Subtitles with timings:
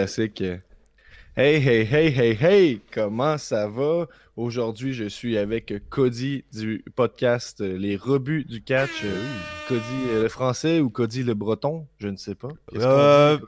[0.00, 0.42] classique.
[1.36, 4.06] Hey, hey, hey, hey, hey, comment ça va?
[4.34, 9.04] Aujourd'hui, je suis avec Cody du podcast Les Rebuts du Catch.
[9.04, 9.22] Euh,
[9.68, 11.86] Cody euh, le français ou Cody le breton?
[11.98, 12.48] Je ne sais pas.
[12.76, 13.38] Euh,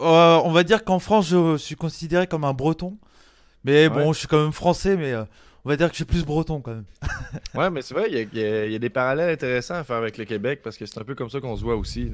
[0.00, 2.98] on va dire qu'en France, je suis considéré comme un breton.
[3.64, 5.14] Mais bon, je suis quand même français, mais
[5.64, 6.84] on va dire que je suis plus breton quand même.
[7.54, 10.60] ouais, mais c'est vrai, il y, a des parallèles intéressants à faire avec le Québec
[10.62, 12.12] parce que c'est un peu comme ça qu'on se voit aussi.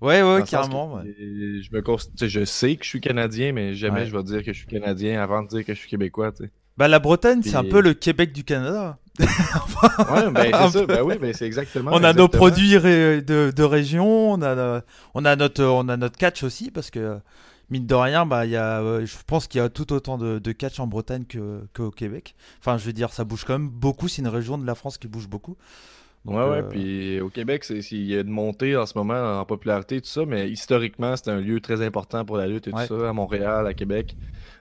[0.00, 1.00] Ouais, ouais, carrément.
[1.02, 4.58] Je, me je sais que je suis Canadien, mais jamais je vais dire que je
[4.58, 6.32] suis Canadien avant de dire que je suis Québécois.
[6.76, 8.98] Bah, la Bretagne, c'est un peu le Québec du Canada.
[9.18, 10.86] ouais, ben, c'est ça.
[10.86, 11.90] Ben oui, ben, exactement.
[11.92, 14.82] On a nos produits de, de, région, on a,
[15.14, 17.18] on, a notre, on a notre catch aussi, parce que
[17.68, 20.38] mine de rien, bah, y a, euh, je pense qu'il y a tout autant de,
[20.38, 21.24] de catch en Bretagne
[21.74, 22.36] qu'au Québec.
[22.60, 24.06] Enfin, je veux dire, ça bouge quand même beaucoup.
[24.06, 25.56] C'est une région de la France qui bouge beaucoup
[26.24, 29.44] ouais, ouais, euh, puis au Québec, il y a une montée en ce moment en
[29.44, 32.78] popularité, tout ça, mais historiquement, c'est un lieu très important pour la lutte et tout
[32.78, 34.16] ça, à Montréal, à Québec.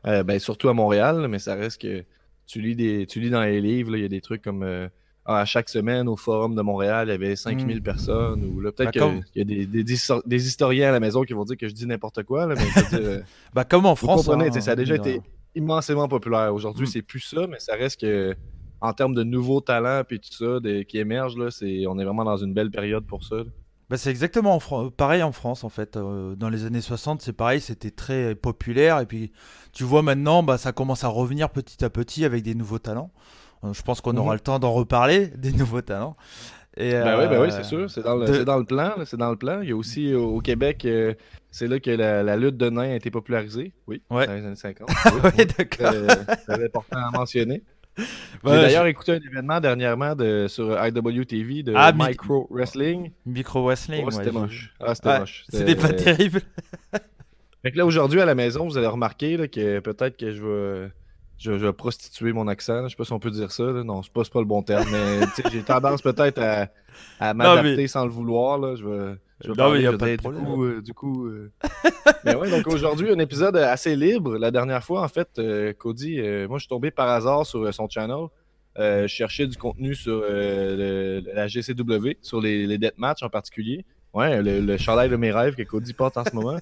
[0.06, 2.04] Euh, ben, surtout à Montréal, mais ça reste que
[2.46, 4.88] tu lis, des, tu lis dans les livres, il y a des trucs comme euh,
[5.26, 7.82] à chaque semaine au Forum de Montréal, il y avait 5000 mm.
[7.82, 11.44] personnes, ou là, peut-être qu'il y a des, des, historiens à la maison qui vont
[11.44, 14.30] dire que je dis n'importe quoi, là, mais dire, bah, comme en France.
[14.30, 15.22] Hein, ça a déjà été
[15.56, 16.54] immensément populaire.
[16.54, 16.90] Aujourd'hui, mm.
[16.90, 18.36] c'est plus ça, mais ça reste que
[18.81, 22.25] en termes de nouveaux talents et tout ça qui émergent, là, c'est, on est vraiment
[22.25, 23.38] dans une belle période pour ça.
[23.89, 24.59] Bah, c'est exactement
[24.97, 25.95] pareil en France en fait.
[25.95, 29.00] Euh, dans les années 60, c'est pareil, c'était très populaire.
[29.00, 29.31] Et puis
[29.72, 33.11] tu vois maintenant, bah, ça commence à revenir petit à petit avec des nouveaux talents.
[33.64, 34.33] Euh, je pense qu'on aura mhm.
[34.33, 36.17] le temps d'en reparler, des nouveaux talents.
[36.75, 38.94] Et, ben, oui, ben oui, c'est sûr, c'est dans, le, dans le plan.
[39.05, 39.61] C'est dans le plan.
[39.61, 40.88] Il y a aussi au Québec,
[41.50, 43.73] c'est là que la, lutte de nains a été popularisée.
[43.88, 44.28] Oui, ouais.
[44.28, 44.88] dans les années 50.
[45.23, 45.94] Oui, d'accord.
[46.45, 47.64] c'est important à mentionner.
[48.45, 53.11] J'ai d'ailleurs écouté un événement dernièrement de, sur IWTV de ah, Micro Wrestling.
[53.26, 54.73] Micro Wrestling, oh, c'était moche.
[54.80, 55.45] Ah, c'était moche.
[55.49, 56.42] C'était pas terrible.
[57.61, 60.44] fait que là, aujourd'hui, à la maison, vous allez remarquer là, que peut-être que je
[60.44, 60.92] vais,
[61.37, 62.83] je, vais prostituer mon accent.
[62.83, 63.64] Je sais pas si on peut dire ça.
[63.64, 64.87] Non, c'est pas, pas le bon terme.
[64.92, 65.21] Mais
[65.52, 66.67] j'ai tendance peut-être à,
[67.20, 68.58] à m'adapter sans le vouloir.
[68.58, 68.75] Là.
[68.75, 70.81] Je vais je non, mais il a pas de problème.
[70.81, 74.37] Du coup, euh, euh, mais ouais, donc aujourd'hui, un épisode assez libre.
[74.37, 77.87] La dernière fois, en fait, euh, Cody, moi, je suis tombé par hasard sur son
[77.87, 78.27] channel.
[78.75, 83.86] je cherchais du contenu sur la GCW, sur les, les deathmatchs en particulier.
[84.14, 86.58] Ouais, le, le chandail de mes rêves que Cody porte en ce moment.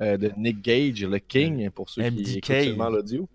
[0.00, 3.28] de Nick Gage, le King, pour ceux qui écoutent seulement l'audio.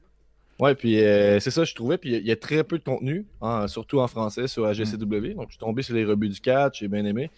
[0.60, 1.98] Ouais, puis c'est ça, je trouvais.
[1.98, 5.34] Puis il y, a très peu de contenu, hein, surtout en français sur la GCW.
[5.34, 7.30] Donc je suis tombé sur les rebuts du catch, j'ai bien aimé.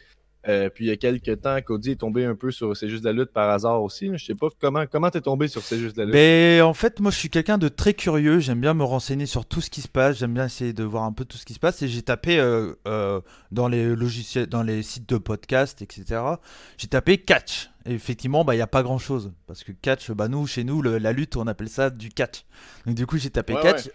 [0.47, 3.03] Euh, puis il y a quelques temps, Cody est tombé un peu sur C'est juste
[3.03, 4.09] de la lutte par hasard aussi.
[4.13, 6.15] Je sais pas comment comment t'es tombé sur C'est juste de la lutte?
[6.15, 8.39] Mais ben, en fait, moi je suis quelqu'un de très curieux.
[8.39, 10.19] J'aime bien me renseigner sur tout ce qui se passe.
[10.19, 11.81] J'aime bien essayer de voir un peu tout ce qui se passe.
[11.81, 13.19] Et j'ai tapé euh, euh,
[13.51, 16.21] dans les logiciels, dans les sites de podcast, etc.
[16.77, 17.69] J'ai tapé catch.
[17.85, 20.63] Et effectivement, bah il y a pas grand chose parce que catch, bah nous chez
[20.63, 22.45] nous la lutte, on appelle ça du catch.
[22.85, 23.89] Donc du coup j'ai tapé catch.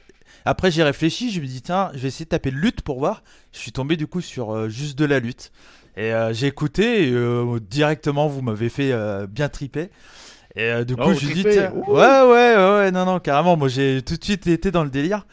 [0.44, 3.22] Après, j'ai réfléchi, je me dis, tiens, je vais essayer de taper lutte pour voir.
[3.52, 5.52] Je suis tombé du coup sur juste de la lutte.
[5.96, 9.90] Et euh, j'ai écouté, et, euh, directement, vous m'avez fait euh, bien triper.
[10.54, 13.56] Et du coup, oh, je dis, ouais, ouais, ouais, non, non, carrément.
[13.56, 15.26] Moi, j'ai tout de suite été dans le délire.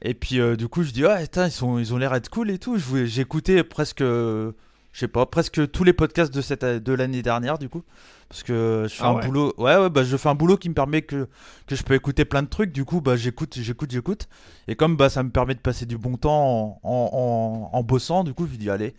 [0.00, 2.58] Et puis, du coup, je dis, ouais, ils, sont, ils ont l'air d'être cool et
[2.58, 2.78] tout.
[2.78, 4.52] J'ai écouté presque, je
[4.94, 7.82] sais pas, presque tous les podcasts de, cette, de l'année dernière, du coup.
[8.30, 10.70] Parce que je fais ah un boulot, ouais, ouais, bah, je fais un boulot qui
[10.70, 11.28] me permet que,
[11.66, 12.72] que je peux écouter plein de trucs.
[12.72, 14.26] Du coup, bah, j'écoute, j'écoute, j'écoute.
[14.68, 17.82] Et comme bah, ça me permet de passer du bon temps en, en, en, en
[17.82, 18.94] bossant, du coup, je dis, allez.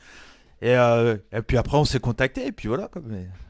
[0.63, 2.89] Euh, et, puis après, on s'est contacté, et puis voilà,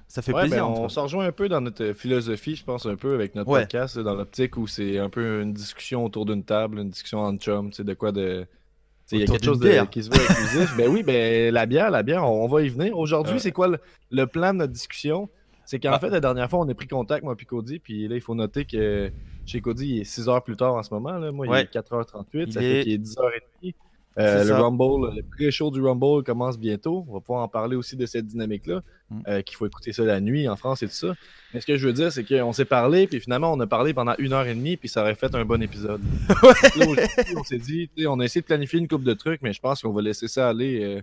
[0.08, 0.58] ça fait plaisir.
[0.58, 3.50] Ben, on s'en rejoint un peu dans notre philosophie, je pense, un peu avec notre
[3.50, 7.36] podcast, dans l'optique où c'est un peu une discussion autour d'une table, une discussion en
[7.38, 8.46] chum, tu sais, de quoi de.
[9.12, 10.74] Il y a quelque chose de, qui se voit inclusif.
[10.78, 12.98] ben oui, ben la bière, la bière, on, va y venir.
[12.98, 13.70] Aujourd'hui, c'est quoi
[14.10, 15.30] le, plan de notre discussion?
[15.66, 16.00] C'est qu'en ah.
[16.00, 18.34] fait, la dernière fois, on a pris contact, moi puis Cody, puis là, il faut
[18.34, 19.12] noter que
[19.46, 21.18] chez Cody, il est 6 heures plus tard en ce moment.
[21.20, 21.32] Là.
[21.32, 23.74] Moi, il est 4h38, ça fait qu'il est 10h30.
[24.20, 27.06] Euh, le Rumble, le pré-show du Rumble commence bientôt.
[27.10, 29.20] On va pouvoir en parler aussi de cette dynamique-là, mm.
[29.28, 31.14] euh, qu'il faut écouter ça la nuit en France et tout ça.
[31.54, 33.94] Mais ce que je veux dire, c'est qu'on s'est parlé, puis finalement, on a parlé
[33.94, 36.02] pendant une heure et demie, puis ça aurait fait un bon épisode.
[37.38, 39.82] on s'est dit, on a essayé de planifier une coupe de trucs, mais je pense
[39.82, 41.02] qu'on va laisser ça aller euh,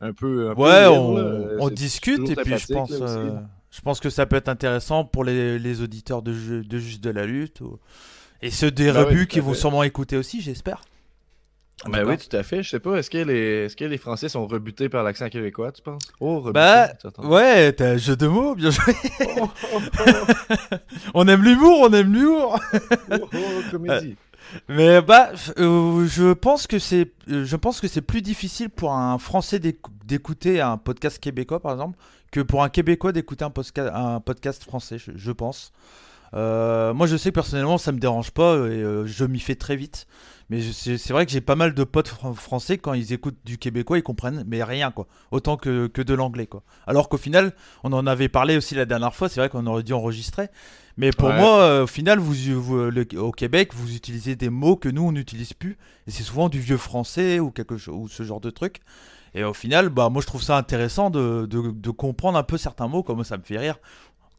[0.00, 0.52] un peu.
[0.52, 5.24] ouais, on, discute, et puis je pense, je pense que ça peut être intéressant pour
[5.24, 7.60] les, auditeurs de, de Juste de la Lutte,
[8.40, 10.82] et ceux des bah rebuts qui vont sûrement écouter aussi, j'espère.
[11.88, 12.62] Ben oui, tout à fait.
[12.62, 15.72] Je sais pas, est-ce que les, est-ce que les Français sont rebutés par l'accent québécois,
[15.72, 16.02] tu penses?
[16.20, 16.52] Oh, rebutés.
[16.52, 16.88] Bah,
[17.24, 18.94] ouais, t'as un jeu de mots, bien joué.
[19.40, 20.76] Oh, oh, oh.
[21.14, 22.60] on aime l'humour, on aime l'humour.
[23.70, 24.16] comédie.
[24.68, 29.18] Mais bah, euh, je pense que c'est, je pense que c'est plus difficile pour un
[29.18, 31.98] Français d'écouter un podcast québécois, par exemple,
[32.30, 35.72] que pour un Québécois d'écouter un, podcast, un podcast français, je, pense.
[36.32, 40.06] Moi, je sais que personnellement, ça me dérange pas et je m'y fais très vite.
[40.52, 43.96] Mais c'est vrai que j'ai pas mal de potes français, quand ils écoutent du québécois,
[43.96, 45.06] ils comprennent, mais rien, quoi.
[45.30, 46.62] Autant que, que de l'anglais, quoi.
[46.86, 49.82] Alors qu'au final, on en avait parlé aussi la dernière fois, c'est vrai qu'on aurait
[49.82, 50.48] dû enregistrer.
[50.98, 52.36] Mais pour moi, euh, au final, vous,
[53.16, 55.78] au Québec, vous utilisez des mots que nous, on n'utilise plus.
[56.06, 58.80] Et c'est souvent du vieux français ou, quelque chose, ou ce genre de truc.
[59.34, 62.58] Et au final, bah, moi, je trouve ça intéressant de, de, de comprendre un peu
[62.58, 63.78] certains mots, comme ça me fait rire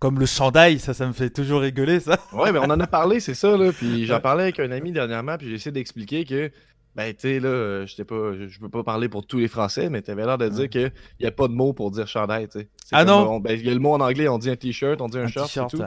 [0.04, 2.20] comme le chandail, ça, ça me fait toujours rigoler, ça.
[2.34, 3.72] Ouais, mais on en a parlé, c'est ça, là.
[3.72, 6.52] Puis j'en parlais avec un ami dernièrement, puis j'ai essayé d'expliquer que,
[6.94, 10.02] ben, tu sais, là, je pas, je peux pas parler pour tous les Français, mais
[10.02, 10.92] t'avais l'air de dire qu'il
[11.22, 12.68] n'y a pas de mot pour dire chandail, tu sais.
[12.92, 13.40] Ah non?
[13.40, 15.28] Ben, il y a le mot en anglais, on dit un t-shirt, on dit un,
[15.28, 15.78] short, et tout.
[15.78, 15.86] Puis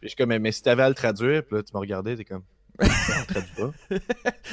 [0.00, 2.24] je suis comme, mais si t'avais à le traduire, puis là, tu me regardais, t'es
[2.24, 2.44] comme.
[2.78, 3.70] pas.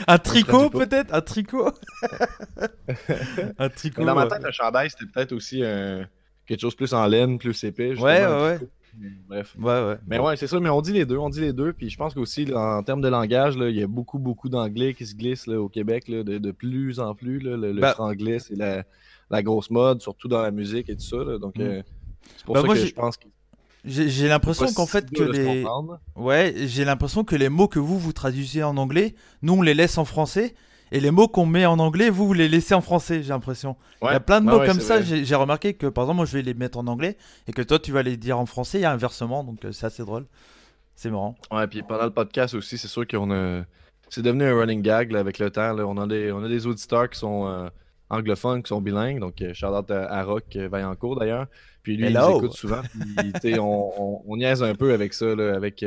[0.08, 1.14] un tricot peut-être?
[1.14, 1.72] Un tricot?
[3.58, 4.04] Un tricot.
[4.04, 5.62] Dans ma tête, un chandail, c'était peut-être aussi
[6.46, 7.98] quelque chose plus en laine, plus épais.
[7.98, 8.60] Ouais, ouais, ouais.
[9.28, 9.56] Bref.
[9.60, 9.98] Ouais, ouais.
[10.08, 11.74] Mais ouais, c'est ça, mais on dit les deux, on dit les deux.
[11.74, 15.06] Puis je pense qu'aussi, en termes de langage, il y a beaucoup, beaucoup d'anglais qui
[15.06, 17.40] se glissent au Québec de, de, plus en plus.
[17.40, 18.84] le, bah franglais, c'est la,
[19.30, 21.38] la, grosse mode, surtout dans la musique et tout ça.
[21.38, 21.62] donc, mm.
[21.62, 21.82] euh,
[22.38, 23.28] c'est pour bah, ça que je pense que.
[23.86, 25.66] J'ai l'impression qu'en fait que les
[26.18, 29.74] ouais j'ai l'impression que les mots que vous vous traduisez en anglais, nous on les
[29.74, 30.54] laisse en français
[30.92, 33.76] et les mots qu'on met en anglais, vous, vous les laissez en français, j'ai l'impression.
[34.02, 35.02] Il y a plein de mots comme ça.
[35.02, 37.80] J'ai remarqué que, par exemple, moi, je vais les mettre en anglais et que toi,
[37.80, 38.80] tu vas les dire en français.
[38.80, 40.26] Il y a inversement, donc euh, c'est assez drôle.
[40.96, 41.36] C'est marrant.
[41.52, 43.64] Ouais, puis pendant le podcast aussi, c'est sûr qu'on a.
[44.10, 45.78] C'est devenu un running gag avec le temps.
[45.78, 47.70] On, a des, on a des auditeurs qui sont euh,
[48.10, 49.20] anglophones, qui sont bilingues.
[49.20, 51.46] Donc, euh, out à, Rock Vaillancourt d'ailleurs.
[51.84, 52.82] Puis lui, il nous écoute souvent.
[53.42, 55.86] Puis, on, on, niaise un peu avec ça, là, avec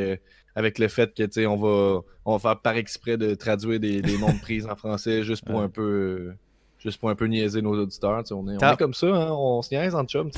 [0.54, 4.02] avec le fait que tu on va, on va faire par exprès de traduire des,
[4.02, 6.32] des noms de prises en français juste pour un peu
[6.78, 8.22] juste pour un peu niaiser nos auditeurs.
[8.32, 10.30] On est, on est, comme ça, hein, on se niaise en chum.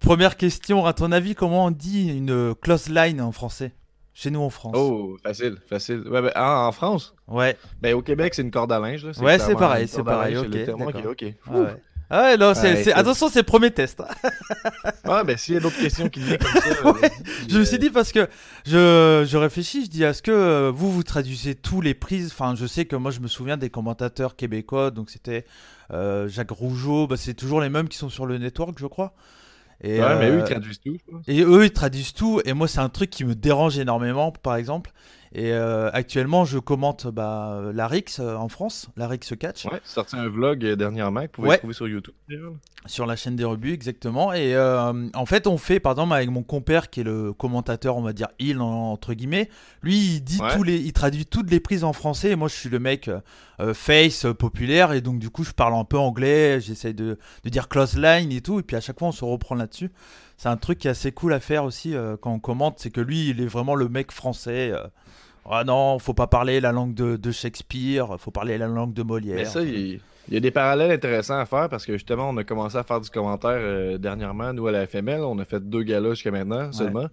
[0.00, 3.72] première question, à ton avis, comment on dit une close line en français?
[4.14, 4.74] Chez nous en France.
[4.76, 6.02] Oh, facile, facile.
[6.06, 7.14] Ouais, ben, en, France?
[7.28, 7.56] Ouais.
[7.80, 9.06] Ben, au Québec, c'est une corde à linge.
[9.06, 9.12] Là.
[9.22, 10.36] Ouais, c'est pareil, c'est pareil.
[10.36, 11.24] Ok, ok, ok.
[11.46, 11.82] Ah ouais,
[12.38, 14.00] non, c'est, attention, c'est le premier test.
[15.06, 16.68] ouais, ben s'il y a d'autres questions qui viennent comme ça.
[16.84, 17.08] Euh,
[17.48, 18.28] je me suis dit parce que
[18.66, 22.30] je, je réfléchis, je dis est-ce que euh, vous, vous traduisez tous les prises?
[22.32, 25.44] Enfin, je sais que moi, je me souviens des commentateurs québécois, donc c'était
[25.92, 29.14] euh, Jacques Rougeau, bah, c'est toujours les mêmes qui sont sur le network, je crois.
[29.82, 30.96] Et, ouais, mais eux, ils traduisent tout.
[31.26, 32.40] Et eux, ils traduisent tout.
[32.44, 34.92] Et moi, c'est un truc qui me dérange énormément, par exemple.
[35.34, 39.64] Et euh, actuellement, je commente bah, la Rix euh, en France, la Rix Catch.
[39.64, 42.14] Ouais, sorti un vlog euh, dernièrement que vous pouvez trouver sur YouTube.
[42.84, 44.34] Sur la chaîne des rebuts, exactement.
[44.34, 48.02] Et en fait, on fait, par exemple, avec mon compère qui est le commentateur, on
[48.02, 49.48] va dire il entre guillemets.
[49.82, 52.30] Lui, il dit tous les, il traduit toutes les prises en français.
[52.30, 53.08] Et moi, je suis le mec
[53.74, 56.60] face populaire et donc du coup, je parle un peu anglais.
[56.60, 58.58] J'essaye de, de, dire close line et tout.
[58.58, 59.92] Et puis à chaque fois, on se reprend là-dessus.
[60.36, 63.00] C'est un truc qui est assez cool à faire aussi quand on commente, c'est que
[63.00, 64.72] lui, il est vraiment le mec français.
[65.44, 69.02] Ah non, faut pas parler la langue de, de, Shakespeare, faut parler la langue de
[69.02, 69.36] Molière.
[69.36, 70.00] Mais ça, il,
[70.30, 73.00] y a des parallèles intéressants à faire parce que justement, on a commencé à faire
[73.00, 75.20] du commentaire euh, dernièrement, nous à la FML.
[75.20, 77.08] On a fait deux galas jusqu'à maintenant seulement.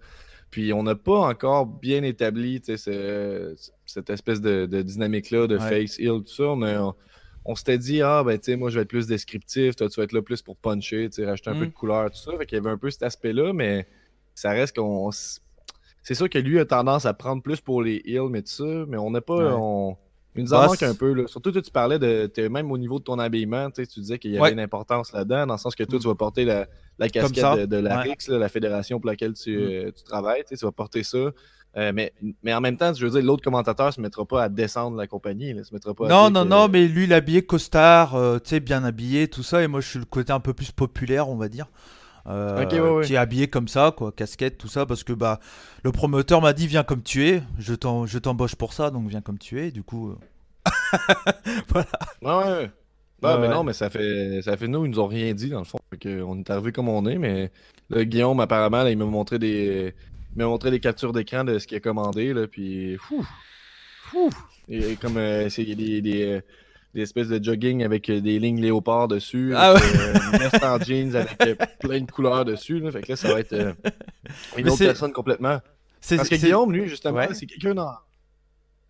[0.52, 6.28] Puis on n'a pas encore bien établi cette espèce de, dynamique-là, de face, heal, tout
[6.28, 6.44] ça.
[7.46, 10.00] On, s'était dit, ah ben tu sais, moi je vais être plus descriptif, toi tu
[10.00, 11.68] vas être là plus pour puncher, rajouter un peu mm.
[11.68, 12.38] de couleur, tout ça.
[12.38, 13.88] Fait qu'il y avait un peu cet aspect-là, mais
[14.36, 15.10] ça reste qu'on
[16.02, 18.86] c'est sûr que lui a tendance à prendre plus pour les heals, mais tout ça,
[18.88, 19.56] mais on n'a pas.
[19.56, 19.98] On...
[20.36, 21.14] Il nous en manque un peu.
[21.14, 21.28] Là.
[21.28, 22.48] Surtout, tu parlais de.
[22.48, 25.56] Même au niveau de ton habillement, tu disais qu'il y avait une importance là-dedans, dans
[25.56, 29.00] le sens que toi, tu vas porter la, la casquette de, la RIX, la fédération
[29.00, 29.62] pour laquelle tu, mm.
[29.62, 30.44] euh, tu travailles.
[30.48, 31.32] Tu vas porter ça.
[31.78, 34.44] Euh, mais, mais en même temps, je veux dire, l'autre commentateur ne se mettra pas
[34.44, 35.54] à descendre la compagnie.
[35.64, 38.60] se mettra pas non, non, non, mais lui, il est habillé costard, euh, tu sais,
[38.60, 39.62] bien habillé, tout ça.
[39.62, 41.68] Et moi, je suis le côté un peu plus populaire, on va dire.
[42.30, 45.40] Euh, qui est habillé comme ça, quoi, casquette, tout ça, parce que bah
[45.84, 49.40] le promoteur m'a dit viens comme tu es, je t'embauche pour ça, donc viens comme
[49.40, 50.12] tu es, du coup.
[50.12, 50.16] Euh,
[51.70, 51.88] voilà.
[52.22, 52.72] Ouais, ouais.
[53.22, 55.60] Bah, mais non, mais ça fait, ça fait nous, ils nous ont rien dit dans
[55.60, 55.80] le fond.
[56.06, 57.52] on est arrivé comme on est, mais
[57.90, 59.94] le Guillaume, apparemment, il m'a montré des.
[60.36, 62.96] m'a montré des captures d'écran de ce qu'il a commandé, là, puis.
[62.98, 63.26] Fou,
[64.04, 64.30] fou.
[64.70, 66.42] Et comme euh, c'est des, des
[66.96, 69.54] espèces de jogging avec euh, des lignes léopard dessus.
[69.56, 69.82] Ah ouais.
[69.82, 72.80] Euh, en jeans avec euh, plein de couleurs dessus.
[72.80, 72.92] Là.
[72.92, 73.54] Fait que là, ça va être
[74.58, 75.60] une autre personne complètement.
[76.08, 77.76] Parce que Guillaume, lui, justement, c'est quelqu'un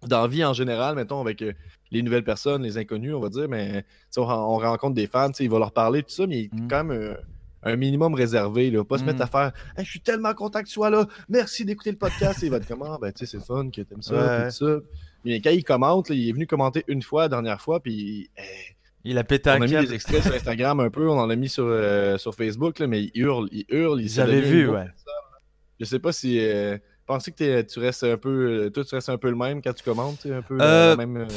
[0.03, 0.27] dans...
[0.27, 1.43] vie en général, mettons, avec
[1.91, 3.83] les nouvelles personnes, les inconnus, on va dire, mais
[4.15, 6.67] on, on, rencontre des fans, il va leur parler, tout ça, mais il est mm.
[6.67, 7.17] quand même
[7.63, 8.69] un minimum réservé.
[8.69, 9.23] Va pas se mettre mm.
[9.23, 12.39] à faire Je suis tellement content que tu sois là, merci d'écouter le podcast.
[12.43, 14.79] il va être comme ah, ben, tu sais, c'est fun que t'aimes ça, tout ça.
[15.25, 18.29] Mais quand il commente, il est venu commenter une fois la dernière fois, puis.
[18.37, 18.41] Eh,
[19.05, 21.35] il a pété On a mis des extraits sur Instagram un peu, on en a
[21.35, 24.01] mis sur, euh, sur Facebook, là, mais il hurle, il hurle.
[24.05, 24.87] J'avais vu, ouais.
[25.79, 26.37] Je sais pas si.
[26.39, 28.69] Euh, penses que tu restes un peu.
[28.73, 31.27] Toi, tu restes un peu le même quand tu commentes, un peu la même.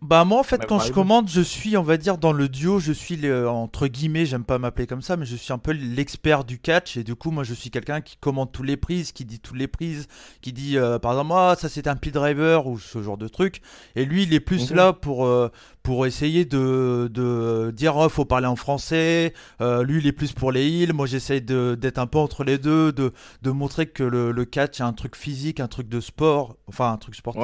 [0.00, 2.78] Bah moi en fait quand je commande je suis on va dire dans le duo
[2.78, 6.44] je suis entre guillemets j'aime pas m'appeler comme ça mais je suis un peu l'expert
[6.44, 6.96] du catch.
[6.96, 9.56] Et du coup moi je suis quelqu'un qui commande toutes les prises qui dit toutes
[9.56, 10.08] les prises
[10.40, 13.28] qui dit euh, par exemple ah ça c'est un pile driver ou ce genre de
[13.28, 13.62] truc.
[13.96, 14.76] Et lui il est plus mhm.
[14.76, 15.50] là pour euh,
[15.82, 20.32] pour essayer de, de dire oh, faut parler en français euh, lui il est plus
[20.32, 23.12] pour les heals moi j'essaye d'être un peu entre les deux de,
[23.42, 26.92] de montrer que le, le, catch est un truc physique un truc de sport enfin
[26.92, 27.42] un truc sportif.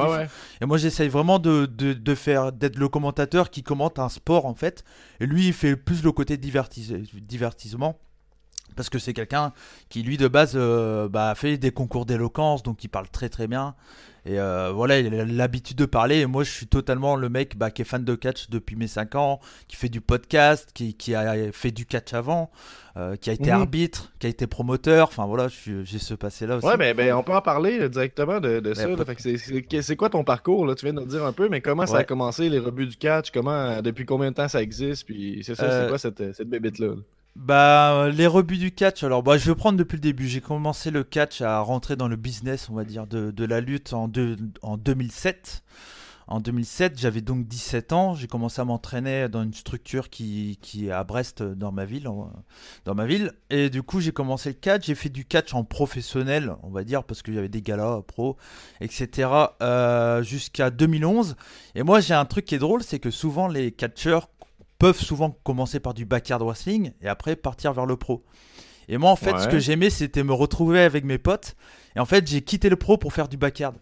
[0.60, 4.46] Et moi j'essaye vraiment de, de, de faire d'être le commentateur qui commente un sport
[4.46, 4.84] en fait.
[5.20, 7.98] Et lui il fait plus le côté divertissement
[8.76, 9.52] parce que c'est quelqu'un
[9.88, 13.48] qui lui de base euh, bah, fait des concours d'éloquence donc il parle très très
[13.48, 13.74] bien
[14.28, 16.18] et euh, voilà, il a l'habitude de parler.
[16.18, 18.86] Et moi, je suis totalement le mec bah, qui est fan de catch depuis mes
[18.86, 22.50] 5 ans, qui fait du podcast, qui, a fait du catch avant,
[22.98, 23.60] euh, qui a été mhm.
[23.60, 25.08] arbitre, qui a été promoteur.
[25.08, 26.66] Enfin voilà, j'ai ce passé-là aussi.
[26.66, 28.86] Ouais, ben, ben, on peut en parler directement de, ça.
[29.80, 30.74] C'est quoi ton parcours là?
[30.74, 32.96] Tu viens de nous dire un peu, mais comment ça a commencé, les rebuts du
[32.96, 33.30] catch?
[33.30, 35.06] Comment, depuis combien de temps ça existe?
[35.06, 36.88] Puis c'est ça, c'est euh, quoi cette, cette bébête-là?
[36.88, 36.94] là?
[37.38, 40.26] Bah, les rebuts du catch, alors bah, je vais prendre depuis le début.
[40.26, 43.60] J'ai commencé le catch à rentrer dans le business, on va dire, de, de la
[43.60, 44.10] lutte en,
[44.62, 45.62] en 2007.
[46.26, 48.14] En 2007, j'avais donc 17 ans.
[48.14, 52.10] J'ai commencé à m'entraîner dans une structure qui, qui est à Brest, dans ma ville.
[52.84, 53.32] Dans ma ville.
[53.50, 54.86] Et du coup, j'ai commencé le catch.
[54.86, 58.02] J'ai fait du catch en professionnel, on va dire, parce qu'il y avait des galas
[58.02, 58.36] pro,
[58.80, 59.30] etc.
[59.62, 61.36] Euh, jusqu'à 2011.
[61.76, 64.28] Et moi, j'ai un truc qui est drôle, c'est que souvent les catcheurs
[64.78, 68.24] peuvent souvent commencer par du backyard wrestling et après partir vers le pro.
[68.88, 71.56] Et moi, en fait, ce que j'aimais, c'était me retrouver avec mes potes.
[71.94, 73.74] Et en fait, j'ai quitté le pro pour faire du backyard.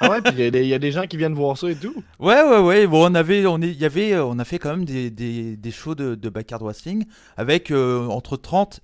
[0.00, 1.94] ah ouais, puis il y, a des gens qui viennent voir ça et tout.
[2.18, 2.86] Ouais, ouais, ouais.
[2.86, 5.70] Bon, on avait, on est, y avait, on a fait quand même des, des, des
[5.70, 7.04] shows de, de backyard wrestling
[7.36, 8.80] avec euh, entre 30,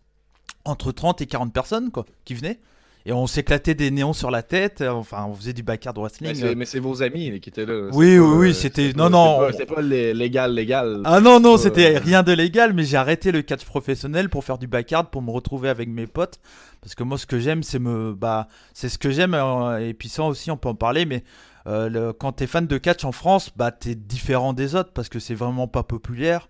[0.65, 2.61] entre 30 et 40 personnes quoi, qui venaient
[3.07, 4.83] et on s'éclatait des néons sur la tête.
[4.83, 6.55] Enfin, on faisait du backyard wrestling.
[6.57, 7.89] Mais c'est vos amis qui étaient là.
[7.93, 8.93] Oui, oui, oui, c'était.
[8.95, 9.47] Non, non.
[9.53, 11.03] C'était pas, légal, légal.
[11.05, 14.59] Ah non, non, c'était rien de légal, mais j'ai arrêté le catch professionnel pour faire
[14.59, 16.41] du backyard, pour me retrouver avec mes potes.
[16.81, 18.13] Parce que moi, ce que j'aime, c'est me.
[18.13, 19.35] Bah, c'est ce que j'aime.
[19.35, 21.23] Euh, et puis ça aussi, on peut en parler, mais.
[21.69, 25.09] Euh, le, quand t'es fan de catch en France, bah t'es différent des autres parce
[25.09, 26.49] que c'est vraiment pas populaire.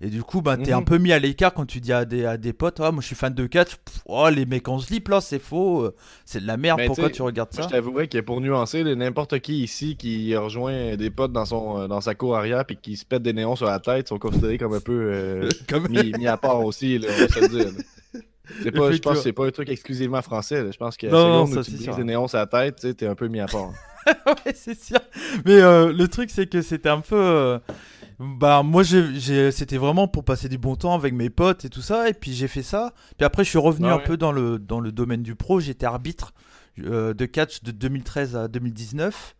[0.00, 0.84] Et du coup, bah, t'es un mhm.
[0.84, 3.06] peu mis à l'écart quand tu dis à des, à des potes, ah, moi je
[3.06, 3.76] suis fan de catch,
[4.06, 7.22] oh, les mecs en slip là, c'est faux, euh, c'est de la merde, pourquoi tu
[7.22, 11.44] regardes ça Je t'avouerais que pour nuancer, n'importe qui ici qui rejoint des potes dans,
[11.44, 14.08] son, euh, dans sa cour arrière puis qui se pète des néons sur la tête
[14.08, 15.48] sont considérés comme un peu euh,
[15.88, 17.72] mis, à part aussi, là, on va se le dire.
[18.62, 20.72] C'est pas, je pense que c'est pas un truc exclusivement français.
[20.72, 23.40] Je pense que non, non, tu des néons sur la tête, t'es un peu mis
[23.40, 23.72] à part.
[24.06, 25.00] ouais, c'est sûr.
[25.44, 27.58] Mais le truc, c'est que c'était un peu.
[28.18, 32.08] Bah moi c'était vraiment pour passer du bon temps avec mes potes et tout ça
[32.08, 32.92] et puis j'ai fait ça.
[33.16, 35.60] Puis après je suis revenu ah un peu dans le dans le domaine du pro,
[35.60, 36.34] j'étais arbitre
[36.80, 39.36] euh, de catch de 2013 à 2019.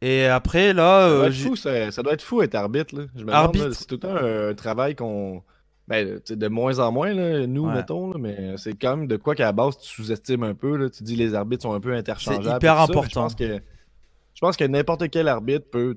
[0.00, 3.04] Et après là ça doit, euh, être fou, ça, doit être fou être arbitre là.
[3.14, 3.72] Je me arbitre.
[3.72, 5.42] c'est tout un, travail qu'on
[5.86, 9.44] ben, de moins en moins, là, nous, mettons, mais c'est quand même de quoi qu'à
[9.44, 10.76] la base, tu sous-estimes un peu.
[10.76, 12.44] Là, tu dis les arbitres sont un peu interchangeables.
[12.44, 13.08] C'est hyper important.
[13.08, 13.54] je pense que,
[14.34, 15.96] je pense que n'importe quel arbitre peut,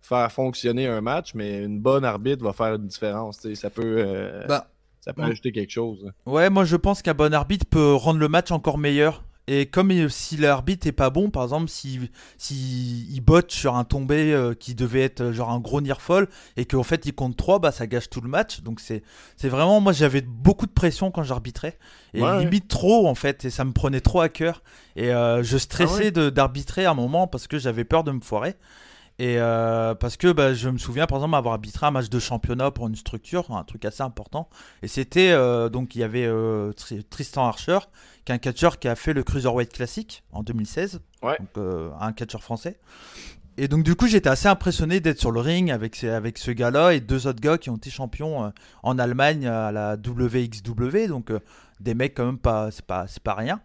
[0.00, 3.46] faire fonctionner un match, mais une bonne arbitre va faire une différence.
[3.54, 6.10] Ça peut, euh, bah, ça peut ajouter quelque chose.
[6.26, 9.24] Ouais, moi je pense qu'un bon arbitre peut rendre le match encore meilleur.
[9.50, 12.00] Et comme si l'arbitre est pas bon, par exemple, si,
[12.36, 16.28] si il botte sur un tombé euh, qui devait être euh, genre un gros folle
[16.58, 18.60] et qu'en fait il compte 3, bah ça gâche tout le match.
[18.60, 19.02] Donc c'est
[19.44, 21.78] vraiment, moi j'avais beaucoup de pression quand j'arbitrais.
[22.12, 24.62] Et limite trop en fait, et ça me prenait trop à cœur.
[24.96, 28.54] Et je stressais ah d'arbitrer à un moment parce que j'avais peur de me foirer.
[29.20, 32.20] Et euh, parce que bah, je me souviens par exemple avoir arbitré un match de
[32.20, 34.48] championnat pour une structure, un truc assez important.
[34.82, 36.72] Et c'était euh, donc il y avait euh,
[37.10, 37.78] Tristan Archer,
[38.24, 41.64] qui est un catcheur qui a fait le Cruiserweight Classic en 2016, donc
[42.00, 42.78] un catcheur français.
[43.56, 46.92] Et donc du coup j'étais assez impressionné d'être sur le ring avec, avec ce gars-là
[46.92, 48.52] et deux autres gars qui ont été champions
[48.84, 51.32] en Allemagne à la WXW, donc
[51.80, 53.60] des mecs quand même pas c'est pas c'est pas rien.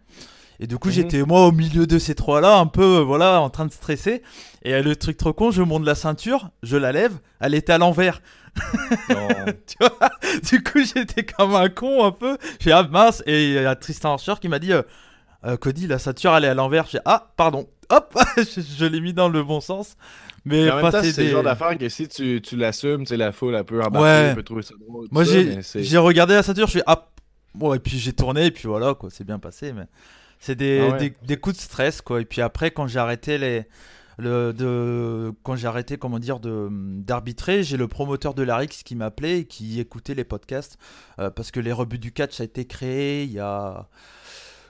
[0.64, 0.94] Et du coup, mhm.
[0.94, 4.22] j'étais moi au milieu de ces trois-là, un peu, euh, voilà, en train de stresser.
[4.62, 7.76] Et le truc trop con, je monte la ceinture, je la lève, elle était à
[7.76, 8.22] l'envers.
[8.56, 10.10] tu vois?
[10.50, 12.38] Du coup, j'étais comme un con un peu.
[12.60, 13.22] J'ai ah mince.
[13.26, 14.80] Et il y a Tristan Archer qui m'a dit euh,
[15.44, 16.86] euh, Cody, la ceinture elle est à l'envers.
[16.86, 17.68] J'ai ah pardon.
[17.90, 19.96] Hop, je, l'ai mis dans le bon sens.
[20.46, 23.32] Mais, en même temps, c'est le genre d'affaire que si tu, tu l'assumes, c'est la
[23.32, 24.34] foule un peu embarquée, ouais.
[24.34, 25.08] peut trouver ça drôle.
[25.10, 27.10] Moi, j'ai regardé la ceinture, je fais ah
[27.54, 29.74] bon, et puis j'ai tourné, et puis voilà quoi, c'est bien passé.
[29.74, 29.84] Mais
[30.40, 32.20] c'est ah des, des, coups de stress, quoi.
[32.20, 33.64] Et puis après, quand j'ai arrêté les.
[34.16, 39.40] Le, de, quand j'ai arrêté comment dire d'arbitrer j'ai le promoteur de l'Arix qui m'appelait
[39.40, 40.78] et qui écoutait les podcasts
[41.18, 43.88] euh, parce que les rebuts du catch a été créé il y a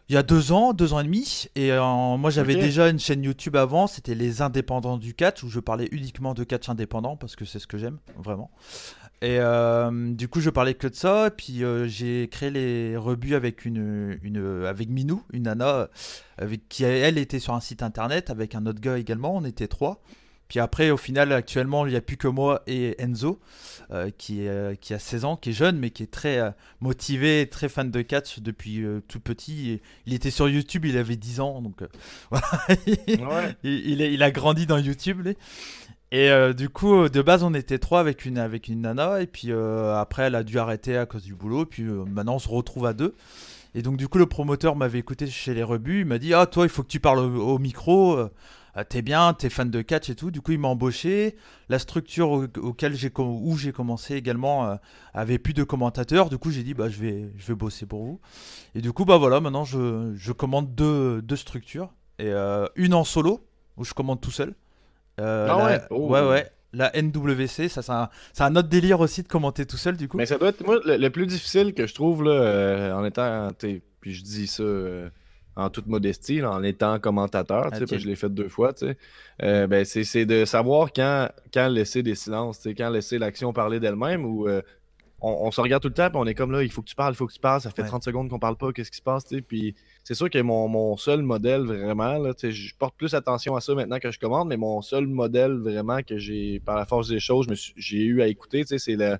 [0.08, 1.46] Il y a deux ans, deux ans et demi.
[1.54, 3.86] Et moi, j'avais déjà une chaîne YouTube avant.
[3.86, 7.58] C'était Les Indépendants du catch, où je parlais uniquement de catch indépendant, parce que c'est
[7.58, 8.50] ce que j'aime, vraiment.
[9.22, 11.28] Et euh, du coup, je parlais que de ça.
[11.28, 15.88] Et puis, euh, j'ai créé les rebuts avec, une, une, avec Minou, une nana,
[16.36, 19.34] avec, qui, elle, était sur un site internet, avec un autre gars également.
[19.34, 20.02] On était trois.
[20.48, 23.40] Puis après, au final, actuellement, il n'y a plus que moi et Enzo,
[23.90, 24.46] euh, qui,
[24.80, 28.02] qui a 16 ans, qui est jeune, mais qui est très motivé, très fan de
[28.02, 29.80] catch depuis tout petit.
[30.06, 31.82] il était sur YouTube, il avait 10 ans, donc
[33.64, 35.26] il, il, a grandi dans YouTube.
[36.14, 39.20] Et euh, du coup, de base, on était trois avec une, avec une nana.
[39.20, 41.62] Et puis euh, après, elle a dû arrêter à cause du boulot.
[41.62, 43.16] Et puis euh, maintenant, on se retrouve à deux.
[43.74, 46.02] Et donc, du coup, le promoteur m'avait écouté chez les rebuts.
[46.02, 48.16] Il m'a dit Ah, toi, il faut que tu parles au, micro.
[48.88, 50.30] T'es bien, t'es fan de catch et tout.
[50.30, 51.36] Du coup, il m'a embauché.
[51.68, 54.78] La structure auquel j'ai où j'ai commencé également
[55.12, 56.28] avait plus de commentateurs.
[56.28, 58.20] Du coup, j'ai dit bah je vais je vais bosser pour vous.
[58.74, 62.32] Et du coup, bah voilà, maintenant je, je commande deux, deux structures et
[62.76, 64.54] une en solo où je commande tout seul
[65.20, 65.80] euh, ah ouais?
[65.90, 66.08] Oh.
[66.08, 66.50] Ouais, ouais.
[66.72, 70.16] La NWC, ça, c'est un, autre délire aussi de commenter tout seul, du coup.
[70.16, 73.48] Mais ça doit être, moi, le, plus difficile que je trouve, là, euh, en étant,
[74.00, 75.08] puis je dis ça euh,
[75.56, 79.84] en toute modestie, en étant commentateur, sais, je l'ai fait deux fois, tu sais, ben,
[79.84, 84.48] c'est de savoir quand, quand laisser des silences, quand laisser l'action parler d'elle-même ou
[85.26, 86.94] on, se regarde tout le temps, puis on est comme là, il faut que tu
[86.94, 88.98] parles, il faut que tu parles, ça fait 30 secondes qu'on parle pas, qu'est-ce qui
[88.98, 93.60] se passe, puis c'est sûr que mon, seul modèle vraiment, je porte plus attention à
[93.60, 97.08] ça maintenant que je commande, mais mon seul modèle vraiment que j'ai, par la force
[97.08, 97.46] des choses,
[97.76, 99.16] j'ai eu à écouter, c'est le,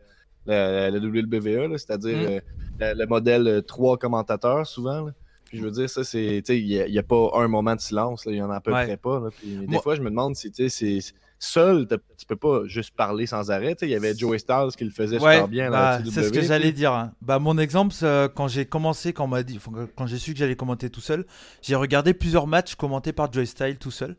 [0.47, 2.41] le, WBVE, c'est-à-dire mm.
[2.83, 5.09] euh, le, modèle 3 commentateurs souvent.
[5.55, 6.43] Puis je veux dire, ça, c'est.
[6.49, 8.97] Il n'y a, pas un moment de silence, il y en a à peu près
[8.97, 9.23] pas.
[9.39, 10.99] Puis, des fois, je me demande si c'est
[11.39, 13.77] seul, tu peux pas juste parler sans arrêt.
[13.83, 15.71] Il y avait Joey Styles qui le faisait super bien.
[15.71, 16.93] Bah, c'est ce que j'allais dire.
[16.93, 17.13] Hein.
[17.23, 17.95] Bah, mon exemple,
[18.35, 19.61] quand j'ai commencé, quand, m'a dit,
[19.95, 21.25] quand j'ai su que j'allais commenter tout seul,
[21.63, 24.17] j'ai regardé plusieurs matchs commentés par Joey Styles tout seul.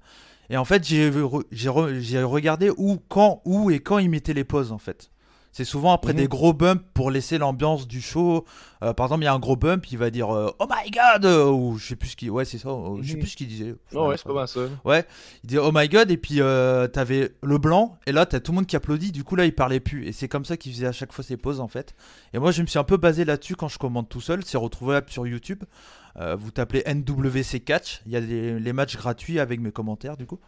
[0.49, 4.77] Et en fait, j'ai regardé où, quand, où et quand il mettait les pauses en
[4.77, 5.09] fait.
[5.55, 6.27] C'est souvent après des mhm.
[6.27, 8.43] gros bumps pour laisser l'ambiance du show.
[8.83, 10.91] Euh, par exemple, il y a un gros bump, il va dire euh, Oh my
[10.91, 12.29] god Ou je sais plus ce qu'il.
[12.29, 12.77] Ouais, c'est ça.
[12.99, 13.19] Je sais mhm.
[13.21, 13.73] plus ce qu'il disait.
[13.93, 14.59] Oh ouais, c'est pas mal ça.
[14.83, 15.05] Ouais,
[15.45, 18.51] il dit Oh my god, et puis euh, t'avais le blanc, et là t'as tout
[18.51, 19.13] le monde qui applaudit.
[19.13, 20.05] Du coup, là, il parlait plus.
[20.05, 21.95] Et c'est comme ça qu'il faisait à chaque fois ses pauses, en fait.
[22.33, 24.43] Et moi, je me suis un peu basé là-dessus quand je commande tout seul.
[24.43, 25.63] C'est retrouvable sur YouTube.
[26.37, 28.01] vous tapez NWC Catch.
[28.05, 30.41] Il y a les matchs gratuits avec mes commentaires, du coup.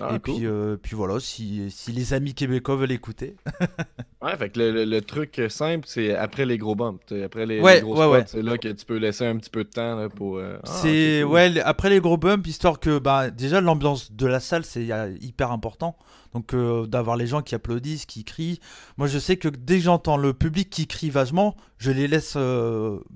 [0.00, 3.36] Ah, et puis, euh, puis voilà, si, si, les amis québécois veulent écouter.
[4.22, 7.00] ouais, fait que le, truc simple, c'est après les gros bumps.
[7.24, 10.08] Après les, gros spots, c'est là que tu peux laisser un petit peu de temps
[10.08, 10.38] pour.
[10.38, 14.40] Euh, ah, c'est ouais, après les gros bumps, histoire que bah, déjà l'ambiance de la
[14.40, 14.88] salle, c'est
[15.20, 15.96] hyper important.
[16.32, 18.60] Donc euh, d'avoir les gens qui applaudissent, qui crient.
[18.96, 22.34] Moi, je sais que dès que j'entends le public qui crie vachement, je les laisse.
[22.34, 23.06] je,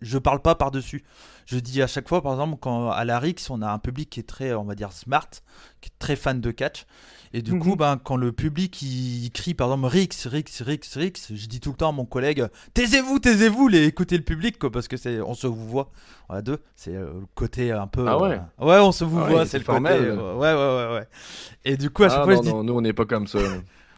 [0.00, 1.04] je parle pas par-dessus.
[1.46, 4.10] Je dis à chaque fois, par exemple, quand à la Rix, on a un public
[4.10, 5.28] qui est très, on va dire, smart,
[5.80, 6.86] qui est très fan de catch.
[7.32, 7.76] Et du coup, mhm.
[7.76, 11.70] ben, quand le public il, crie par exemple Rix, Rix, Rix, Rix, je dis tout
[11.70, 15.20] le temps à mon collègue Taisez-vous, taisez-vous, les écoutez le public, quoi, parce que c'est,
[15.20, 15.90] on se vous voit.
[16.28, 18.04] à deux, c'est euh, le côté un peu.
[18.08, 19.98] Ah ouais euh, Ouais, on se vous ah voit, c'est le formel.
[19.98, 20.10] côté.
[20.10, 21.08] Euh, ouais, ouais, ouais, ouais.
[21.64, 22.54] Et du coup, à chaque ah fois, non, je dis.
[22.54, 23.38] Non, nous, on n'est pas comme ça.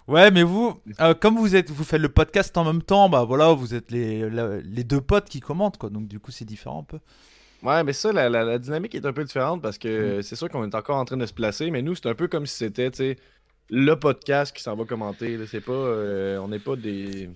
[0.08, 0.74] Ouais, mais vous,
[1.20, 4.28] comme vous êtes, vous faites le podcast en même temps, bah voilà, vous êtes les,
[4.28, 5.90] les deux potes qui commentent, quoi.
[5.90, 6.98] Donc du coup, c'est différent un peu.
[7.62, 10.22] Ouais, mais ça, la, dynamique est un peu différente parce que mm.
[10.22, 12.26] c'est sûr qu'on est encore en train de se placer, mais nous, c'est un peu
[12.26, 13.16] comme si c'était, tu sais,
[13.70, 15.38] le podcast qui s'en va commenter.
[15.46, 15.72] C'est pas.
[15.72, 17.30] Euh, on n'est pas des.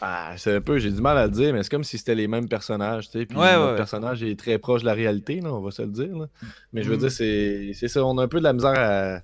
[0.00, 2.14] Ah, c'est un peu, j'ai du mal à le dire, mais c'est comme si c'était
[2.14, 3.26] les mêmes personnages, tu sais.
[3.26, 6.14] Puis notre personnage est très proche de la réalité, là, on va se le dire.
[6.72, 7.72] Mais je veux dire, mm.
[7.74, 9.20] c'est ça, on a un peu de la misère à.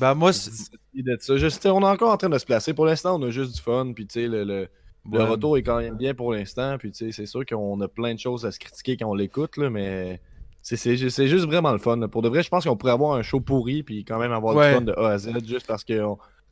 [0.00, 0.70] Bah, moi, c'est.
[1.66, 2.74] On est encore en train de se placer.
[2.74, 4.68] Pour l'instant, on a juste du fun, puis tu sais, le le
[5.12, 6.76] retour est quand même bien pour l'instant.
[6.78, 10.20] Puis c'est sûr qu'on a plein de choses à se critiquer quand on l'écoute, mais
[10.62, 11.98] c'est juste vraiment le fun.
[12.08, 14.54] Pour de vrai, je pense qu'on pourrait avoir un show pourri puis quand même avoir
[14.54, 16.00] du fun de A à Z juste parce que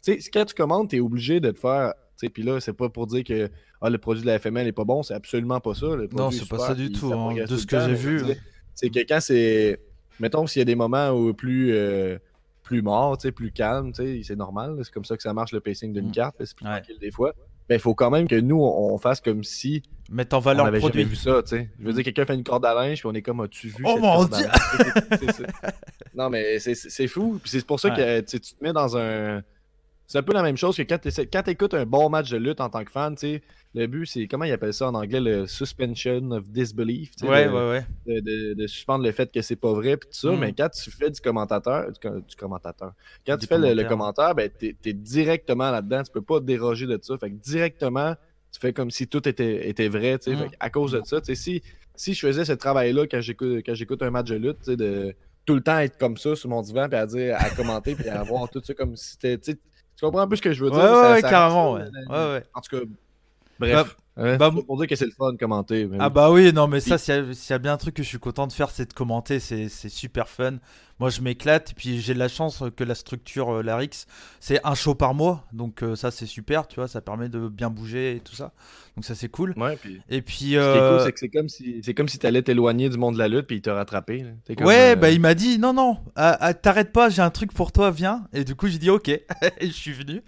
[0.04, 1.94] tu sais, quand tu commandes, tu es obligé de te faire.
[2.32, 4.84] Puis là, c'est pas pour dire que ah, le produit de la FML est pas
[4.84, 5.86] bon, c'est absolument pas ça.
[6.12, 7.12] non, c'est pas ça du tout.
[7.12, 8.22] Hein, de ce que j'ai vu.
[8.74, 9.80] C'est que quand c'est.
[10.20, 11.72] Mettons s'il y a des moments où plus.
[11.72, 12.18] Euh,
[12.62, 14.78] plus mort, plus calme, c'est normal.
[14.84, 16.12] C'est comme ça que ça marche le pacing d'une mm.
[16.12, 16.36] carte.
[16.38, 17.34] C'est plus tranquille des fois
[17.70, 19.82] il faut quand même que nous, on, fasse comme si.
[20.10, 21.70] Mettre en valeur on avait jamais vu ça, tu sais.
[21.80, 23.82] Je veux dire, quelqu'un fait une corde à linge, puis on est comme, as-tu vu
[23.86, 24.46] Oh mon dieu!
[26.14, 27.38] non, mais c'est fou.
[27.42, 29.42] Puis c'est pour ça que tu te mets dans un.
[30.12, 32.60] C'est un peu la même chose que quand tu écoutes un bon match de lutte
[32.60, 33.42] en tant que fan, tu sais
[33.74, 37.12] le but, c'est comment ils appellent ça en anglais le suspension of disbelief.
[37.22, 38.20] Ouais, ouais, ouais.
[38.20, 40.32] De, suspendre le fait que c'est pas vrai, puis tout ça.
[40.32, 40.38] Mm.
[40.38, 42.92] Mais quand tu fais du commentateur, du, commentateur,
[43.26, 46.02] quand tu fais le, commentaire, ben, t'es es directement là-dedans.
[46.02, 47.16] Tu peux pas déroger de ça.
[47.16, 48.14] Fait que directement,
[48.52, 50.18] tu fais comme si tout était, était vrai.
[50.26, 50.48] Mm.
[50.60, 51.62] à cause de ça, si,
[51.94, 55.14] si je faisais ce travail-là quand j'écoute un match de lutte, de
[55.46, 58.08] tout le temps être comme ça sur mon divan, puis à dire, à commenter, puis
[58.08, 59.56] à avoir tout ça comme si c'était.
[60.02, 60.80] Tu comprends un peu ce que je veux dire?
[60.80, 61.84] Ouais, ouais, carrément, ouais.
[62.10, 62.42] ouais.
[62.54, 62.84] En tout cas,
[63.60, 63.96] bref.
[64.16, 65.88] Bah, bah, pour dire que c'est le fun de commenter.
[65.98, 68.18] ah bah oui, non mais ça, s'il y, a bien un truc que je suis
[68.18, 70.58] content de faire, c'est de commenter, c'est super fun.
[71.00, 74.06] Moi je m'éclate, et puis j'ai la chance que la structure, euh, Larix,
[74.38, 77.48] c'est un show par mois, donc euh, ça c'est super, tu vois, ça permet de
[77.48, 78.52] bien bouger et tout ça.
[78.94, 79.52] Donc ça c'est cool.
[79.56, 80.34] Ouais, puis, et puis...
[80.34, 82.88] Ce qui est cool, euh, c'est que c'est comme si c'est comme si t'allais t'éloigner
[82.88, 84.24] du monde de la lutte, puis il t'a rattrapé.
[84.60, 87.72] ouais, bah il m'a dit, non, non, ah, ah, t'arrêtes pas, j'ai un truc pour
[87.72, 88.28] toi, viens.
[88.32, 89.10] Et du coup j'ai dit ok,
[89.60, 90.22] je suis venu.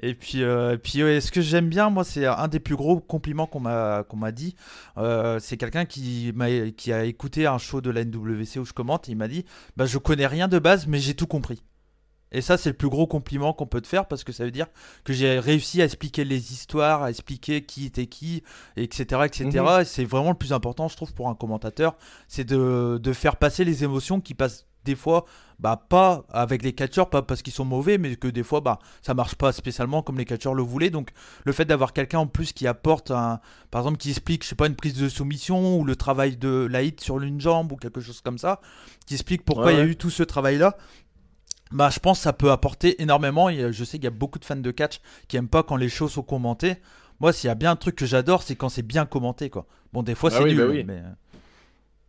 [0.00, 3.46] Et puis, euh, puis ce que j'aime bien, moi, c'est un des plus gros compliments
[3.46, 4.54] qu'on m'a qu'on m'a dit.
[4.98, 8.72] Euh, c'est quelqu'un qui m'a qui a écouté un show de la NWC où je
[8.72, 9.08] commente.
[9.08, 9.44] Et il m'a dit,
[9.76, 11.62] bah, je connais rien de base, mais j'ai tout compris.
[12.32, 14.50] Et ça, c'est le plus gros compliment qu'on peut te faire parce que ça veut
[14.50, 14.66] dire
[15.04, 18.42] que j'ai réussi à expliquer les histoires, à expliquer qui était qui,
[18.76, 19.22] etc.
[19.24, 19.46] etc.
[19.46, 19.80] Mhm.
[19.80, 21.96] Et c'est vraiment le plus important, je trouve, pour un commentateur,
[22.28, 25.26] c'est de, de faire passer les émotions qui passent des fois
[25.58, 28.78] bah pas avec les catcheurs pas parce qu'ils sont mauvais mais que des fois bah
[29.02, 30.90] ça marche pas spécialement comme les catcheurs le voulaient.
[30.90, 31.10] Donc
[31.44, 34.54] le fait d'avoir quelqu'un en plus qui apporte un par exemple qui explique je sais
[34.54, 37.76] pas une prise de soumission ou le travail de la hit sur une jambe ou
[37.76, 38.60] quelque chose comme ça
[39.06, 40.76] qui explique pourquoi il y a eu tout ce travail là
[41.72, 43.48] bah je pense que ça peut apporter énormément.
[43.48, 45.76] Et je sais qu'il y a beaucoup de fans de catch qui aiment pas quand
[45.76, 46.76] les choses sont commentées.
[47.18, 49.66] Moi s'il y a bien un truc que j'adore c'est quand c'est bien commenté quoi.
[49.92, 51.10] Bon des fois ah c'est nul bah mais euh,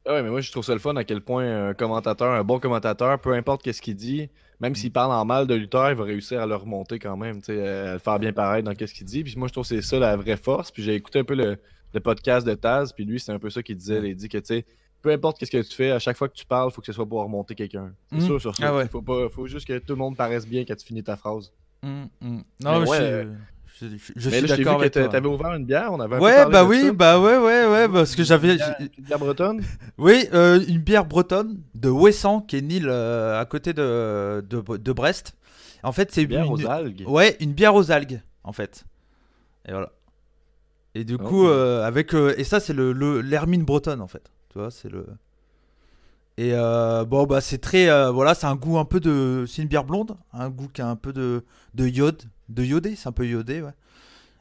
[0.07, 2.43] ah ouais, mais moi je trouve ça le fun à quel point un commentateur, un
[2.43, 5.95] bon commentateur, peu importe qu'est-ce qu'il dit, même s'il parle en mal de lutteur, il
[5.95, 8.73] va réussir à le remonter quand même, tu sais, à le faire bien pareil dans
[8.73, 9.23] qu'est-ce qu'il dit.
[9.23, 10.71] Puis moi je trouve que c'est ça la vraie force.
[10.71, 11.57] Puis j'ai écouté un peu le,
[11.99, 14.45] podcast de Taz, puis lui c'est un peu ça qu'il disait, il dit que tu
[14.45, 14.65] sais,
[15.01, 16.87] peu importe qu'est-ce que tu fais, à chaque fois que tu parles, il faut que
[16.87, 17.91] ce soit pour remonter quelqu'un.
[18.11, 18.21] C'est mmh.
[18.21, 18.77] sûr sur ça.
[18.77, 21.15] Ah faut, pas, faut juste que tout le monde paraisse bien quand tu finis ta
[21.15, 21.51] phrase.
[21.83, 22.39] Mmh, mmh.
[22.63, 23.27] Non, mais ouais, je,
[23.81, 25.07] je mais suis d'accord avec toi.
[25.07, 28.15] T'avais ouvert une bière, on avait un Ouais, bah oui, bah ouais, ouais, ouais, parce
[28.15, 28.55] que j'avais.
[28.55, 29.63] Une, bière bretonne?
[29.97, 34.43] Oui, euh, une bière bretonne de Ouessant, qui est une île euh, à côté de,
[34.49, 35.35] de, de, Brest.
[35.83, 37.03] En fait, c'est une bière aux algues.
[37.07, 38.85] Ouais, une bière aux algues, en fait.
[39.67, 39.91] Et voilà.
[40.95, 42.13] Et du coup, euh, avec.
[42.13, 44.31] et ça, c'est le l'hermine bretonne, en fait.
[44.49, 45.05] Tu vois, c'est le.
[46.37, 47.85] Et bon, bah, c'est très.
[48.11, 49.45] voilà, c'est un goût un peu de.
[49.47, 51.43] C'est une bière blonde, un goût qui a un peu de,
[51.75, 53.73] de iode de iodé, c'est un peu iodé, ouais.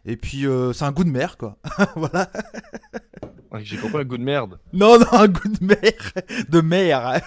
[0.05, 1.57] Et puis, euh, c'est un goût de mer, quoi.
[1.97, 2.31] voilà.
[3.62, 4.59] J'ai compris un goût de merde.
[4.73, 6.12] Non, non, un goût de mer.
[6.49, 7.21] De mer.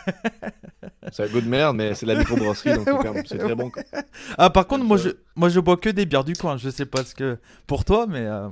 [1.11, 2.87] c'est un goût de merde, mais c'est la microbrasserie, donc
[3.25, 3.71] c'est très bon.
[4.37, 6.57] Ah, par contre, moi je, moi, je bois que des bières du coin.
[6.57, 7.37] Je sais pas ce que.
[7.67, 8.25] Pour toi, mais.
[8.25, 8.47] Euh,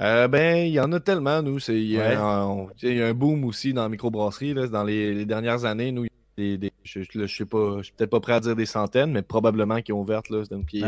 [0.00, 1.58] euh, ben, il y en a tellement, nous.
[1.68, 4.54] Il y, a un boom aussi dans la microbrasserie.
[4.54, 8.20] Là, dans les, dernières années, nous, des, je, ne suis pas, je suis peut-être pas
[8.20, 10.44] prêt à dire des centaines, mais probablement qui ont ouvert là.
[10.50, 10.80] Donc, il,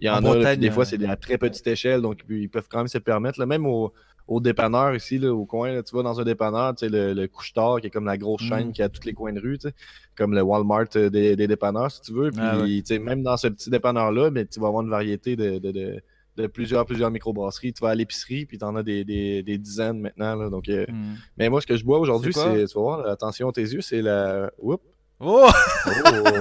[0.00, 2.88] y en, a, des fois, c'est à très petite échelle, donc ils peuvent quand même
[2.88, 3.38] se permettre.
[3.40, 3.92] Là, même au,
[4.26, 7.28] au dépanneur ici, là, au coin, tu vas dans un dépanneur, tu sais, le, le
[7.28, 8.48] couche-tard, qui est comme la grosse mm.
[8.48, 9.74] chaîne qui a tous les coins de rue, tu sais,
[10.16, 12.30] comme le Walmart euh, des, des dépanneurs, si tu veux.
[12.38, 15.36] Ah Puis, tu sais, même dans ce petit dépanneur-là, mais tu vas avoir une variété
[15.36, 16.02] de, de de
[16.52, 17.72] plusieurs, plusieurs microbrasseries.
[17.72, 20.34] Tu vas à l'épicerie, puis tu en as des, des, des, dizaines maintenant.
[20.34, 21.14] Là, donc, euh, hmm.
[21.38, 23.80] Mais moi, ce que je bois aujourd'hui, c'est, tu vas voir, attention à tes yeux,
[23.80, 24.50] c'est la.
[24.58, 24.82] Oups.
[25.20, 25.48] Oh!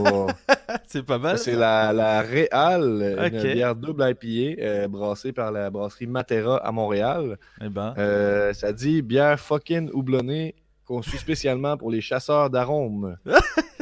[0.09, 0.27] oh!
[0.87, 1.37] c'est pas mal.
[1.37, 6.71] C'est la, la Réal, une bière double IPA euh, brassée par la brasserie Matera à
[6.71, 7.37] Montréal.
[7.61, 7.93] Eh ben.
[7.97, 13.15] Euh, ça dit bière fucking houblonnée conçue spécialement pour les chasseurs d'arômes.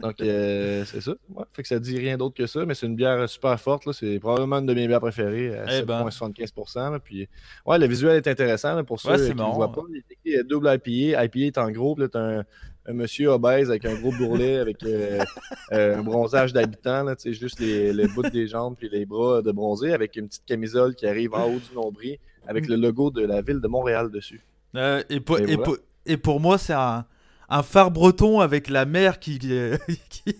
[0.00, 1.12] Donc, euh, c'est ça.
[1.28, 3.90] Ouais, fait que ça dit rien d'autre que ça, mais c'est une bière super forte.
[3.92, 6.92] C'est probablement une de mes bières préférées, à 7,75%.
[6.96, 7.28] Eh puis,
[7.66, 9.82] ouais, le visuel est intéressant pour ceux qui ne voient pas.
[10.24, 11.24] Il est euh, double IPA.
[11.24, 11.96] IPA est en gros.
[11.96, 12.44] Tu un,
[12.86, 15.24] un, monsieur obèse avec un gros bourrelet, avec euh,
[15.70, 17.06] un bronzage d'habitant.
[17.24, 20.94] Juste les, les bouts des jambes puis les bras de bronzé, avec une petite camisole
[20.94, 24.42] qui arrive en haut du nombril, avec le logo de la ville de Montréal dessus.
[24.74, 27.04] et, pour, et, pour, et pour moi, c'est un
[27.50, 29.38] un phare breton avec la mer qui.
[29.38, 30.22] qui,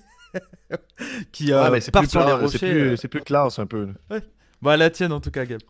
[1.32, 2.72] qui euh, ouais, part sur les rochers.
[2.72, 2.96] Euh.
[2.96, 3.88] C'est plus, classe un peu.
[4.10, 4.20] Ouais.
[4.62, 5.60] Bah, la tienne en tout cas, Gab.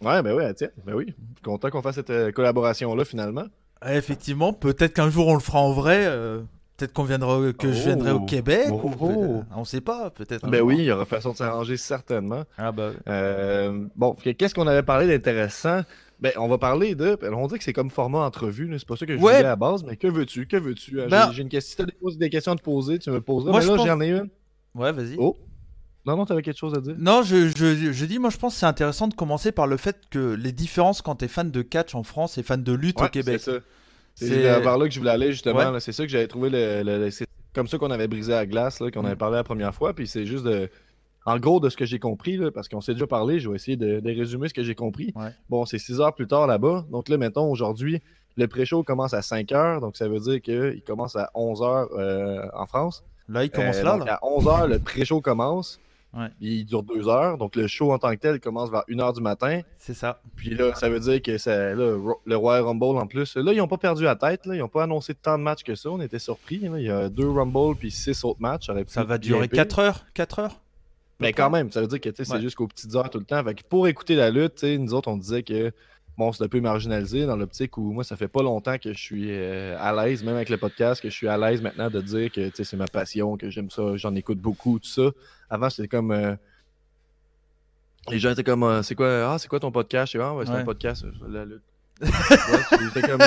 [0.00, 0.70] Ouais, ben oui, la tienne.
[0.86, 1.14] Ben oui.
[1.42, 3.46] Content qu'on fasse cette euh, collaboration-là finalement.
[3.86, 6.08] effectivement, peut-être qu'un jour on le fera en vrai.
[6.76, 8.26] Peut-être qu'on viendra, que je viendrai au oh.
[8.26, 8.66] Québec.
[8.72, 9.44] Oh, oh.
[9.54, 10.48] on sait pas, peut-être.
[10.48, 12.42] Ben oui, il y aura façon de s'arranger certainement.
[12.58, 12.90] Ah bah.
[13.96, 15.82] bon, qu'est-ce qu'on avait parlé d'intéressant?
[16.20, 17.16] Ben, on va parler de.
[17.20, 19.42] Ben, on dit que c'est comme format entrevue, c'est pas ça que je voulais à
[19.42, 21.00] la base, mais que veux-tu Que veux-tu?
[21.00, 21.84] Euh, ben, J'ai une question.
[21.86, 23.50] Si t'as des, questions à te poser, tu me poseras.
[23.50, 24.28] Moi, mais là, j'en ai une.
[24.74, 25.16] Ouais, vas-y.
[25.18, 25.36] Oh
[26.06, 28.54] Non, non, t'avais quelque chose à dire Non, je, je, je, dis, moi, je pense
[28.54, 31.62] que c'est intéressant de commencer par le fait que les différences quand t'es fan de
[31.62, 33.40] catch en France et fan de lutte au Québec.
[33.40, 33.58] C'est ça.
[34.14, 35.78] C'est vers là que je voulais aller, justement.
[35.80, 36.50] C'est ça que j'avais trouvé.
[36.50, 39.06] Le, c'est comme ça qu'on avait brisé la glace, qu'on mm.
[39.06, 39.94] avait parlé la première fois.
[39.94, 40.68] Puis c'est juste de
[41.26, 43.76] en gros, de ce que j'ai compris, parce qu'on s'est déjà parlé, je vais essayer
[43.76, 45.14] de, résumer ce que j'ai compris.
[45.48, 46.84] Bon, c'est six heures plus tard là-bas.
[46.90, 48.00] Donc là, mettons, aujourd'hui,
[48.36, 52.50] Le pré-show commence à 5 h, donc ça veut dire qu'il commence à 11 h
[52.52, 53.04] en France.
[53.28, 55.80] Là, il commence là, À 11 h, le pré-show commence.
[56.40, 57.38] Il dure deux heures.
[57.38, 59.60] Donc, le show en tant que tel commence vers 1 heure du matin.
[59.78, 60.20] C'est ça.
[60.36, 63.36] Puis là, ça veut dire que c'est le Royal Rumble en plus.
[63.36, 64.46] Là, ils n'ont pas perdu la tête.
[64.46, 64.54] Là.
[64.54, 65.90] Ils n'ont pas annoncé tant de matchs que ça.
[65.90, 66.60] On était surpris.
[66.62, 68.70] Il y a deux Rumble puis six autres matchs.
[68.86, 70.60] Ça, va durer 4 heures 4 heures
[71.20, 73.42] Mais quand même, ça veut dire que c'est jusqu'aux petites heures tout le temps.
[73.68, 75.72] pour écouter la lutte, nous autres, on disait que
[76.16, 78.98] bon, c'est un peu marginalisé dans l'optique où moi, ça fait pas longtemps que je
[78.98, 82.00] suis euh, à l'aise, même avec le podcast, que je suis à l'aise maintenant de
[82.00, 85.10] dire que c'est ma passion, que j'aime ça, j'en écoute beaucoup, tout ça.
[85.50, 86.10] Avant, c'était comme.
[86.10, 86.34] Euh,
[88.10, 90.12] les gens étaient comme, euh, c'est quoi, ah, c'est quoi ton podcast?
[90.12, 91.62] Je ah, c'est un podcast, la lutte.
[92.00, 93.20] c'était comme,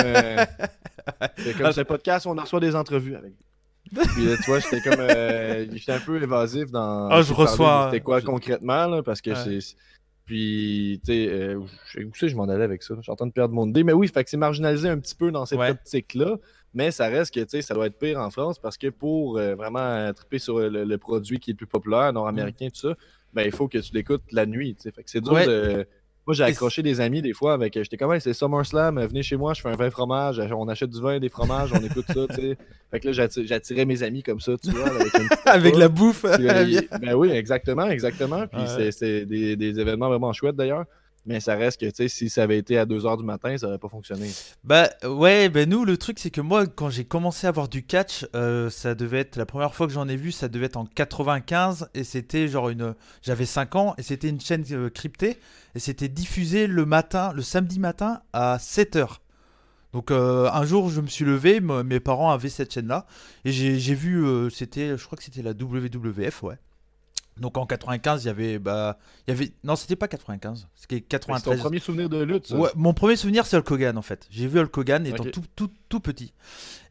[1.58, 3.32] comme c'est un podcast où on reçoit des entrevues avec.
[3.88, 5.00] Puis là, tu vois, j'étais comme,
[5.76, 7.08] j'étais un peu évasif dans.
[7.08, 7.88] Ah, je reçois.
[7.90, 9.60] C'était quoi concrètement, là, parce que c'est
[10.28, 11.66] puis, tu sais, euh, où
[12.12, 12.94] je m'en allais avec ça?
[12.98, 13.82] Je suis en train de perdre mon idée.
[13.82, 16.36] Mais oui, fait que c'est marginalisé un petit peu dans cette optique-là.
[16.74, 19.38] Mais ça reste que, tu sais, ça doit être pire en France parce que pour
[19.38, 22.70] euh, vraiment triper sur le, produit qui est le plus populaire, nord-américain, mm.
[22.72, 22.94] tout ça,
[23.32, 24.92] ben, il faut que tu l'écoutes la nuit, tu sais.
[24.92, 25.86] Fait que c'est dur de
[26.28, 27.72] moi, j'ai accroché des amis des fois avec.
[27.72, 31.00] J'étais comme, c'est SummerSlam, venez chez moi, je fais un vin fromage, on achète du
[31.00, 32.58] vin, des fromages, on écoute ça, tu sais.
[32.90, 34.90] Fait que là, j'attirais mes amis comme ça, tu vois.
[35.46, 36.22] Avec, la bouffe.
[37.00, 38.46] ben oui, exactement, exactement.
[38.46, 38.60] Puis
[38.90, 40.84] c'est des, des, événements vraiment chouettes d'ailleurs.
[41.26, 43.66] Mais ça reste que, tu sais, si ça avait été à 2h du matin, ça
[43.66, 44.30] n'aurait pas fonctionné.
[44.64, 47.84] Bah ouais, ben nous, le truc, c'est que moi, quand j'ai commencé à voir du
[47.84, 50.76] catch, euh, ça devait être, la première fois que j'en ai vu, ça devait être
[50.76, 52.94] en 95, et c'était genre une...
[53.22, 55.38] J'avais 5 ans, et c'était une chaîne euh, cryptée,
[55.74, 59.18] et c'était diffusé le matin, le samedi matin, à 7h.
[59.92, 63.06] Donc euh, un jour, je me suis levé, mes parents avaient cette chaîne-là,
[63.44, 66.58] et j'ai vu, c'était, je crois que c'était la WWF, ouais.
[67.40, 71.00] Donc en 95, il y avait bah il y avait non, c'était pas 95, c'était
[71.00, 71.42] 93.
[71.42, 74.26] C'était ton premier souvenir de lutte Ouais, mon premier souvenir c'est Hulk Hogan en fait.
[74.30, 76.32] J'ai vu Hulk Hogan étant tout, tout, tout petit.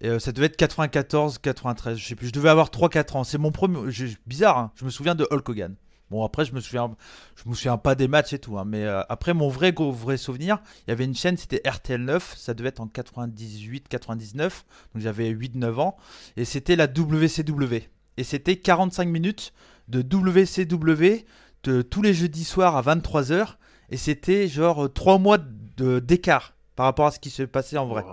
[0.02, 2.28] Et euh, ça devait être 94, 93, je sais plus.
[2.28, 3.24] Je devais avoir 3 4 ans.
[3.24, 3.80] C'est mon premier
[4.26, 4.72] bizarre hein.
[4.76, 5.76] Je me souviens de Hulk Hogan.
[6.10, 6.96] Bon après je me souviens
[7.36, 9.92] je me souviens pas des matchs et tout hein, mais euh, après mon vrai gros
[9.92, 13.90] vrai souvenir, il y avait une chaîne c'était RTL 9, ça devait être en 98
[13.90, 14.66] 99.
[14.94, 15.98] Donc j'avais 8 9 ans
[16.38, 19.54] et c'était la WCW et c'était 45 minutes
[19.88, 21.26] de WCW
[21.64, 23.56] de tous les jeudis soirs à 23h.
[23.90, 28.04] Et c'était genre 3 mois d'écart par rapport à ce qui se passait en vrai.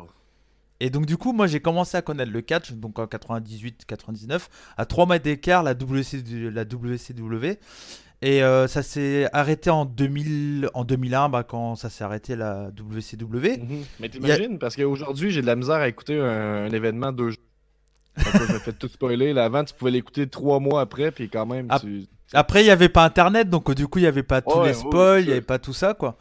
[0.80, 4.86] Et donc du coup, moi j'ai commencé à connaître le catch, donc en 98-99, à
[4.86, 7.58] 3 mois d'écart la, la WCW.
[8.22, 12.70] Et euh, ça s'est arrêté en, 2000, en 2001, bah, quand ça s'est arrêté la
[12.70, 13.58] WCW.
[13.58, 13.84] Mhm.
[14.00, 17.42] Mais t'imagines, parce qu'aujourd'hui j'ai de la misère à écouter un, un événement deux jours
[18.16, 19.32] je me fais tout spoiler.
[19.32, 21.68] Là, avant, tu pouvais l'écouter trois mois après, puis quand même.
[22.32, 24.74] Après, il n'y avait pas internet, donc du coup, il n'y avait pas tous les
[24.74, 26.16] spoils, il n'y avait pas tout ça, quoi.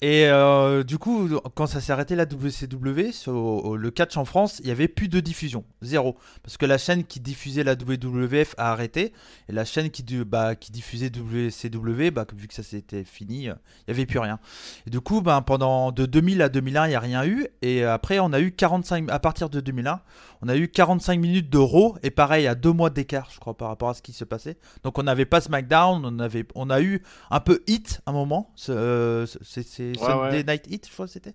[0.00, 4.58] Et euh, du coup, quand ça s'est arrêté la WCW, sur, le catch en France,
[4.60, 6.18] il n'y avait plus de diffusion, zéro.
[6.42, 9.14] Parce que la chaîne qui diffusait la WWF a arrêté,
[9.48, 13.56] et la chaîne qui, bah, qui diffusait WCW, bah, vu que ça s'était fini, il
[13.88, 14.40] n'y avait plus rien.
[14.86, 17.84] Et du coup, bah, pendant de 2000 à 2001, il n'y a rien eu, et
[17.84, 20.00] après, on a eu 45, à partir de 2001,
[20.44, 23.56] on a eu 45 minutes de Raw, et pareil, à deux mois d'écart, je crois,
[23.56, 24.58] par rapport à ce qui se passait.
[24.82, 28.12] Donc on n'avait pas SmackDown, on, avait, on a eu un peu Hit à un
[28.12, 31.34] moment, euh, c'est Sunday Night Hit, je crois c'était.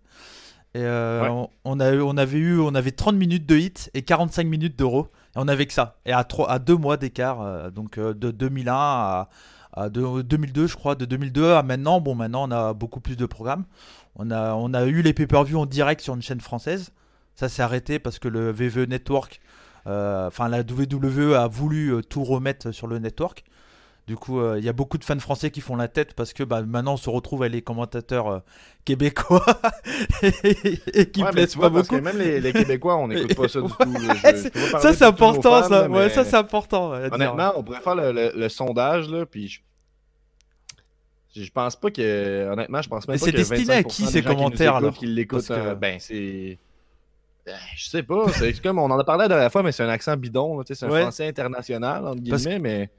[0.75, 1.27] Et euh,
[1.65, 5.07] on, a, on avait eu on avait 30 minutes de hit et 45 minutes d'euro.
[5.35, 5.97] Et on avait que ça.
[6.05, 9.29] Et à, trois, à deux mois d'écart, euh, donc de 2001 à,
[9.73, 11.99] à 2002, je crois, de 2002 à maintenant.
[12.01, 13.65] Bon, maintenant on a beaucoup plus de programmes.
[14.15, 16.91] On a, on a eu les pay-per-view en direct sur une chaîne française.
[17.39, 19.39] Ça s'est arrêté parce que le VVE Network,
[19.87, 23.45] euh, enfin la WWE a voulu euh, tout remettre sur le network.
[24.07, 26.33] Du coup, euh, il y a beaucoup de fans français qui font la tête parce
[26.33, 28.43] que bah, maintenant on se retrouve avec les commentateurs
[28.83, 29.45] québécois
[30.21, 32.01] et, qui ouais, plaisent pas beaucoup.
[32.01, 34.59] même les, Québécois, on n'écoute pas ça du tout.
[34.81, 35.89] ça c'est important, ça.
[35.89, 36.91] ouais, ça c'est important.
[36.91, 39.61] Honnêtement, on pourrait faire le, sondage là, puis
[41.33, 41.51] je...
[41.51, 42.49] pense pas que.
[42.51, 43.31] Honnêtement, je pense même pas que.
[43.31, 44.91] C'est destiné à qui ces commentaires là?
[44.91, 45.53] Qui l'écoutent.
[45.79, 46.59] Ben, c'est.
[47.49, 49.83] Ben, je sais pas, c'est comme on en a parlé la dernière fois, mais c'est
[49.83, 52.89] un accent bidon, c'est un français international, entre guillemets, mais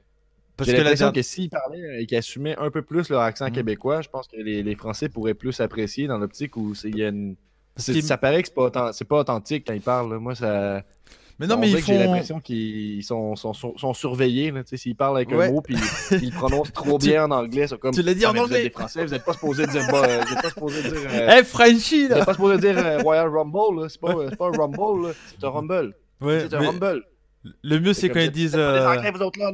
[0.59, 3.53] j'ai l'impression que s'ils parlaient et qu'ils assumaient un peu plus leur accent mhm.
[3.53, 7.09] québécois, je pense que les, Français pourraient plus apprécier dans l'optique où il y a
[7.09, 7.35] une...
[7.77, 10.17] ça paraît que c'est pas, pas authentique quand ils parlent.
[10.17, 10.83] Moi, ça.
[11.39, 11.93] Mais non, mais ils font...
[11.93, 14.53] J'ai l'impression qu'ils sont, sont, sont, surveillés.
[14.73, 15.75] S'ils parlent avec un mot puis
[16.11, 17.93] ils prononcent trop bien en anglais, c'est comme.
[17.93, 18.43] Tu l'as dit en anglais.
[18.45, 19.81] Vous êtes des Français, vous n'êtes pas supposé dire.
[19.91, 20.93] Bah, euh, vous n'êtes pas supposé dire.
[21.11, 22.07] Euh, hey, Frenchie, là.
[22.07, 25.49] Vous n'êtes pas supposé dire euh, Royal Rumble, C'est pas, pas un Rumble, C'est un
[25.49, 25.95] Rumble.
[26.21, 27.03] c'est un Rumble.
[27.63, 28.55] Le mieux, c'est quand ils disent.
[28.55, 29.51] vous autres, là,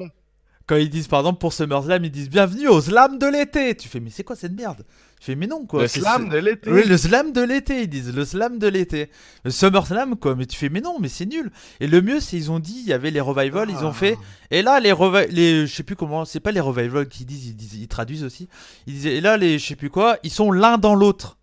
[0.65, 3.75] Quand ils disent, par exemple, pour SummerSlam, ils disent Bienvenue au Slam de l'été.
[3.75, 4.83] Tu fais, mais c'est quoi cette merde?
[5.19, 5.83] Je fais, mais non, quoi.
[5.83, 6.71] Le slam de l'été.
[6.71, 8.13] Oui, le slam de l'été, ils disent.
[8.13, 9.09] Le slam de l'été.
[9.43, 10.35] Le summer slam, quoi.
[10.35, 11.51] Mais tu fais, mais non, mais c'est nul.
[11.79, 14.15] Et le mieux, c'est ils ont dit, il y avait les revivals, ils ont fait.
[14.19, 14.47] Ah.
[14.51, 17.47] Et là, les revivals, les, je sais plus comment, c'est pas les revivals qui disent,
[17.47, 18.47] ils, disent, ils traduisent aussi.
[18.85, 21.37] Ils disaient, et là, les, je sais plus quoi, ils sont l'un dans l'autre.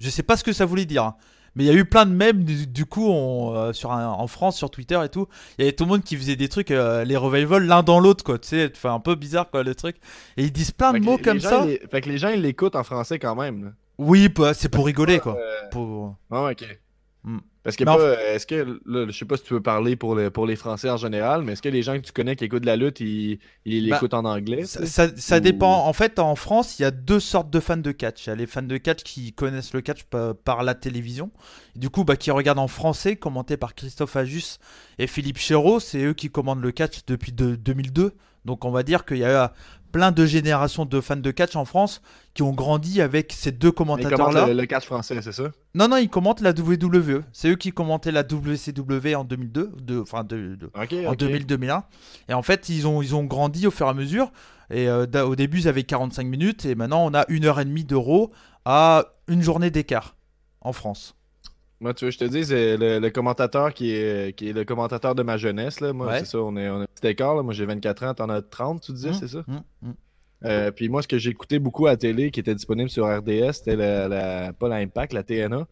[0.00, 1.12] Je sais pas ce que ça voulait dire.
[1.54, 4.70] Mais il y a eu plein de mèmes du, coup euh, sur en France, sur
[4.70, 5.28] Twitter et tout.
[5.58, 8.00] Il y avait tout le monde qui faisait des trucs, euh, les revivals l'un dans
[8.00, 8.38] l'autre, quoi.
[8.38, 9.96] Tu sais, un peu bizarre, quoi, le truc.
[10.36, 11.66] Et ils disent plein de mots comme ça.
[11.90, 13.74] Fait que les gens, ils l'écoutent en français quand même.
[13.98, 15.36] Oui, bah, c'est pour rigoler, quoi.
[15.36, 16.16] Euh, pour...
[16.30, 16.64] Ah, ok.
[17.24, 17.38] Hmm.
[17.62, 17.84] Parce que,
[18.34, 21.42] est-ce que, je sais pas si tu veux parler pour, pour les Français en général,
[21.42, 24.14] mais est-ce que les gens que tu connais qui écoutent la lutte, ils bah, l'écoutent
[24.14, 25.86] en anglais Ça, dépend.
[25.86, 28.26] En fait, en France, il y a deux sortes de fans de catch.
[28.26, 30.02] Il y a les fans de catch qui connaissent le catch
[30.44, 31.30] par, la télévision,
[31.76, 34.58] du coup, bah, qui regardent en français, commenté par Christophe Ajus
[34.98, 35.78] et Philippe Chéreau.
[35.78, 38.12] C'est eux qui commandent le catch depuis 2002.
[38.44, 39.52] Donc, on va dire qu'il y a
[39.92, 42.00] plein de générations de fans de catch en France
[42.34, 44.46] qui ont grandi avec ces deux commentateurs-là.
[44.46, 45.44] Le, le catch français, c'est ça?
[45.74, 47.22] Non, non, ils commentent la WWE.
[47.32, 51.82] C'est eux qui commentaient la WCW en 2002, de, enfin de, en 2000-2001.
[52.28, 54.32] Et en fait, ils ont, ils ont grandi au fur et à mesure.
[54.70, 56.64] Et euh, au début, ils avaient 45 minutes.
[56.64, 58.32] Et maintenant, on a une heure et demie d'euros
[58.64, 60.16] à une journée d'écart
[60.62, 61.14] en France.
[61.82, 65.16] Moi, tu veux, je te dis, c'est le, commentateur qui est, qui est le commentateur
[65.16, 65.80] de ma jeunesse.
[65.80, 65.92] Là.
[65.92, 67.42] Moi, c'est ça, on est, on un petit écart.
[67.42, 69.44] Moi, j'ai 24 ans, t'en as 30, tu disais, mmh, c'est ça?
[69.48, 69.92] Mmh, mmh.
[70.44, 73.52] Euh, puis moi, ce que j'écoutais beaucoup à la télé, qui était disponible sur RDS,
[73.52, 75.66] c'était la, pas l'Impact, la TNA.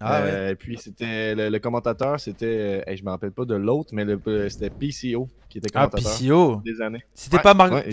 [0.00, 3.94] Ah, euh, Et puis c'était le, commentateur, c'était, euh, je me rappelle pas de l'autre,
[3.94, 4.04] mais
[4.50, 6.12] c'était PCO qui était ah, commentateur.
[6.12, 6.62] Ah, PCO.
[6.62, 7.04] Des années.
[7.14, 7.86] C'était pas Marc,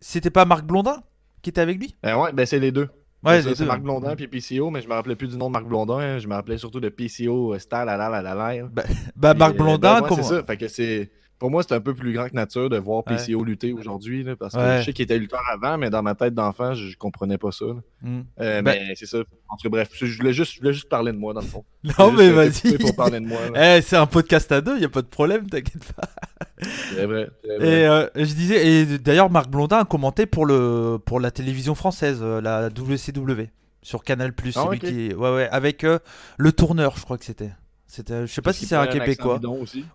[0.00, 1.02] c'était pas Marc Blondin
[1.40, 1.96] qui était avec lui?
[2.04, 2.88] ouais, ben c'est les deux.
[3.24, 5.66] Ouais, c'est Marc Blondin puis PCO, mais je me rappelais plus du nom de Marc
[5.66, 5.98] Blondin.
[5.98, 6.18] Hein.
[6.18, 8.64] Je me rappelais surtout de PCO, Star, la la la la la.
[8.64, 8.82] Bah,
[9.14, 10.22] bah Marc Blondin, ben, comment...
[10.22, 10.42] C'est ça.
[10.42, 11.10] Fait que c'est
[11.42, 14.24] pour moi, c'est un peu plus grand que nature de voir PCO lutter aujourd'hui.
[14.38, 17.36] Parce que je sais qu'il était lutteur avant, mais dans ma tête d'enfant, je, comprenais
[17.36, 17.64] pas ça.
[18.00, 18.20] Mm.
[18.40, 19.18] Euh, ben mais c'est ça.
[19.48, 21.46] En tout cas, bref, je voulais, juste, je voulais juste parler de moi, dans le
[21.46, 21.64] fond.
[21.98, 22.76] Non, mais vas-y.
[23.56, 26.08] Eh, c'est un podcast à deux, il n'y a pas de problème, t'inquiète pas.
[26.94, 31.18] C'est vrai, Et euh, je disais, et d'ailleurs, Marc Blondin a commenté pour, le, pour
[31.18, 33.48] la télévision française, euh, la WCW,
[33.82, 34.32] sur Canal.
[34.54, 37.50] Ah, qui, ouais, ouais, avec le tourneur, je crois que c'était.
[37.94, 39.38] C'était, je sais pas si c'est un québécois.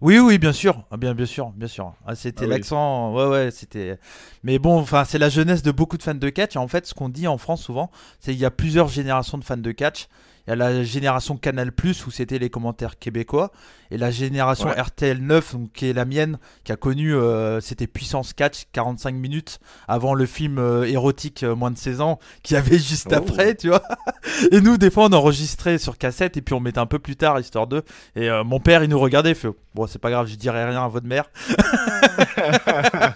[0.02, 1.96] Oui, oui, bien sûr, ah, bien, bien sûr, bien sûr.
[2.06, 3.98] Ah, c'était ah l'accent, ouais, ouais, c'était.
[4.44, 6.56] Mais bon, enfin, c'est la jeunesse de beaucoup de fans de catch.
[6.58, 9.44] en fait, ce qu'on dit en France souvent, c'est qu'il y a plusieurs générations de
[9.44, 10.10] fans de catch.
[10.48, 13.52] Il y a la génération Canal Plus où c'était les commentaires québécois
[13.92, 18.34] et la génération RTL 9 qui est la mienne qui a connu euh, c'était Puissance
[18.34, 22.80] Catch 45 minutes avant le film euh, érotique euh, moins de 16 ans qui avait
[22.80, 23.16] juste oh.
[23.16, 23.84] après, tu vois.
[24.52, 27.16] et nous des fois on enregistrait sur cassette et puis on mettait un peu plus
[27.16, 27.84] tard histoire de
[28.16, 30.84] et mon père il nous regardait il fait bon c'est pas grave, je dirai rien
[30.84, 31.30] à votre mère.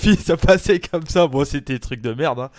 [0.00, 2.50] puis ça passait comme ça, bon c'était des trucs de merde hein.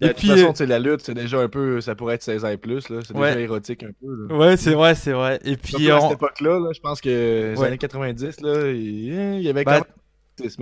[0.00, 2.22] Et puis de toute façon, c'est la lutte, c'est déjà un peu ça pourrait être
[2.22, 3.40] 16 ans et plus là, ouais.
[3.42, 4.34] érotique un peu.
[4.34, 5.40] Ouais, c'est vrai, c'est vrai.
[5.44, 9.64] Et puis à cette époque-là, je pense que les années 90, là, il y avait
[9.64, 9.86] bah, quand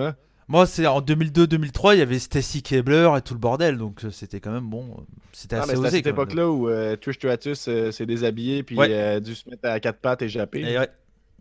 [0.02, 0.14] même
[0.48, 4.10] moi, c'est en 2002-2003, il y avait Stacy Kebler et tout le bordel, donc euh,
[4.10, 5.04] c'était quand même bon.
[5.32, 5.88] C'était ah, assez osé.
[5.88, 9.68] à cette époque-là où euh, Trish Stratus euh, s'est déshabillé puis a dû se mettre
[9.68, 10.62] à quatre pattes et japper.
[10.62, 10.88] ouais.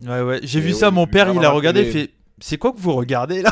[0.08, 0.40] ouais, ouais.
[0.42, 3.40] J'ai vu ça, mon père, il a regardé, il fait c'est quoi que vous regardez
[3.40, 3.50] là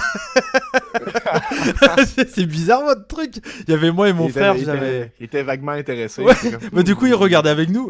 [2.29, 3.37] C'est bizarre votre truc.
[3.66, 4.55] Il y avait moi et mon frère.
[4.57, 6.23] il, était, vaguement intéressé.
[6.73, 7.88] Mais du coup, il regardait avec nous.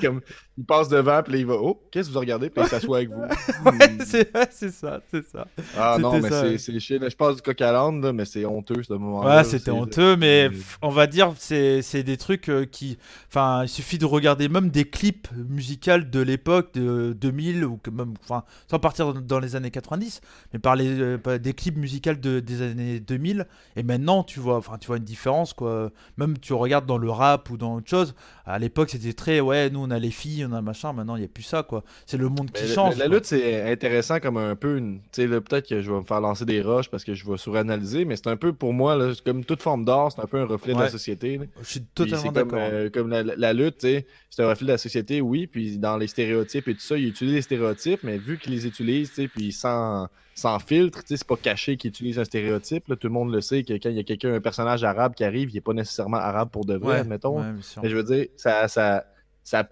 [0.00, 0.20] Comme,
[0.60, 2.50] il passe devant, puis là, il va Oh, qu'est-ce que vous regardez?
[2.50, 3.22] Puis il s'assoit avec vous.
[3.70, 5.46] ouais, c'est ça, c'est ça.
[5.76, 6.98] Ah non, mais c'est chiant.
[7.00, 9.38] Je passe du coq à l'âne, mais c'est honteux ce moment-là.
[9.38, 10.50] Ouais, c'était honteux, mais
[10.82, 12.98] on va dire, c'est des trucs euh, qui.
[13.28, 18.14] Enfin, il suffit de regarder même des clips musicaux de l'époque de 2000 ou même.
[18.22, 20.20] Enfin, sans partir dans les années 90,
[20.52, 23.46] mais par les, euh, des clips musicaux de, des années 2000.
[23.76, 25.90] Et maintenant, tu vois, enfin, tu vois une différence, quoi.
[26.16, 28.14] Même tu regardes dans le rap ou dans autre chose.
[28.44, 30.92] À l'époque, c'était très, ouais, nous on a les filles, on a machin.
[30.92, 31.84] Maintenant, il n'y a plus ça, quoi.
[32.06, 32.96] C'est le monde qui change.
[32.96, 35.00] La, lutte, c'est intéressant comme un peu une.
[35.12, 37.36] Tu sais, peut-être que je vais me faire lancer des roches parce que je vais
[37.36, 40.40] suranalyser, mais c'est un peu pour moi, là, comme toute forme d'art, c'est un peu
[40.40, 41.40] un reflet de la société.
[41.62, 42.58] Je suis totalement d'accord.
[42.60, 44.06] Euh, comme, la, lutte, c'est
[44.38, 45.46] un reflet de la société, oui.
[45.46, 48.66] Puis dans les stéréotypes et tout ça, il utilise les stéréotypes, mais vu qu'il les
[48.66, 52.86] utilise, tu sais, puis sans, sans filtre, c'est pas caché qu'il utilise un stéréotype.
[52.86, 55.24] Tout le monde le sait que quand il y a quelqu'un, un personnage arabe qui
[55.24, 57.42] arrive, il n'est pas nécessairement arabe pour de vrai, mettons.
[57.82, 59.04] mais je veux dire, ça, ça,
[59.44, 59.68] ça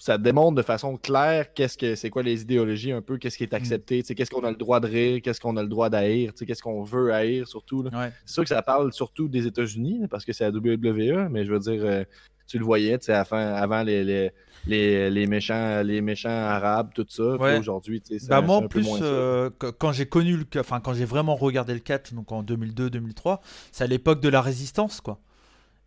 [0.00, 3.44] ça démontre de façon claire qu'est-ce que c'est quoi les idéologies un peu, qu'est-ce qui
[3.44, 3.56] est mm.
[3.56, 6.62] accepté, qu'est-ce qu'on a le droit de rire, qu'est-ce qu'on a le droit d'haïr, qu'est-ce
[6.62, 7.84] qu'on veut haïr surtout.
[8.24, 11.52] C'est sûr que ça parle surtout des États-Unis parce que c'est la WWE, mais je
[11.52, 12.04] veux dire, euh,
[12.46, 14.30] tu le voyais, tu sais, avant les, les,
[14.66, 17.36] les, les, méchants, les méchants arabes, tout ça.
[17.58, 21.04] Aujourd'hui, tu sais, bah moi, en plus, euh, quand j'ai connu le, enfin, quand j'ai
[21.04, 23.40] vraiment regardé le catch, donc en 2002-2003,
[23.70, 25.20] c'est à l'époque de la résistance, quoi.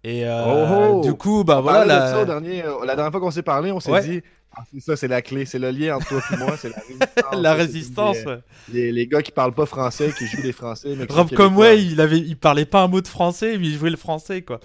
[0.04, 1.02] Et euh, oh, oh.
[1.02, 1.86] du coup, bah voilà.
[1.86, 2.26] La...
[2.26, 4.22] dernier, la dernière fois qu'on s'est parlé, on s'est dit
[4.56, 6.76] ah, c'est ça, c'est la clé, c'est le lien entre toi et moi, c'est la
[6.78, 7.42] résistance.
[7.42, 8.40] la résistance, ouais.
[8.72, 10.96] Les, les, gars qui parlent pas français, qui jouent des français.
[11.10, 13.98] Rob Comway, il, avait, il parlait pas un mot de français, mais il jouait le
[13.98, 14.60] français, quoi.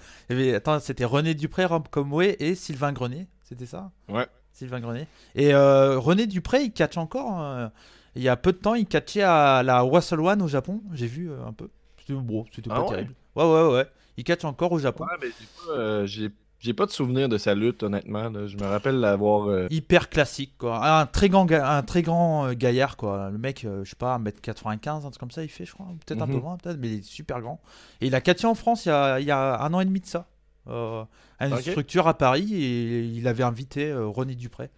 [0.55, 3.91] attends, c'était René Dupré, Rob Comway et Sylvain Grenier, c'était ça?
[4.11, 4.27] Ouais.
[4.53, 5.07] Sylvain Grenier.
[5.35, 7.31] Et euh, René Dupré, il catch encore.
[7.31, 7.73] Hein.
[8.15, 11.07] il y a peu de temps, il catchait à la Wassel One au Japon, j'ai
[11.07, 11.71] vu euh, un peu.
[11.99, 13.15] C'était bon, c'était ah pas terrible.
[13.37, 13.87] Ouais, ouais, ouais.
[14.19, 15.05] Il catch encore au Japon.
[15.05, 15.29] Ouais, mais
[15.71, 18.33] euh, j'ai j'ai pas de souvenir de sa lutte, honnêtement.
[18.49, 19.49] Je me rappelle l'avoir.
[19.49, 21.01] Euh, Hyper classique, quoi.
[21.01, 23.31] Un très grand, un très grand euh, gaillard, quoi.
[23.31, 25.87] Le mec, je sais pas, 1m95, un truc comme ça, il fait, je crois.
[26.05, 26.43] Peut-être un peu mhm.
[26.43, 27.61] moins, peut-être, mais il est super grand.
[28.01, 29.85] Et il a catché en France il y a, il y a un an et
[29.85, 30.27] demi de ça.
[30.67, 31.07] à
[31.47, 34.69] une structure à Paris, et il avait invité René Dupré.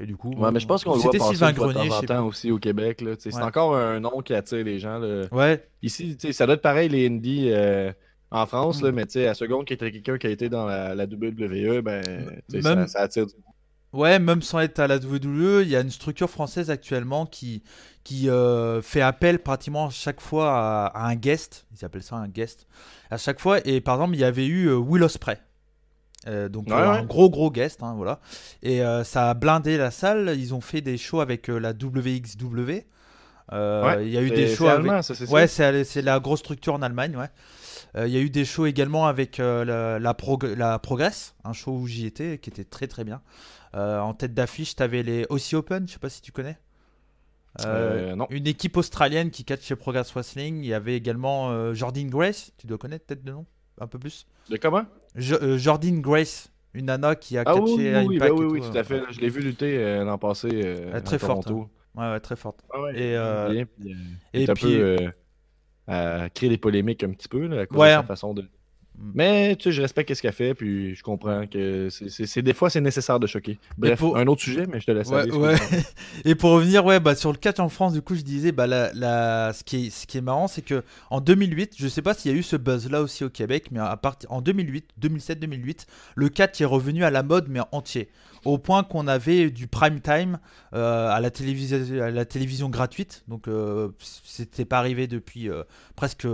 [0.00, 1.96] Et du coup, ouais, mais je pense qu'on le voit passer Sylvain Grenier, de temps
[1.96, 3.02] en temps aussi au Québec.
[3.18, 4.98] C'est encore un nom qui attire les gens.
[4.98, 5.24] Là.
[5.32, 5.66] Ouais.
[5.80, 7.50] Ici, ça doit être pareil, les indies
[8.32, 8.94] en France, là, mm.
[8.94, 12.02] mais tu sais, à seconde qu'il était quelqu'un qui a été dans la, WWE, ben,
[12.52, 12.88] même...
[12.88, 13.34] ça, attire du
[13.92, 17.62] Ouais, même sans être à la WWE, il y a une structure française actuellement qui,
[18.04, 20.50] qui euh, fait appel pratiquement chaque fois
[20.86, 21.66] à, un guest.
[21.76, 22.66] Ils appellent ça un guest.
[23.10, 23.58] À chaque fois.
[23.66, 25.38] Et par exemple, il y avait eu euh, Will Ospreay.
[26.28, 28.20] Euh, donc un gros gros guest, hein, voilà.
[28.62, 30.34] Et ça a blindé la salle.
[30.38, 32.70] Ils ont fait des shows avec la WXW.
[33.52, 34.68] il y a eu des shows.
[34.68, 37.28] Allemand, ça, ouais, c'est la grosse structure en Allemagne, ouais.
[37.96, 41.86] Euh, il y a eu des shows également avec euh, la, Progress, un show où
[41.86, 43.20] j'y étais qui était très très bien.
[43.74, 46.58] Euh, en tête d'affiche, tu avais les Aussie Open, je sais pas si tu connais.
[47.64, 48.26] non.
[48.30, 50.58] Une équipe australienne qui catch chez Progress Wrestling.
[50.58, 53.46] Il y avait également Jordine Grace, tu dois connaître peut-être de nom
[53.80, 54.26] un peu plus.
[54.48, 54.84] De comment
[55.16, 58.76] Jordine Grace, une nana qui a ah, catché oui, oui, oui, bah oui, oui, tout
[58.76, 59.02] à fait.
[59.10, 60.48] Je l'ai vu lutter l'an passé.
[61.04, 61.50] très forte.
[61.50, 61.68] Hein.
[61.94, 62.64] Ouais, très forte.
[62.72, 63.66] Ah et,
[64.32, 64.80] et, puis,
[65.88, 68.42] à créer des polémiques un petit peu, là, à cause de sa façon de.
[68.98, 69.10] Mm.
[69.14, 72.70] Mais tu sais, je respecte ce qu'elle fait, puis je comprends que c'est des fois
[72.70, 73.58] c'est nécessaire de choquer.
[73.78, 75.58] Bref, un autre sujet, mais je te laisse ouais, aller.
[76.24, 78.66] Et pour revenir, ouais, bah, sur le catch en France, du coup, je disais, bah,
[78.66, 79.52] la, la...
[79.54, 82.32] Ce, qui est, ce qui est marrant, c'est que en 2008, je sais pas s'il
[82.32, 85.86] y a eu ce buzz là aussi au Québec, mais à partir en 2008, 2007-2008,
[86.14, 88.08] le catch est revenu à la mode, mais entier
[88.44, 90.38] au point qu'on avait du prime time
[90.74, 93.24] euh, à, la à la télévision gratuite.
[93.28, 95.62] Donc, euh, c'était pas arrivé depuis euh,
[95.96, 96.26] presque,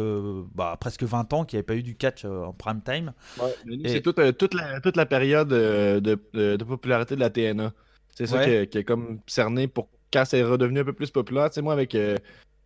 [0.55, 3.13] bah, presque 20 ans qu'il n'y avait pas eu du catch en prime time.
[3.85, 7.73] C'est toute, toute, la, toute la période de, de, popularité de la TNA.
[8.15, 11.51] C'est ça qui, est, comme cerné pour quand c'est redevenu un peu plus populaire.
[11.51, 11.97] Tu sais, moi, avec.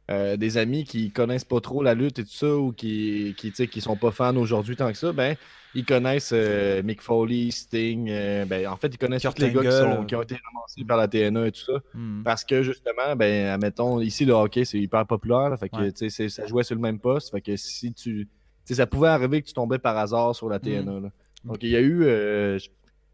[0.09, 3.81] des amis qui connaissent pas trop la lutte et tout ça ou qui qui, qui
[3.81, 5.37] sont pas fans aujourd'hui tant que ça, ben
[5.75, 8.09] ils connaissent euh, Mick Foley, Sting.
[8.11, 11.09] Euh, ben, en fait, ils connaissent tous les gars qui, ont été ramassés par la
[11.09, 11.81] TNA et tout ça.
[11.95, 12.23] Hmm.
[12.23, 15.57] Parce que justement, ben, admettons, ici, le hockey, c'est hyper populaire.
[15.59, 17.31] fait que, ça jouait sur le même poste.
[17.31, 18.29] Fait que si tu.
[18.65, 20.93] ça pouvait arriver que tu tombais par hasard sur la TNA.
[20.93, 21.11] Hmm.
[21.45, 22.05] Donc, il y a eu.
[22.05, 22.59] Euh,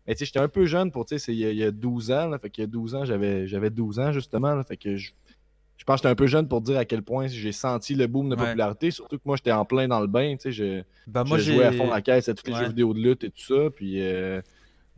[0.07, 2.29] j'étais un peu jeune pour, il y, a, il y a 12 ans.
[2.29, 4.63] Là, fait qu'il y a 12 ans, j'avais 12 ans, justement.
[4.65, 5.13] fait que je
[5.79, 8.09] je pense que j'étais un peu jeune pour dire à quel point j'ai senti le
[8.09, 8.91] boom de popularité.
[8.91, 10.35] Surtout que moi, j'étais en plein dans le bain.
[10.35, 12.93] Tu sais, je, ben, moi, jouais à fond la caisse à tous les jeux vidéo
[12.93, 13.71] de lutte et tout ça.
[13.75, 14.43] Puis, euh,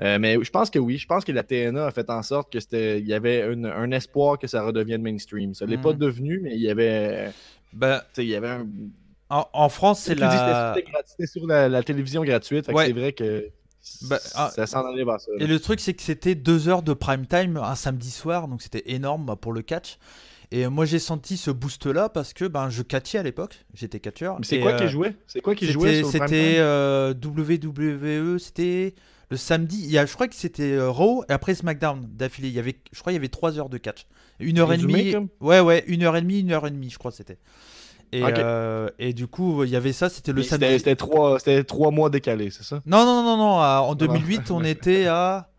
[0.00, 0.96] euh, mais je pense que oui.
[0.96, 3.90] Je pense que la TNA a fait en sorte que c'était, il y avait un
[3.92, 5.52] espoir que ça redevienne mainstream.
[5.52, 5.98] Ça ne l'est pas mm.
[5.98, 7.30] devenu, mais il y avait.
[7.74, 8.66] Ben, il y avait un.
[9.28, 10.74] En, France, c'est la.
[11.04, 12.64] C'était sur la, télévision gratuite.
[12.64, 13.50] C'est vrai que.
[14.08, 15.30] Ben, ah, ça s'en allait vers ça.
[15.38, 18.62] Et le truc, c'est que c'était deux heures de prime time un samedi soir, donc
[18.62, 19.98] c'était énorme bah, pour le catch.
[20.52, 24.00] Et moi j'ai senti ce boost là parce que ben je catchais à l'époque, j'étais
[24.00, 24.36] catcheur.
[24.42, 25.16] C'est quoi qui euh, jouait?
[25.26, 28.94] C'est quoi qui jouait C'était euh, WWE, c'était
[29.30, 29.80] le samedi.
[29.84, 32.48] Il y a, je crois que c'était euh, Raw et après SmackDown d'affilée.
[32.48, 34.06] Il y avait, je crois, il y avait trois heures de catch,
[34.40, 35.14] une heure et demie.
[35.40, 37.38] Ouais ouais, une heure et demie, une heure et demie, je crois c'était.
[38.12, 38.24] Et,
[38.98, 40.78] et, du coup, il y avait ça, c'était le samedi.
[40.78, 42.82] C'était trois, trois mois décalés, c'est ça?
[42.84, 43.60] Non, non, non, non.
[43.60, 45.49] En 2008, on était à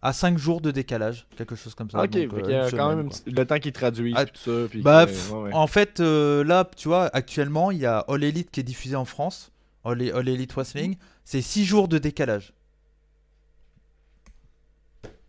[0.00, 2.02] à 5 jours de décalage, quelque chose comme ça.
[2.02, 4.78] Ok, il y a quand même le temps qui traduit ah, tout ça.
[4.80, 5.06] bah,
[5.52, 8.94] En fait, euh, là, tu vois, actuellement, il y a All Elite qui est diffusé
[8.96, 9.50] en France,
[9.84, 12.52] All, All Elite Wrestling, c'est 6 jours de décalage.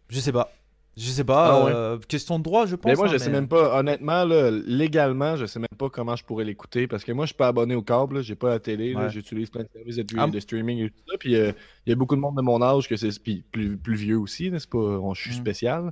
[0.10, 0.52] Je sais pas.
[0.98, 2.92] Je sais pas, ah euh, question de droit, je pense.
[2.92, 6.26] Mais moi, je hein, sais même pas, honnêtement, légalement, je sais même pas comment je
[6.26, 8.96] pourrais l'écouter parce que moi, je suis pas abonné au câble, j'ai pas la télé,
[9.10, 10.42] j'utilise plein de services de, ah.
[10.42, 11.18] streaming et tout ça.
[11.18, 11.54] Puis euh,
[11.86, 13.18] il y a beaucoup de monde de mon âge que c'est
[13.52, 14.78] plus, plus vieux aussi, n'est-ce pas?
[14.78, 15.42] On, je suis mm.
[15.42, 15.92] spécial.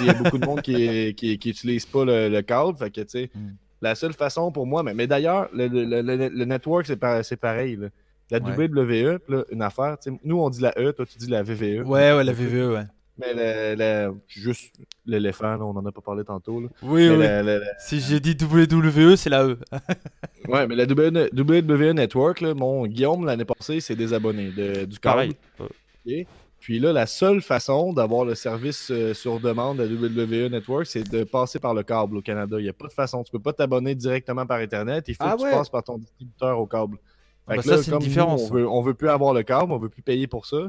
[0.00, 2.78] Il y a beaucoup de monde qui, qui, utilise pas le, câble.
[2.78, 3.48] Fait que, tu sais, mm.
[3.82, 7.78] la seule façon pour moi, mais, mais d'ailleurs, le, le, network, c'est pareil.
[8.30, 9.18] La WWE,
[9.50, 11.86] une affaire, nous on dit la E, toi tu dis la VVE.
[11.86, 12.84] Ouais, ouais, la VVE, ouais.
[13.18, 14.74] Mais juste
[15.06, 16.62] l'éléphant, on en a pas parlé tantôt.
[16.82, 17.26] Oui, oui.
[17.78, 19.58] si j'ai dit WWE, c'est la E.
[20.48, 24.50] ouais, mais la WWE Network, mon Guillaume l'année passée s'est désabonné
[24.86, 25.34] du câble.
[25.56, 26.26] Pareil.
[26.60, 31.08] Puis là, la seule façon d'avoir le service euh, sur demande de WWE Network, c'est
[31.08, 32.56] de passer par le câble au Canada.
[32.58, 33.22] Il n'y a pas de façon.
[33.22, 35.04] Tu peux pas t'abonner directement par Internet.
[35.08, 36.98] Il faut ah que tu passes par ton distributeur au câble.
[37.46, 38.50] Ah bah ça, c'est une différence.
[38.50, 40.68] on, veut, veut plus avoir le câble, on veut plus payer pour ça.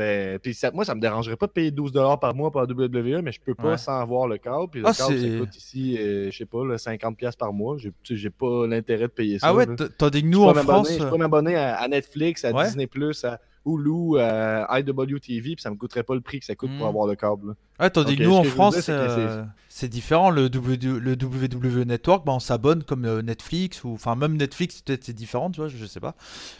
[0.00, 3.20] Ben, puis moi, ça me dérangerait pas de payer 12$ par mois pour la WWE,
[3.22, 4.68] mais je peux pas sans avoir le câble.
[4.70, 7.76] Puis le ah, câble, ça coûte ici, euh, je sais pas, 50$ par mois.
[8.02, 9.48] J'ai pas l'intérêt de payer ça.
[9.48, 9.66] Ah ouais,
[9.98, 10.90] tandis que nous en France.
[10.98, 12.88] Je peux m'abonner à, Netflix, à Disney,
[13.24, 16.86] à Hulu, à IWTV, puis ça me coûterait pas le prix que ça coûte pour
[16.86, 16.88] hmm.
[16.88, 17.54] avoir le câble.
[17.80, 20.30] Ouais, tandis que nous en France, euh, c'est différent.
[20.30, 25.04] Le, le WWE Network, bah, on s'abonne comme euh, Netflix, ou enfin même Netflix, peut-être
[25.04, 26.14] c'est différent, tu vois, je, sais pas.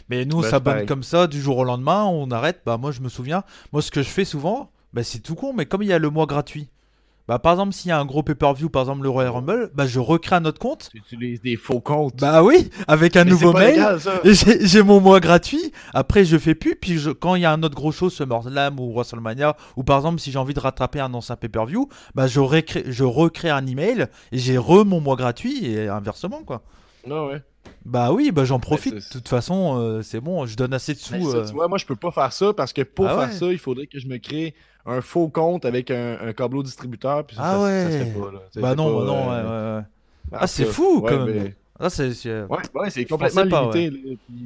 [0.09, 2.61] Mais nous, on s'abonne comme ça du jour au lendemain, on arrête.
[2.65, 5.53] Bah, moi, je me souviens, moi, ce que je fais souvent, bah, c'est tout con,
[5.53, 6.69] mais comme il y a le mois gratuit.
[7.31, 9.87] Bah, par exemple, s'il y a un gros pay-per-view, par exemple le Royal Rumble, bah,
[9.87, 10.89] je recrée un autre compte.
[10.91, 12.19] Tu utilises des faux comptes.
[12.19, 13.81] Bah oui, avec un nouveau mail.
[14.25, 15.71] J'ai mon mois gratuit.
[15.93, 16.75] Après, je fais plus.
[16.75, 20.19] Puis quand il y a un autre gros show, SummerSlam ou WrestleMania, ou par exemple,
[20.19, 22.41] si j'ai envie de rattraper un ancien pay-per-view, bah, je,
[22.87, 26.63] je recrée un email et j'ai re mon mois gratuit et inversement, quoi.
[27.07, 27.41] Non, ouais.
[27.85, 28.93] Bah oui, bah j'en profite.
[28.93, 31.29] de toute façon, euh, c'est bon, je donne assez de sous.
[31.29, 31.45] Euh.
[31.47, 33.57] tu vois, moi, je peux pas faire ça parce que pour ah faire ça, il
[33.57, 34.53] faudrait que je me crée
[34.85, 37.25] un faux compte avec un, un câbleau distributeur.
[37.25, 37.83] Puis ah ouais.
[37.83, 38.39] Ça, se pas, là.
[38.55, 39.83] Bah non, non, ouais, ouais, ouais.
[40.31, 41.53] Ah, c'est fou, quand même.
[41.83, 42.11] Ah, c'est,
[42.43, 43.89] Ouais, ouais c'est complètement limité.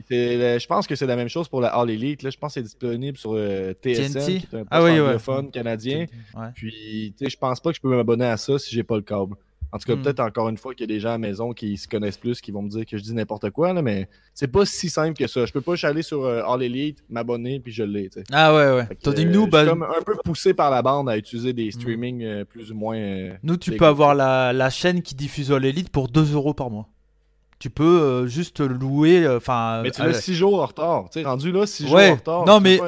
[0.10, 2.24] je pense que c'est la même chose pour la All Elite.
[2.24, 2.30] Là.
[2.30, 6.06] Je pense que c'est disponible sur euh, TSN, qui est un ah, oui, anglophone canadien.
[6.56, 9.36] Puis, je pense pas que je peux m'abonner à ça si j'ai pas le câble.
[9.72, 10.02] En tout cas, hmm.
[10.02, 12.18] peut-être encore une fois qu'il y a des gens à la maison qui se connaissent
[12.18, 14.90] plus, qui vont me dire que je dis n'importe quoi, là, mais c'est pas si
[14.90, 15.46] simple que ça.
[15.46, 18.10] Je peux pas aller sur euh, All Elite, m'abonner, puis je l'ai.
[18.32, 18.88] Ah ouais, ouais.
[19.02, 19.66] Tandis que nous, euh, bah...
[19.66, 21.72] comme un peu poussé par la bande à utiliser des hmm.
[21.72, 22.98] streamings plus ou moins.
[23.44, 26.70] nous, tu peux avoir la, la, chaîne qui diffuse All Elite pour 2 euros par
[26.70, 26.90] mois
[27.60, 29.26] tu peux euh, juste louer.
[29.26, 29.82] Euh, enfin.
[29.82, 31.10] mais tu l'as 6 jours en retard.
[31.12, 32.46] Tu rendu là 6 jours en retard.
[32.46, 32.80] Non, mais.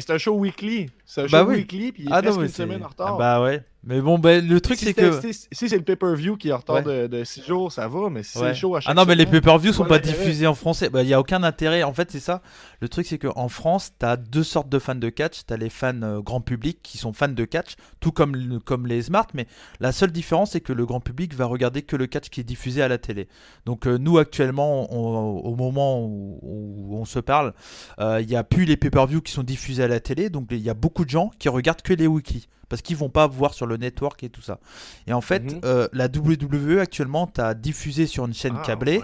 [0.00, 0.18] c'est un...
[0.18, 0.90] show weekly.
[1.04, 3.16] C'est un bah show weekly, puis il est ah, presque une semaine en retard.
[3.18, 3.62] Bah ouais.
[3.82, 5.20] Mais bon, ben, le truc, c'est que.
[5.22, 8.38] Si, c'est le pay-per-view qui est en retard de 6 jours, ça va, mais si
[8.38, 10.86] c'est show à chaque Ah non, mais les pay-per-view sont pas diffusés en français.
[10.86, 11.82] Il bah, n'y a aucun intérêt.
[11.82, 12.42] En fait, c'est ça.
[12.80, 15.46] Le truc, c'est qu'en France, tu as deux sortes de fans de catch.
[15.46, 18.86] Tu as les fans euh, grand public qui sont fans de catch, tout comme, comme
[18.86, 19.26] les smart.
[19.32, 19.46] Mais
[19.80, 22.44] la seule différence, c'est que le grand public va regarder que le catch qui est
[22.44, 23.28] diffusé à la télé.
[23.64, 27.54] Donc, euh, nous, actuellement, au moment où, on se parle,
[27.98, 30.28] euh, il n'y a plus les pay-per-view qui sont diffusés à la télé.
[30.28, 33.10] Donc, il y a beaucoup de gens qui regardent que les weekly parce qu'ils vont
[33.10, 34.58] pas voir sur le network et tout ça.
[35.06, 35.60] Et en fait, mhm.
[35.64, 39.02] euh, la WWE actuellement, tu as diffusé sur une chaîne ah, câblée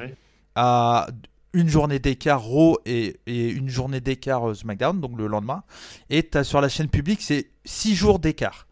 [0.54, 1.08] à
[1.52, 5.64] une journée d'écart Raw et, une journée d'écart euh, SmackDown, donc le lendemain.
[6.08, 8.66] Et as, sur la chaîne publique, c'est 6 jours d'écart.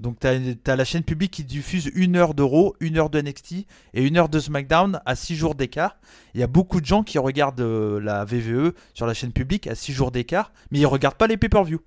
[0.00, 3.20] Donc tu as, la chaîne publique qui diffuse une heure de Raw, une heure de
[3.20, 5.96] NXT et une heure de SmackDown à 6 jours d'écart.
[6.34, 9.66] Il y a beaucoup de gens qui regardent euh, la VVE sur la chaîne publique
[9.66, 11.80] à 6 jours d'écart, mais ils regardent pas les pay-per-view.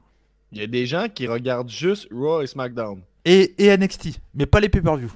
[0.51, 3.01] Il y a des gens qui regardent juste Raw et SmackDown.
[3.25, 5.11] Et, et NXT, mais pas les pay-per-view.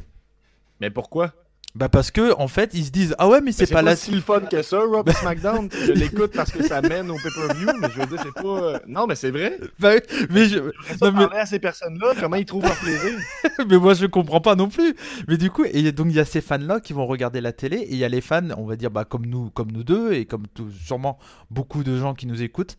[0.81, 1.33] Mais pourquoi?
[1.73, 4.11] Bah parce que en fait ils se disent ah ouais mais c'est pas, pas si
[4.11, 5.69] le fun que ça Raw et SmackDown.
[5.87, 8.79] Je l'écoute parce que ça mène au pay-per-view mais je veux dire c'est pas euh,
[8.87, 9.57] non mais c'est vrai.
[9.79, 9.93] Bah,
[10.29, 10.59] mais je
[11.01, 11.37] non, mais...
[11.37, 13.17] à ces personnes là comment ils trouvent leur plaisir?
[13.69, 14.95] Mais moi je comprends pas non plus.
[15.29, 17.53] Mais du coup et donc il y a ces fans là qui vont regarder la
[17.53, 19.85] télé et il y a les fans on va dire bah comme nous comme nous
[19.85, 21.19] deux et comme tout, sûrement
[21.51, 22.77] beaucoup de gens qui nous écoutent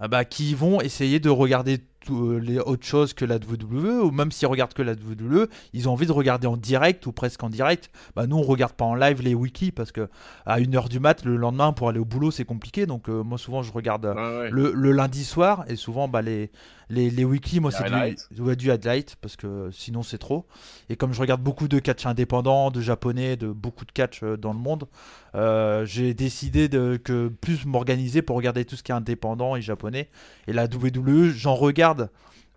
[0.00, 1.78] ah bah, qui vont essayer de regarder
[2.10, 5.88] euh, les autres choses que la WWE, ou même s'ils regardent que la WWE, ils
[5.88, 7.90] ont envie de regarder en direct ou presque en direct.
[8.16, 10.08] Bah, nous, on regarde pas en live les wikis parce que
[10.46, 12.86] à 1h du mat, le lendemain, pour aller au boulot, c'est compliqué.
[12.86, 14.14] Donc, euh, moi, souvent, je regarde
[14.50, 16.50] le, le, lundi soir et souvent, bah, les,
[16.90, 17.84] les, les weekly, moi, c'est
[18.30, 20.46] du, du highlight parce que sinon, c'est trop.
[20.88, 24.36] Et comme je regarde beaucoup de catch indépendants, de japonais, de beaucoup de catch euh,
[24.36, 24.86] dans le monde,
[25.34, 29.62] euh, j'ai décidé de que plus m'organiser pour regarder tout ce qui est indépendant et
[29.62, 30.08] japonais.
[30.46, 32.10] Et la WWE, j'en regarde.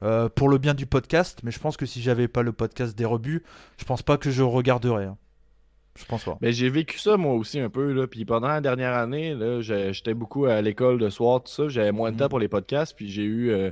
[0.04, 2.96] Euh, pour le bien du podcast, mais je pense que si j'avais pas le podcast
[2.96, 3.42] des rebuts,
[3.80, 5.06] je pense pas que je regarderais.
[5.06, 5.18] Hein.
[5.98, 6.38] Je pense pas.
[6.42, 7.92] Mais j'ai vécu ça moi aussi un peu.
[7.92, 8.08] Là.
[8.08, 11.68] Puis pendant la dernière année, j'étais beaucoup à l'école de soir, tout ça.
[11.68, 12.30] J'avais moins de temps mhm.
[12.30, 12.96] pour les podcasts.
[12.96, 13.72] Puis j'ai eu euh,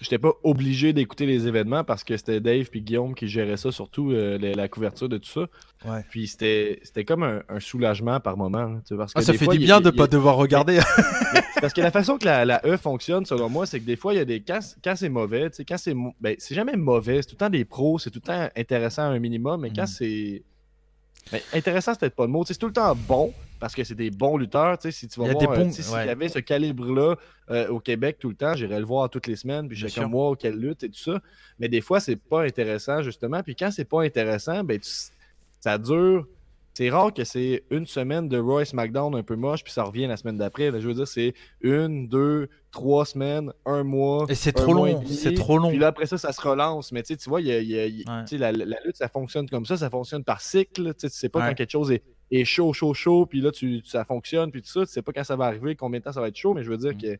[0.00, 3.70] j'étais pas obligé d'écouter les événements parce que c'était Dave et Guillaume qui géraient ça,
[3.70, 5.46] surtout euh, la couverture de tout ça.
[6.10, 8.80] Puis c'était, c'était comme un, soulagement par moment.
[8.96, 10.80] parce que ah, ça fait du bien de ne pas devoir regarder.
[11.60, 14.16] parce que la façon que la, E fonctionne, selon moi, c'est que des fois, il
[14.16, 14.40] y a des.
[14.40, 15.94] Quand, c'est mauvais, quand c'est.
[16.20, 19.02] Ben, c'est jamais mauvais, c'est tout le temps des pros, c'est tout le temps intéressant
[19.02, 19.86] à un minimum, mais quand mm.
[19.86, 20.42] c'est.
[21.32, 22.44] Ben, intéressant, c'est peut-être pas le mot.
[22.46, 23.32] C'est tout le temps bon,
[23.64, 24.76] parce que c'est des bons lutteurs.
[24.78, 27.16] Si tu vas voir, euh, s'il y avait ce calibre-là
[27.50, 30.36] euh, au Québec tout le temps, j'irais le voir toutes les semaines, puis chacun mois,
[30.36, 31.18] quelle lutte et tout ça.
[31.58, 33.42] Mais des fois, c'est pas intéressant, justement.
[33.42, 34.78] Puis quand c'est pas intéressant, ben,
[35.60, 36.26] ça dure
[36.74, 40.08] c'est rare que c'est une semaine de Royce McDonald un peu moche, puis ça revient
[40.08, 40.66] la semaine d'après.
[40.66, 44.26] Je veux dire, c'est une, deux, trois semaines, un mois.
[44.28, 45.02] Et c'est trop long.
[45.06, 45.70] C'est trop long.
[45.70, 46.92] Puis là, après ça, ça se relance.
[46.92, 49.76] Mais tu vois, y la, lutte, ça fonctionne comme ça.
[49.76, 50.92] Ça fonctionne par cycle.
[50.94, 52.02] Tu sais pas quand quelque chose est,
[52.42, 54.86] chaud, chaud, chaud, puis là, tu, ça fonctionne, puis tout ça.
[54.86, 56.54] Tu sais pas quand ça va arriver, combien de temps ça va être chaud.
[56.54, 57.00] Mais je veux dire mm.
[57.00, 57.18] que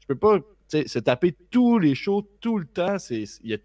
[0.00, 0.38] je peux pas
[0.68, 2.96] se taper tous les shows tout le temps.
[3.10, 3.58] Il y a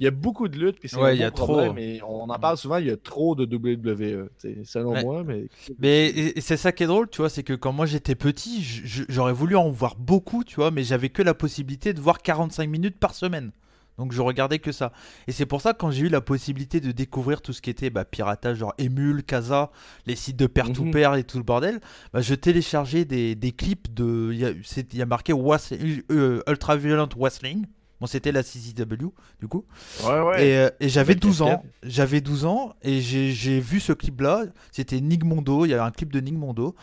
[0.00, 2.38] il y a beaucoup de luttes, puis c'est un y a problème, mais on en
[2.38, 4.30] parle souvent, il y a trop de WWE,
[4.64, 5.22] selon moi.
[5.24, 5.44] Mais,
[5.78, 8.62] mais c'est ça qui est drôle, tu vois, c'est que quand moi j'étais petit,
[9.10, 12.66] j'aurais voulu en voir beaucoup, tu vois, mais j'avais que la possibilité de voir 45
[12.66, 13.52] minutes par semaine.
[14.00, 14.92] Donc je regardais que ça.
[15.28, 17.68] Et c'est pour ça que quand j'ai eu la possibilité de découvrir tout ce qui
[17.68, 19.70] était bah, piratage, genre Emule, Casa,
[20.06, 20.90] les sites de pair to mhm.
[20.90, 21.80] pair et tout le bordel,
[22.14, 24.30] bah, je téléchargeais des, clips de.
[24.32, 27.66] Il y, a marqué euh, Ultra Violent Wrestling.
[28.00, 29.66] Bon, c'était la CCW, du coup.
[30.04, 30.46] Ouais, ouais.
[30.46, 31.62] Et, euh, j'avais 12 ans.
[31.82, 34.44] J'avais 12 ans et j'ai vu ce clip-là.
[34.72, 35.66] C'était Nick Mondo.
[35.66, 36.74] Il y a un clip de Nick Mondo.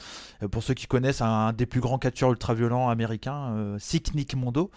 [0.43, 4.36] Euh, pour ceux qui connaissent, un, des plus grands catcheurs ultra-violents américains, euh, Sick Nick
[4.36, 4.70] Mondo.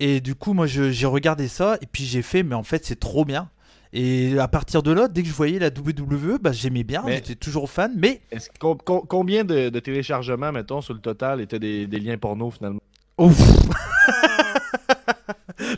[0.00, 2.98] Et du coup, moi, j'ai regardé ça et puis j'ai fait, mais en fait, c'est
[2.98, 3.50] trop bien.
[3.92, 7.36] Et à partir de là, dès que je voyais la WWE, bah, j'aimais bien, j'étais
[7.36, 7.92] toujours fan.
[7.96, 8.20] Mais.
[8.58, 12.80] combien de, téléchargements, mettons, sur le total étaient des, des liens porno finalement?
[13.18, 13.38] Ouf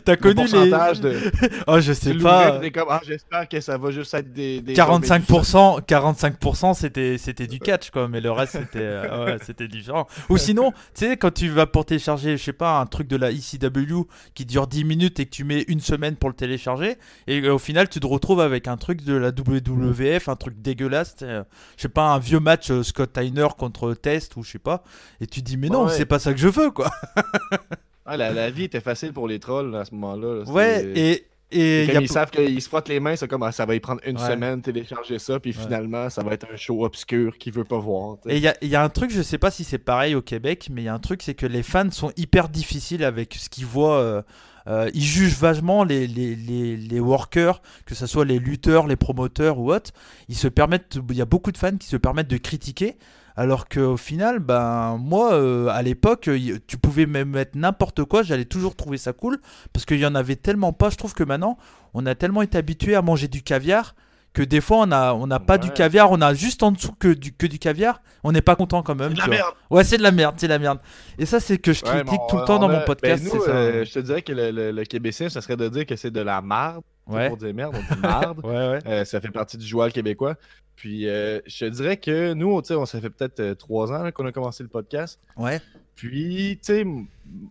[0.03, 0.69] T'as connu les.
[0.69, 1.31] De...
[1.67, 2.59] oh, je sais pas.
[2.89, 4.61] Ah, j'espère que ça va juste être des.
[4.61, 10.07] 45%, 45% c'était, c'était du catch, quoi, mais le reste c'était, euh, c'était différent.
[10.29, 13.17] Ou sinon, tu sais, quand tu vas pour télécharger, je sais pas, un truc de
[13.17, 16.97] la ECW qui dure 10 minutes et que tu mets une semaine pour le télécharger,
[17.27, 20.61] et euh, au final, tu te retrouves avec un truc de la WWF, un truc
[20.61, 21.43] dégueulasse, euh,
[21.75, 24.83] je sais pas, un vieux match Scott Tyner contre Test, ou je sais pas,
[25.21, 26.89] et tu dis, mais non, c'est pas ça que je veux, quoi.
[28.07, 30.43] Ah, la, vie était facile pour les trolls à ce moment-là.
[30.49, 31.25] Ouais, et.
[31.51, 34.01] et Ils savent qu'ils se frottent les mains, c'est comme ah, ça va y prendre
[34.05, 37.77] une semaine télécharger ça, puis finalement ça va être un show obscur qu'il veut pas
[37.77, 38.17] voir.
[38.27, 40.83] Et il y a, un truc, je sais pas si c'est pareil au Québec, mais
[40.83, 43.65] il y a un truc, c'est que les fans sont hyper difficiles avec ce qu'ils
[43.65, 43.99] voient.
[43.99, 44.21] Euh,
[44.67, 48.97] euh, ils jugent vachement les, les, les, les, workers, que ce soit les lutteurs, les
[48.97, 49.91] promoteurs ou autres.
[50.27, 52.97] Ils se permettent, il y a beaucoup de fans qui se permettent de critiquer
[53.37, 56.29] alors qu'au final, ben moi, euh, à l'époque,
[56.65, 59.37] tu pouvais même mettre n'importe quoi, j'allais toujours trouver ça cool,
[59.71, 60.89] parce qu'il y en avait tellement pas.
[60.89, 61.57] Je trouve que maintenant,
[61.93, 63.93] on a tellement été habitué à manger du caviar
[64.33, 66.93] que des fois on a on n'a pas du caviar, on a juste en dessous
[66.99, 69.15] que du que du caviar, on n'est pas content quand même.
[69.15, 69.53] C'est de la merde.
[69.71, 70.79] Ouais, c'est de la merde, c'est de la merde.
[71.17, 73.23] Et ça c'est que je critique tout le temps dans mon podcast.
[73.23, 76.11] Ben, euh, je te dirais que le, le, québécois, ça serait de dire que c'est
[76.11, 76.83] de la merde.
[77.07, 77.29] Ouais.
[77.29, 78.39] Pour dire merde, on dit merde.
[78.43, 80.35] ouais, euh, ça fait partie du joual québécois.
[80.77, 84.27] Puis euh, je te dirais que nous, on ça fait peut-être euh, trois ans qu'on
[84.27, 85.19] a commencé le podcast.
[85.35, 85.59] Ouais.
[85.95, 86.85] Puis, tu sais,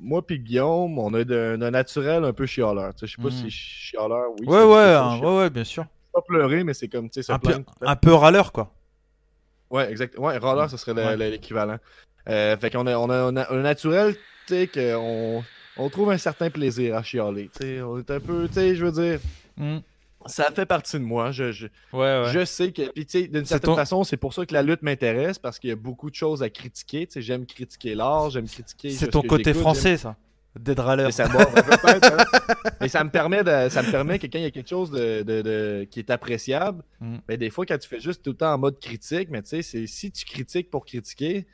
[0.01, 2.93] moi puis Guillaume, on a un naturel un peu chialeur.
[3.03, 3.51] Je sais pas si hmm.
[3.51, 4.47] chialeur, oui.
[4.47, 5.85] Ouais, ouais, hein, ouais, ouais, bien sûr.
[6.12, 8.72] Pas pleurer, mais c'est comme, tu sais, un, peu, un peu râleur, quoi.
[9.70, 10.29] Ouais, exactement.
[10.29, 11.79] Ouais, râleur, ce serait l'équivalent.
[12.29, 14.14] Euh, fait qu'on a, on a, un naturel,
[14.47, 15.43] tu sais, qu'on
[15.77, 17.51] on trouve un certain plaisir à chialer.
[17.59, 19.18] Tu sais, on est un peu, tu sais, je veux dire.
[19.57, 19.79] Hmm
[20.29, 21.31] ça fait partie de moi.
[21.31, 22.91] Je, je, je sais que.
[22.91, 25.70] Puis, tu sais, d'une certaine façon, c'est pour ça que la lutte m'intéresse, parce qu'il
[25.70, 27.07] y a beaucoup de choses à critiquer.
[27.07, 28.91] Tu sais, j'aime critiquer l'art, j'aime critiquer.
[28.91, 30.16] C'est ton côté français, ça.
[30.79, 31.12] Râleur.
[31.12, 32.24] Ça, hein.
[32.81, 34.91] Mais ça me permet de, ça me permet que quand il y a quelque chose
[34.91, 37.16] de, de, qui est appréciable, mm.
[37.29, 39.62] ben, des fois, quand tu fais juste tout le temps en mode critique, mais tu
[39.62, 41.47] sais, si tu critiques pour critiquer,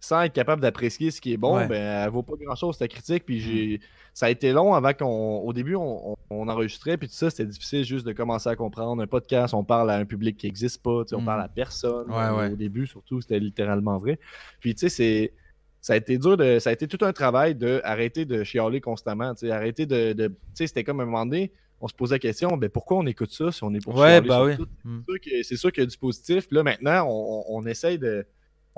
[0.00, 2.86] sans être capable d'apprécier ce qui est bon, ben, elle vaut pas grand chose ta
[2.86, 3.24] critique.
[3.24, 3.80] Puis j'ai,
[4.14, 5.38] ça a été long avant qu'on.
[5.38, 9.02] Au début, on, enregistrait, puis tout ça, c'était difficile juste de commencer à comprendre.
[9.02, 11.54] Un podcast, on parle à un public qui n'existe pas, on parle à mm.
[11.54, 12.10] personne.
[12.10, 14.18] Au début, surtout, c'était littéralement vrai.
[14.60, 15.32] Puis, tu sais, c'est.
[15.80, 16.58] Ça a été dur de.
[16.58, 19.32] Ça a été tout un travail de arrêter de chialer constamment.
[19.50, 20.12] Arrêter de.
[20.12, 22.96] de tu sais, c'était comme un moment donné, on se posait la question, ben pourquoi
[22.98, 24.54] on écoute ça si on est pour ouais, bah oui.
[24.84, 25.02] Mm.
[25.42, 26.48] C'est sûr qu'il y a du positif.
[26.48, 28.26] Puis là, maintenant, on, on essaye de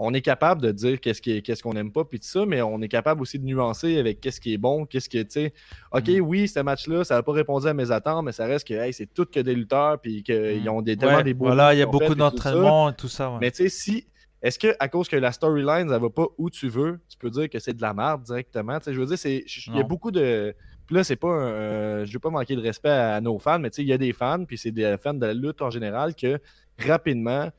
[0.02, 2.62] on est capable de dire qu'est-ce qu'on qu'est-ce qu'on n'aime pas, puis tout ça, mais
[2.62, 5.52] on est capable aussi de nuancer avec qu'est-ce qui est bon, qu'est-ce qui, tu sais,
[5.92, 6.20] OK, mm.
[6.20, 8.94] oui, ce match-là, ça n'a pas répondu à mes attentes, mais ça reste que, hey,
[8.94, 10.68] c'est tout que des lutteurs, puis qu'ils mm.
[10.68, 11.46] ont des, tellement des beaux.
[11.46, 13.36] Voilà, il y a beaucoup d'entraînement et tout ça.
[13.40, 14.06] Mais tu sais, si.
[14.42, 17.28] Est-ce que à cause que la storyline, elle va pas où tu veux, tu peux
[17.28, 18.78] dire que c'est de la merde directement?
[18.78, 20.54] Tu sais, je veux dire, il y a beaucoup de.
[20.86, 23.68] Puis là, c'est pas un, je veux pas manquer de respect à, nos fans, mais
[23.68, 25.68] tu sais, il y a des fans, puis c'est des fans de la lutte en
[25.68, 26.40] général, que
[26.78, 27.52] rapidement, tu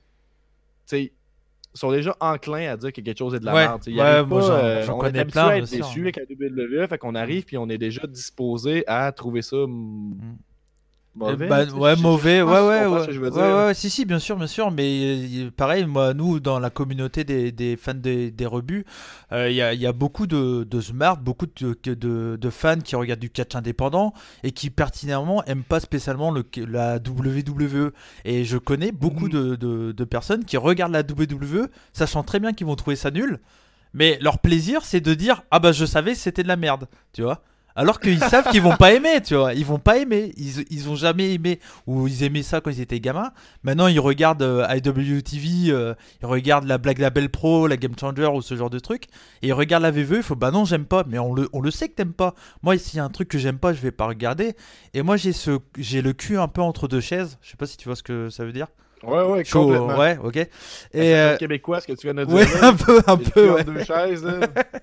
[0.88, 1.14] sais,
[1.74, 3.82] sont déjà enclins à dire que quelque chose est de la merde.
[3.88, 7.16] Ouais, moi, euh, on connais est plein à être déçu avec la WWE, fait qu'on
[7.16, 9.58] arrive puis on est déjà disposé à trouver ça.
[11.14, 14.72] Mauvais, bah, ouais, mauvais, ouais, ouais, ouais, ouais, ouais, si, si, bien sûr, bien sûr,
[14.72, 18.86] mais pareil, moi, nous, dans la communauté des, des fans des, des rebuts,
[19.34, 22.96] il y, a, y, a, beaucoup de, de smart, beaucoup de, de, de, fans qui
[22.96, 27.92] regardent du catch indépendant et qui pertinemment aiment pas spécialement le, la WWE.
[28.24, 32.68] Et je connais beaucoup de, de, personnes qui regardent la WWE, sachant très bien qu'ils
[32.68, 33.40] vont trouver ça nul,
[33.94, 37.22] mais leur plaisir, c'est de dire Ah bah je savais c'était de la merde, tu
[37.22, 37.44] vois.
[37.76, 39.54] Alors qu'ils savent qu'ils vont pas aimer, tu vois.
[39.54, 40.34] Ils vont pas aimer.
[40.38, 41.60] Ils, ils ont jamais aimé.
[41.88, 43.32] Ou ils aimaient ça quand ils étaient gamins.
[43.64, 48.28] Maintenant, ils regardent euh, IWTV, euh, ils regardent la Black Label Pro, la Game Changer
[48.28, 49.06] ou ce genre de truc.
[49.42, 50.18] Et ils regardent la VVE.
[50.18, 51.04] Il faut, bah non, j'aime pas.
[51.08, 52.36] Mais on le, on le sait que t'aimes pas.
[52.62, 54.56] Moi, s'il y a un truc que j'aime pas, je vais pas regarder.
[54.94, 55.32] Et moi, j'ai
[55.78, 57.38] j'ai le cul un peu entre deux chaises.
[57.42, 58.68] Je sais pas si tu vois ce que ça veut dire.
[59.04, 59.98] Ouais, ouais, complètement.
[59.98, 60.38] Ouais, ok.
[60.38, 60.50] Et
[60.94, 61.38] euh...
[61.38, 62.36] québécois, ce que tu viens de dire.
[62.36, 63.52] Ouais, un peu, un peu.
[63.52, 63.64] Ouais.
[63.64, 64.28] Deux chaises,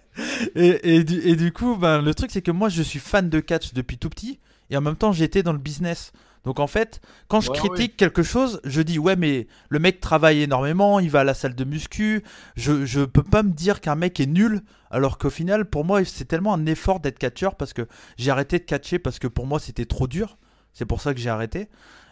[0.57, 3.29] et, et, du, et du coup, ben, le truc, c'est que moi, je suis fan
[3.29, 4.41] de catch depuis tout petit.
[4.71, 6.13] Et en même temps, j'étais dans le business.
[6.45, 10.43] Donc en fait, quand je critique quelque chose, je dis ouais mais le mec travaille
[10.43, 12.23] énormément, il va à la salle de muscu,
[12.57, 16.05] je, je peux pas me dire qu'un mec est nul alors qu'au final pour moi
[16.05, 19.47] c'est tellement un effort d'être catcheur parce que j'ai arrêté de catcher parce que pour
[19.47, 20.39] moi c'était trop dur.
[20.73, 21.69] C'est pour ça que j'ai arrêté.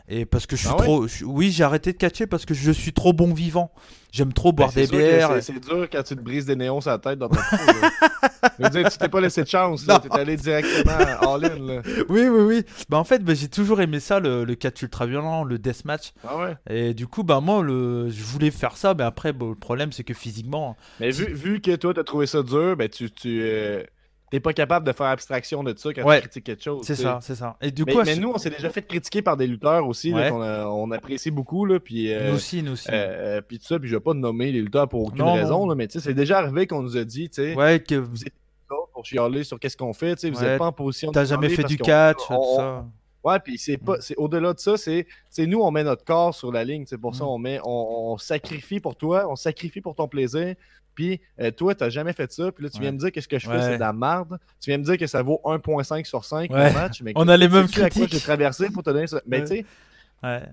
[0.08, 1.06] Et parce que je suis ah trop.
[1.24, 3.72] oui, j'ai arrêté de catcher parce que je suis trop bon vivant.
[4.12, 5.42] J'aime trop boire des bières.
[5.42, 7.36] C'est dur quand tu te brises des néons sur la tête dans ton
[8.58, 9.84] Je veux dire, tu t'es pas laissé de chance.
[9.84, 11.58] Tu es allé directement all in.
[11.58, 11.82] Là.
[12.08, 12.64] Oui, oui, oui.
[12.88, 16.12] Bah, en fait, bah, j'ai toujours aimé ça, le, le catch ultra violent, le deathmatch.
[16.26, 16.56] Ah ouais.
[16.70, 18.08] Et du coup, bah, moi, le...
[18.08, 18.94] je voulais faire ça.
[18.94, 20.76] Mais après, le problème, c'est que physiquement.
[21.00, 23.10] Mais vu, vu que toi, tu as trouvé ça dur, ben, tu.
[23.10, 23.82] tu euh,
[24.30, 26.84] T'es pas capable de faire abstraction de ça quand tu critiques quelque chose.
[26.84, 27.56] C'est ça, c'est ça.
[27.60, 30.42] Et du coup, mais, nous, on s'est déjà fait critiquer par des lutteurs aussi, qu'on
[30.42, 31.64] on apprécie beaucoup.
[31.64, 32.88] Là, puis, euh, nous aussi, nous aussi.
[32.90, 35.74] Euh, puis tout ça, puis je vais pas nommer les lutteurs pour aucune raison, là,
[35.74, 38.34] mais c'est déjà arrivé qu'on nous a dit, tu sais, ouais, que vous êtes
[38.70, 41.48] là pour chialer sur qu'est-ce qu'on fait, vous n'êtes pas en position de T'as jamais
[41.48, 42.84] fait du catch, tout ça.
[43.26, 45.04] Ouais, puis c'est pas, c'est au-delà de ça, c'est,
[45.36, 47.28] nous on met notre corps sur la ligne, c'est pour ça mm.
[47.28, 50.54] on met, on, on, sacrifie pour toi, on sacrifie pour ton plaisir,
[50.96, 52.50] puis euh, toi, tu n'as jamais fait ça.
[52.50, 54.38] Puis là, tu viens me dire que ce que je fais, c'est de la merde.
[54.60, 56.72] Tu viens me dire que ça vaut 1.5 sur 5 ouais.
[56.72, 57.02] match.
[57.02, 57.82] Mais on a les mêmes critiques.
[57.82, 59.20] À quoi j'ai traversé pour te donner ça?
[59.26, 59.66] Mais tu sais,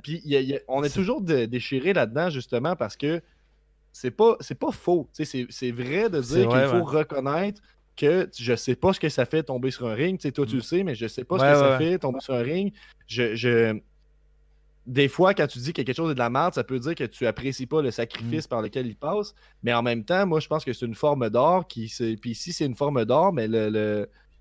[0.03, 0.21] puis
[0.67, 3.21] on est, toujours déchiré là-dedans, justement, parce que
[3.93, 5.09] c'est pas, pas faux.
[5.13, 7.61] C'est vrai de dire qu'il faut reconnaître
[7.95, 10.19] que je sais pas ce que ça fait tomber sur un ring.
[10.19, 10.63] sais, toi, tu le mm.
[10.63, 12.73] sais, mais je sais pas ce que ça fait tomber sur un ring.
[13.07, 13.79] je,
[14.85, 16.95] des fois, quand tu dis que quelque chose est de la merde, ça peut dire
[16.95, 18.49] que tu apprécies pas le sacrifice mm.
[18.49, 19.33] par lequel il passe.
[19.63, 21.93] Mais en même temps, moi, je pense que c'est une forme d'or qui.
[22.21, 23.47] Puis ici, c'est une forme d'or, mais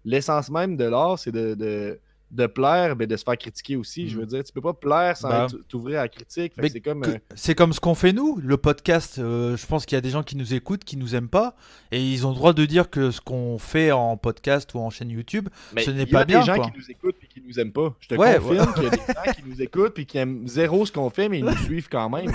[0.05, 2.01] l'essence le, même de l'art, c'est de, de
[2.47, 4.09] plaire, mais de se faire critiquer aussi.
[4.09, 4.29] Je veux mm.
[4.29, 5.47] dire, tu peux pas plaire sans bah.
[5.69, 6.53] t'ouvrir à la critique.
[6.61, 8.39] C'est comme, euh, comme ce qu'on fait nous.
[8.43, 11.15] Le podcast, euh, je pense qu'il y a des gens qui nous écoutent, qui nous
[11.15, 11.55] aiment pas,
[11.91, 14.91] et ils ont le droit de dire que ce qu'on fait en podcast ou en
[14.91, 16.43] chaîne YouTube, ce n'est pas bien.
[16.43, 17.95] Il y a des gens qui nous écoutent et qui nous aiment pas.
[18.01, 20.87] Je te confirme qu'il y a des gens qui nous écoutent et qui aiment zéro
[20.87, 22.33] ce qu'on fait, mais ils nous suivent quand même.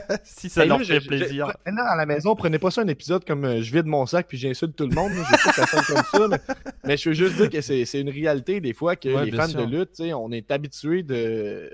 [0.24, 1.52] si ça leur fait plaisir.
[1.66, 4.26] Maintenant, à la maison, prenez pas ça un épisode comme euh, je vide mon sac
[4.28, 5.12] puis j'insulte tout le monde.
[5.12, 6.38] Je sais que ça comme ça.
[6.84, 9.64] Mais, je veux juste dire que c'est une réalité des fois que les fans de
[9.64, 11.70] lutte, on est habitués de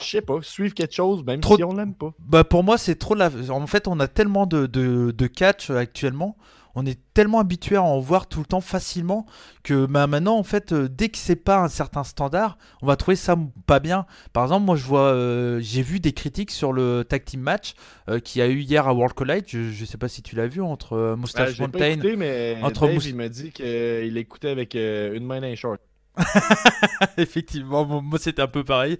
[0.00, 2.14] je sais pas, suivre quelque chose, même si on l'aime pas.
[2.20, 3.30] Bah pour moi, c'est trop la.
[3.50, 6.36] En fait, on a tellement de, de, de catch actuellement
[6.78, 9.26] on est tellement habitué à en voir tout le temps facilement
[9.64, 12.94] que bah, maintenant, en fait, euh, dès que c'est pas un certain standard, on va
[12.94, 14.06] trouver ça pas bien.
[14.32, 17.74] Par exemple, moi, je vois, euh, j'ai vu des critiques sur le tag team match
[18.08, 19.44] euh, qui a eu hier à World Collide.
[19.48, 21.78] Je, sais pas si tu l'as vu entre Moustache Mountain.
[21.80, 25.56] Pas écouté, mais entre Dave, il m'a dit qu'il écoutait avec une main dans les
[25.56, 25.78] shorts.
[27.16, 28.98] Effectivement, moi c'était un peu pareil.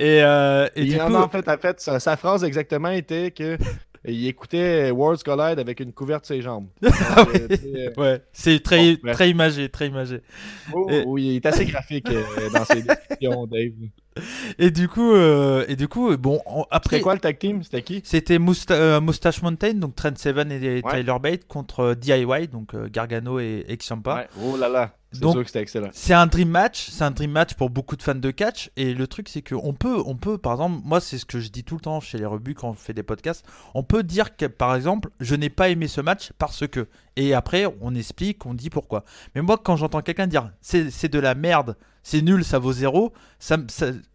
[0.00, 1.14] Et, et du coup...
[1.14, 3.58] en fait, en fait sa, phrase exactement était que
[4.04, 6.66] il écoutait Worlds Collide avec une couverte sur ses jambes.
[7.14, 10.22] Ah euh, euh, ouais, c'est très, très imagé, très imagé.
[10.72, 13.72] Oh, oui, il est assez graphique euh, dans ses descriptions, Dave.
[14.58, 16.40] Et du coup, et du coup, bon,
[16.70, 16.96] après.
[16.96, 17.62] C'était quoi le tag team?
[17.62, 18.00] C'était qui?
[18.04, 23.78] C'était Moustache Mountain, donc Trent Seven et Tyler Bate contre DIY, donc Gargano et, et
[23.92, 24.28] Ouais.
[24.42, 24.94] Oh là là.
[25.12, 25.90] C'était excellent.
[25.92, 28.70] C'est un dream match, c'est un dream match pour beaucoup de fans de catch.
[28.76, 31.50] Et le truc, c'est qu'on peut, on peut, par exemple, moi, c'est ce que je
[31.50, 33.44] dis tout le temps chez les rebuts quand on fait des podcasts.
[33.74, 36.88] On peut dire que, par exemple, je n'ai pas aimé ce match parce que.
[37.16, 39.04] Et après, on explique, on dit pourquoi.
[39.34, 43.12] Mais moi, quand j'entends quelqu'un dire c'est de la merde c'est nul, ça vaut zéro.
[43.38, 43.56] Ça,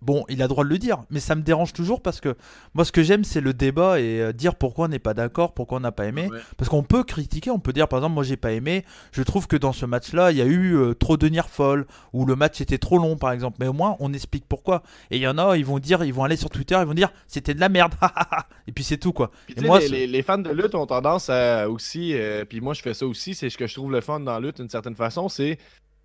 [0.01, 2.35] bon, il a droit de le dire, mais ça me dérange toujours parce que
[2.73, 5.53] moi, ce que j'aime, c'est le débat et euh, dire pourquoi on n'est pas d'accord,
[5.53, 6.29] pourquoi on n'a pas aimé.
[6.55, 8.85] Parce qu'on peut critiquer, on peut dire, par exemple, moi, j'ai pas aimé.
[9.11, 11.85] Je trouve que dans ce match-là, il y a eu euh, trop de near fall
[12.13, 13.57] ou le match était trop long, par exemple.
[13.59, 14.83] Mais au moins, on explique pourquoi.
[15.11, 16.93] Et il y en a, ils vont dire, ils vont aller sur Twitter, ils vont
[16.93, 17.95] dire, c'était de la merde.
[18.67, 19.31] et puis c'est tout, quoi.
[19.55, 22.93] et moi, les, fans de lutte ont tendance à aussi, euh, puis moi, je fais
[22.93, 23.35] ça aussi.
[23.35, 25.57] C'est ce que je trouve le fun dans la lutte, d'une certaine façon, c'est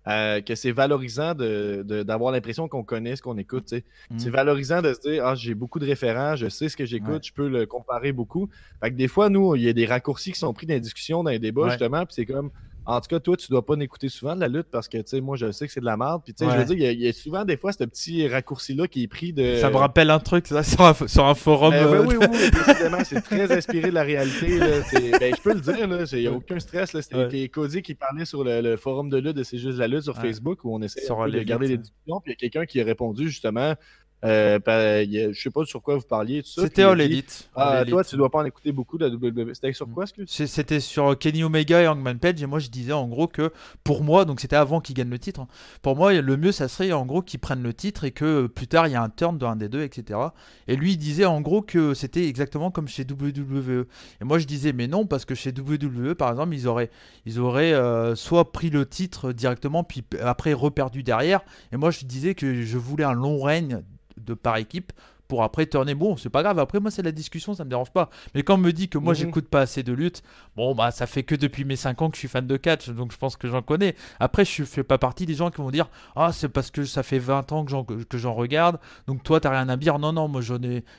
[0.07, 3.73] euh, que c'est valorisant d'avoir de, l'impression qu'on connaît ce qu'on écoute.
[4.09, 4.19] Mm.
[4.19, 7.25] C'est valorisant de se dire Ah, j'ai beaucoup de référents, je sais ce que j'écoute,
[7.25, 8.49] je peux le comparer beaucoup.
[8.81, 10.81] Fait que des fois, nous, il y a des raccourcis qui sont pris dans les
[10.81, 12.51] discussions, dans les débats, justement, puis c'est comme
[12.85, 15.03] en tout cas, toi, tu dois pas n'écouter souvent de la lutte parce que, tu
[15.05, 16.21] sais, moi, je sais que c'est de la merde.
[16.23, 18.87] Puis, tu sais, je veux dire, il y, a souvent des fois ce petit raccourci-là
[18.87, 19.57] qui est pris de.
[19.57, 21.71] Ça me rappelle un truc, ça, sur un, sur un forum.
[21.71, 24.59] Ben euh, oui, oui, précisément, c'est très inspiré de la réalité.
[24.59, 26.99] Ben, je peux le dire, là, il n'y a aucun stress.
[26.99, 30.17] C'était Cody qui parlait sur le, forum de lutte de C'est juste la lutte sur
[30.17, 32.19] Facebook où on essaie de garder les discussions.
[32.21, 33.75] Puis, il y a quelqu'un qui a répondu justement
[34.23, 36.41] euh, ben, je sais pas sur quoi vous parliez.
[36.45, 37.49] C'était All Elite.
[37.55, 39.53] Ah, toi, tu dois pas en écouter beaucoup de la WWE.
[39.53, 42.41] C'était sur quoi, ce C'était sur Kenny Omega et Hangman Page.
[42.41, 43.51] Et moi, je disais en gros que
[43.83, 45.41] pour moi, donc c'était avant qu'ils gagnent le titre.
[45.41, 45.47] Hein.
[45.81, 48.67] pour moi, le mieux, ça serait en gros qu'ils prennent le titre et que plus
[48.67, 50.19] tard, il y a un turn de un des deux, etc.
[50.67, 53.85] Et lui, il disait en gros que c'était exactement comme chez WWE.
[54.21, 56.89] Et moi, je disais, mais non, parce que chez WWE, par exemple, ils auraient,
[57.25, 61.41] ils auraient euh, soit pris le titre directement, puis après reperdu derrière.
[61.71, 63.83] Et moi, je disais que je voulais un long règne
[64.17, 64.91] de par équipe
[65.27, 65.95] pour après tourner.
[65.95, 66.59] Bon, c'est pas grave.
[66.59, 68.09] Après, moi, c'est la discussion, ça me dérange pas.
[68.35, 69.19] Mais quand on me dit que moi, mhm.
[69.19, 70.21] j'écoute pas assez de lutte,
[70.55, 72.89] bon, bah, ça fait que depuis mes 5 ans que je suis fan de catch,
[72.89, 73.95] donc je pense que j'en connais.
[74.19, 77.03] Après, je fais pas partie des gens qui vont dire Ah, c'est parce que ça
[77.03, 79.97] fait 20 ans que j'en regarde, donc toi, t'as rien à dire.
[79.97, 80.41] Non, non, moi,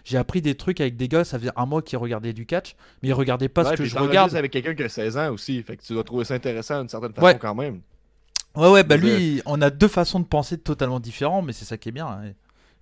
[0.04, 2.76] j'ai appris des trucs avec des gars, ça faisait un mois qu'ils regardaient du catch,
[3.02, 4.34] mais ils regardaient pas ce que je regarde.
[4.34, 6.88] avec quelqu'un qui a 16 ans aussi, fait que tu dois trouver ça intéressant d'une
[6.88, 7.80] certaine façon quand même.
[8.56, 11.76] Ouais, ouais, bah lui, on a deux façons de penser totalement différentes, mais c'est ça
[11.76, 12.06] qui est bien.
[12.06, 12.32] Hein.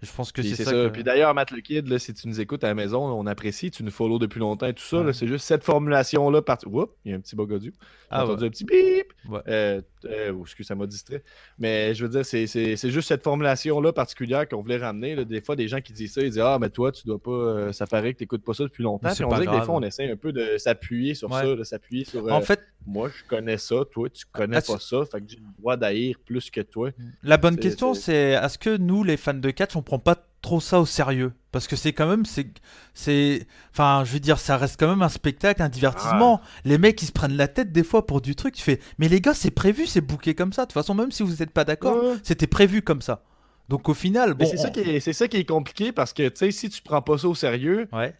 [0.02, 0.90] Je pense que c'est ça.
[0.90, 3.70] Puis d'ailleurs, Matt le Kid, là, si tu nous écoutes à la maison, on apprécie,
[3.70, 5.12] tu nous follow depuis longtemps et tout ça.
[5.12, 6.42] C'est juste cette formulation-là.
[6.42, 6.58] Part...
[6.66, 7.72] Oups, il y a un petit bug audio.
[8.10, 9.12] Ah, entendu un petit bip.
[9.48, 11.22] Euh, euh, oh, excuse, ça m'a distrait.
[11.58, 15.24] Mais je veux dire, c'est juste cette formulation-là particulière qu'on voulait ramener.
[15.24, 17.30] Des fois, des gens qui disent ça, ils disent Ah, mais toi, tu dois pas.
[17.30, 19.12] Euh, ça paraît que tu n'écoutes pas ça depuis longtemps.
[19.14, 21.64] Puis on dirait que des fois, on essaie un peu de s'appuyer sur ça, de
[21.64, 22.30] s'appuyer sur.
[22.30, 25.04] en fait, moi, je connais ça, toi, tu connais pas ça.
[25.10, 26.90] Fait que j'ai le droit d'haïr plus que toi.
[27.22, 30.80] La bonne question, c'est est-ce que nous, les fans de catch, on pas trop ça
[30.80, 31.32] au sérieux.
[31.52, 32.48] Parce que c'est quand même c'est
[32.94, 36.40] c'est enfin je veux dire ça reste quand même un spectacle un divertissement.
[36.64, 38.54] Les mecs ils se prennent la tête des fois pour du truc.
[38.54, 40.62] Tu fais mais les gars c'est prévu c'est bouqué comme ça.
[40.62, 43.22] De toute façon même si vous n'êtes pas d'accord c'était prévu comme ça.
[43.68, 46.28] Donc au final bon c'est ça qui est c'est ça qui est compliqué parce que
[46.28, 48.14] tu sais si tu prends pas ça au sérieux ouais.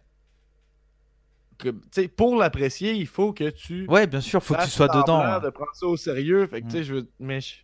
[1.57, 1.69] que,
[2.05, 5.49] pour l'apprécier il faut que tu ouais bien sûr faut que tu sois dedans de
[5.49, 6.45] prendre ça au sérieux.
[6.45, 6.83] Fait que, mm.
[6.83, 7.55] je veux mais je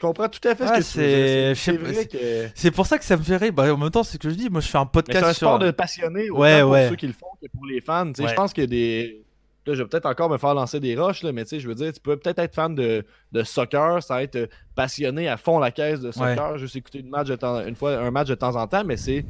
[0.00, 1.54] comprends tout à fait ce que c'est.
[1.54, 2.48] C'est vrai que.
[2.54, 3.52] C'est pour ça que ça me fait rire.
[3.52, 4.50] Bah, en même temps, c'est ce que je dis.
[4.50, 5.20] Moi, je fais un podcast.
[5.20, 8.12] C'est un sport de passionné, ouais, pour ceux qui le font que pour les fans.
[8.16, 9.24] Je pense qu'il y a des.
[9.66, 11.90] Là, je vais peut-être encore me faire lancer des roches, là, mais je veux dire,
[11.90, 15.70] tu peux peut-être être fan de, de, soccer, ça va être passionné à fond la
[15.70, 18.66] caisse de soccer, juste écouter une, match de une fois, un match de temps en
[18.66, 19.24] temps, mais c'est,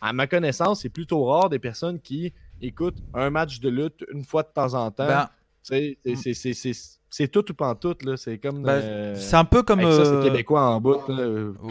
[0.00, 4.22] à ma connaissance, c'est plutôt rare des personnes qui écoutent un match de lutte une
[4.22, 5.08] fois de temps en temps.
[5.08, 5.28] Ben,
[5.62, 5.98] c'est
[7.12, 8.16] c'est tout ou pas tout, là.
[8.16, 8.62] C'est comme.
[8.62, 9.82] Ben, euh, c'est un peu comme.
[9.82, 11.00] Ça, c'est euh, québécois en bout,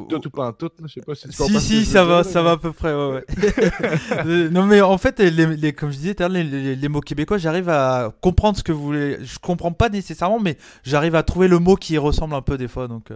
[0.09, 1.35] Tout ou pas tout, Je sais pas si tu.
[1.43, 3.25] Si, si, ça va, ça va à peu près, ouais, ouais.
[4.25, 7.69] Euh, non, mais en fait, les, les, comme je disais, les, les, mots québécois, j'arrive
[7.69, 9.17] à comprendre ce que vous voulez.
[9.23, 12.67] Je comprends pas nécessairement, mais j'arrive à trouver le mot qui ressemble un peu des
[12.67, 12.89] fois.
[12.89, 13.09] Donc,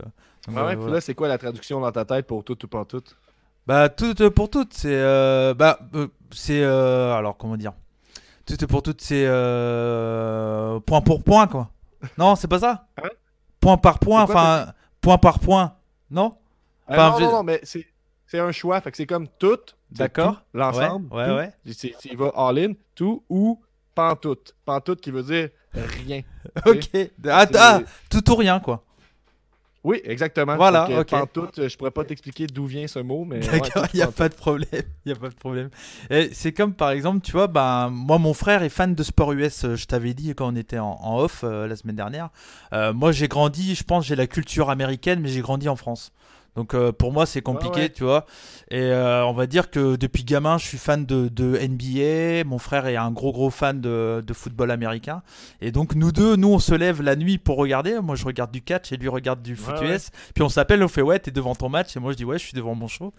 [0.48, 3.04] ouais, là, c'est quoi la traduction dans ta tête pour tout ou pas tout
[3.68, 4.98] Bah, tout pour tout, c'est.
[5.56, 5.78] bah,
[6.32, 6.64] c'est.
[6.64, 7.74] alors, comment dire?
[8.46, 9.26] Tout pour tout, c'est.
[10.86, 11.73] point pour point, quoi.
[12.18, 12.88] Non, c'est pas ça.
[13.02, 13.10] Hein?
[13.60, 15.76] Point par point, enfin, point par point,
[16.10, 16.36] non?
[16.90, 19.60] Euh, Non, non, non, mais c'est un choix, fait que c'est comme tout,
[19.92, 21.54] d'accord, l'ensemble, ouais, ouais, ouais.
[22.06, 23.62] Il va all-in, tout ou
[23.96, 24.56] pantoute.
[24.66, 26.22] Pantoute qui veut dire rien.
[26.66, 26.90] ok,
[27.30, 28.84] ah, ah, tout ou rien, quoi.
[29.84, 30.56] Oui, exactement.
[30.56, 31.10] Voilà, ok.
[31.10, 33.40] Pantoute, je pourrais pas t'expliquer d'où vient ce mot, mais.
[33.40, 34.84] D'accord, il n'y a pas de problème.
[35.06, 35.70] Il a pas de problème.
[36.32, 39.66] C'est comme par exemple, tu vois, ben, moi, mon frère est fan de sport US.
[39.66, 42.30] Euh, je t'avais dit quand on était en, off euh, la semaine dernière.
[42.72, 46.12] Euh, moi, j'ai grandi, je pense, j'ai la culture américaine, mais j'ai grandi en France.
[46.56, 48.26] Donc euh, pour moi c'est compliqué, tu vois.
[48.70, 52.60] Et euh, on va dire que depuis gamin je suis fan de, de, NBA, mon
[52.60, 55.24] frère est un gros gros fan de, de, football américain.
[55.62, 58.00] Et donc nous deux, nous on se lève la nuit pour regarder.
[58.02, 60.10] Moi je regarde du catch et lui regarde du foot US.
[60.36, 62.38] Puis on s'appelle, on fait ouais t'es devant ton match et moi je dis ouais
[62.38, 63.14] je suis devant mon show.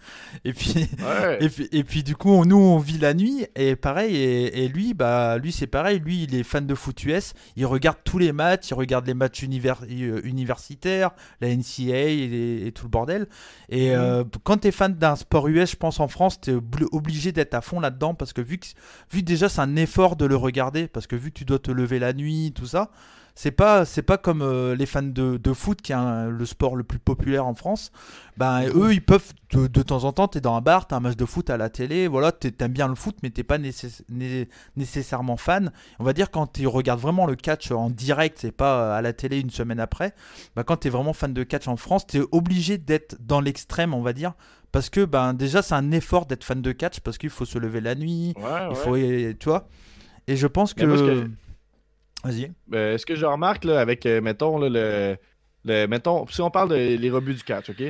[0.45, 0.87] Et puis,
[1.39, 4.93] et puis, et puis du coup nous on vit la nuit et pareil et, lui
[4.93, 8.31] bah lui c'est pareil, lui il est fan de foot US, il regarde tous les
[8.31, 11.11] matchs, il regarde les matchs euh, universitaires,
[11.41, 13.24] la NCA et tout le bordel.
[13.69, 13.95] Et mhm.
[13.99, 16.57] euh, quand tu es fan d'un sport US, je pense en France, tu es
[16.91, 18.67] obligé d'être à fond là-dedans parce que vu que
[19.11, 21.71] vu déjà c'est un effort de le regarder, parce que vu que tu dois te
[21.71, 22.91] lever la nuit, tout ça,
[23.37, 26.77] C'est pas, c'est pas comme euh, les fans de, de, foot, qui est le sport
[26.77, 27.91] le plus populaire en France.
[28.37, 30.99] Ben, eux, ils peuvent, de, de temps en temps, t'es dans un bar, t'as un
[31.01, 33.57] match de foot à la télé, voilà, t'aimes bien le foot, mais t'es pas
[34.77, 35.73] nécessairement fan.
[35.99, 39.11] On va dire, quand tu regardes vraiment le catch en direct, c'est pas à la
[39.11, 40.13] télé une semaine après,
[40.55, 44.01] ben, quand t'es vraiment fan de catch en France, t'es obligé d'être dans l'extrême, on
[44.01, 44.31] va dire,
[44.71, 47.57] parce que ben déjà c'est un effort d'être fan de catch parce qu'il faut se
[47.57, 48.33] lever la nuit,
[48.69, 49.67] il faut tu vois.
[50.27, 51.27] Et je pense que,
[52.25, 52.51] vas-y.
[52.67, 55.17] Ben, ce que je remarque là avec euh, mettons le,
[55.63, 57.83] le mettons si on parle des les rebuts du catch, OK?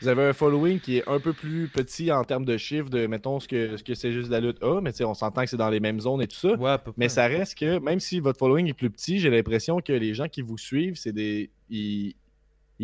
[0.00, 3.06] Vous avez un following qui est un peu plus petit en termes de chiffres de,
[3.06, 5.58] mettons, ce que, ce que c'est juste la lutte A, mais on s'entend que c'est
[5.58, 6.82] dans les mêmes zones et tout ça.
[6.96, 10.14] mais ça reste que, même si votre following est plus petit, j'ai l'impression que les
[10.14, 11.50] gens qui vous suivent, c'est des.
[11.68, 12.14] Ils,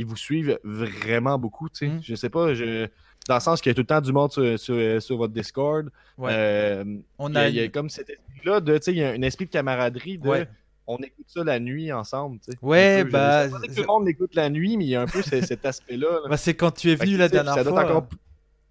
[0.05, 1.89] vous suivent vraiment beaucoup, tu sais.
[1.89, 2.01] Mm.
[2.03, 2.87] Je sais pas, je,
[3.29, 5.89] dans le sens qu'il y a tout le temps du monde sur, votre Discord.
[6.21, 6.85] Euh,
[7.19, 7.49] on a...
[7.49, 9.51] il, y a, comme cet esprit-là de, tu sais, il y a un esprit de
[9.51, 10.47] camaraderie de
[10.87, 12.39] on écoute ça la nuit ensemble.
[12.41, 12.59] Tu sais.
[12.63, 13.49] Ouais, bah.
[13.49, 15.65] Je, que tout le monde l'écoute la nuit, mais il y a un peu cet
[15.67, 16.21] aspect-là.
[16.29, 17.85] Bah, c'est quand tu es venu la dernière fois.
[17.85, 18.09] Encore...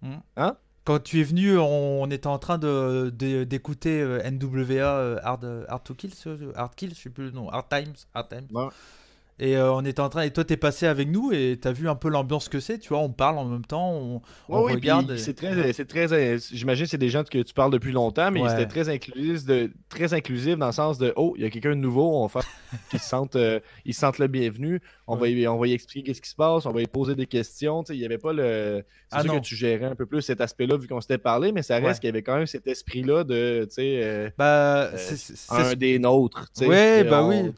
[0.02, 0.16] Hmm.
[0.36, 0.56] Hein?
[0.84, 5.82] Quand tu es venu, on, était en train de, d'écouter euh, NWA euh, Hard, Hard
[5.82, 6.12] to Kill,
[6.54, 7.94] Hard Kill, je sais plus le nom, Hard Times.
[8.14, 8.70] Hard Times.
[9.38, 10.22] Et euh, on était en train.
[10.22, 12.78] Et toi, t'es passé avec nous et t'as vu un peu l'ambiance que c'est.
[12.78, 15.16] Tu vois, on parle en même temps, on, regarde.
[15.18, 16.38] C'est très, c'est très.
[16.38, 20.14] J'imagine c'est des gens que tu parles depuis longtemps, mais c'était très inclusif, de, très
[20.14, 22.50] inclusif dans le sens de oh, il y a quelqu'un de nouveau, on va faire
[22.90, 24.80] qu'ils se sentent, euh, ils se sentent le bienvenu.
[25.06, 27.26] On va, on va y expliquer ce qui se passe, on va y poser des
[27.26, 27.82] questions.
[27.90, 28.84] Il n'y avait pas le.
[29.10, 31.52] C'est ah sûr que tu gérais un peu plus cet aspect-là vu qu'on s'était parlé,
[31.52, 34.90] mais ça reste qu'il y avait quand même cet esprit-là de, tu sais, euh, bah,
[35.50, 36.50] un des nôtres.
[36.62, 37.52] Ouais, bah oui.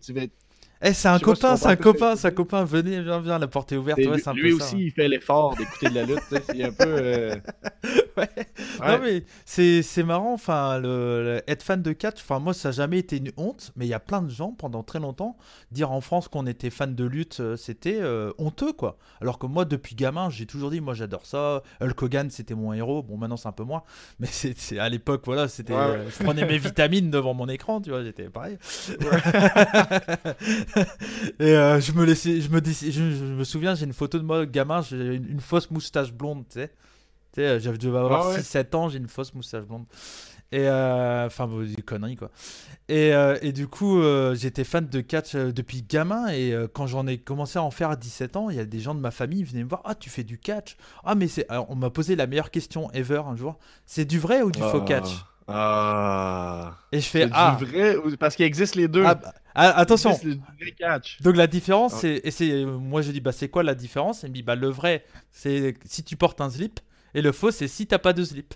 [0.80, 2.64] Eh, c'est un copain, c'est un copain, c'est un copain.
[2.64, 3.98] Venez, viens, viens, la porte est ouverte.
[3.98, 6.22] Ouais, lui, lui aussi, il fait l'effort d'écouter de la lutte.
[6.28, 6.84] c'est un peu.
[6.86, 7.34] Euh,
[8.16, 8.28] ouais.
[8.86, 10.32] Non, mais c'est marrant.
[10.32, 13.72] Enfin, le, être fan de catch, enfin, moi, ça n'a jamais été une honte.
[13.76, 15.36] Mais il y a plein de gens, pendant très longtemps,
[15.72, 18.98] dire en France qu'on était fan de lutte, euh, c'était euh, honteux, quoi.
[19.20, 21.62] Alors que moi, depuis gamin, j'ai toujours dit, moi, j'adore ça.
[21.80, 23.02] Hulk Hogan, c'était mon héros.
[23.02, 23.82] Bon, maintenant, c'est un peu moins.
[24.20, 25.74] Mais c'est à l'époque, voilà, c'était.
[25.74, 28.58] je prenais mes vitamines devant mon écran, tu vois, j'étais pareil.
[31.38, 34.46] et euh, je me laissais, je me, je, me souviens, j'ai une photo de moi
[34.46, 36.72] gamin, j'ai une, fausse moustache blonde, tu sais.
[37.32, 39.84] Tu sais, je devais avoir 6-7 ah ans, j'ai une fausse moustache blonde.
[40.50, 42.30] Et euh, enfin, des conneries quoi.
[42.88, 44.02] Et, euh, et du coup,
[44.34, 46.28] j'étais fan de catch depuis gamin.
[46.28, 48.80] Et quand j'en ai commencé à en faire à 17 ans, il y a des
[48.80, 51.28] gens de ma famille qui venaient me voir Ah, tu fais du catch Ah, mais
[51.28, 51.46] c'est.
[51.68, 54.80] on m'a posé la meilleure question ever un jour C'est du vrai ou du faux
[54.82, 54.86] ah.
[54.86, 55.10] catch?
[55.48, 56.76] Ah.
[56.92, 57.56] Et je fais ah.
[57.58, 59.04] Du vrai parce qu'il existe les deux.
[59.04, 60.16] Ah, bah, ah, attention.
[61.20, 64.22] Donc la différence, c'est et c'est moi je dis bah c'est quoi la différence?
[64.22, 66.80] Il me dit bah le vrai c'est si tu portes un slip
[67.14, 68.54] et le faux c'est si t'as pas de slip.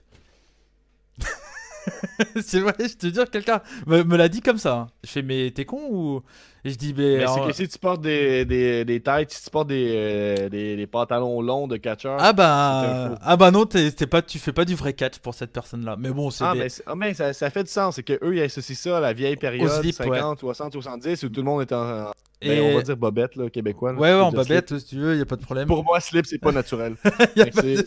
[2.43, 4.75] c'est vrai, je te dis, quelqu'un me, l'a dit comme ça.
[4.75, 4.87] Hein.
[5.05, 6.23] Je fais, mais t'es con ou?
[6.65, 7.27] Et je dis, mais.
[7.27, 10.77] c'est que si tu portes des, des, des têtes, si tu portes des, euh, des,
[10.77, 12.19] des, pantalons longs de catcheur.
[12.21, 15.53] Ah bah, ah bah non, t'es, pas, tu fais pas du vrai catch pour cette
[15.53, 15.97] personne-là.
[15.99, 16.45] Mais bon, c'est.
[16.45, 17.97] Ah, mais, ah, mais ça, ça, fait du sens.
[17.97, 21.45] C'est qu'eux, ils associent ça à la vieille période, 50, 60, 70, où tout le
[21.45, 22.13] monde est en.
[22.41, 23.93] Ben, on va dire bobette, là, québécois.
[23.93, 25.69] ouais, ouais, en bobette, si tu veux, y a pas de problème.
[25.69, 26.97] Pour moi, slip, c'est pas naturel.
[27.37, 27.85] y a pas de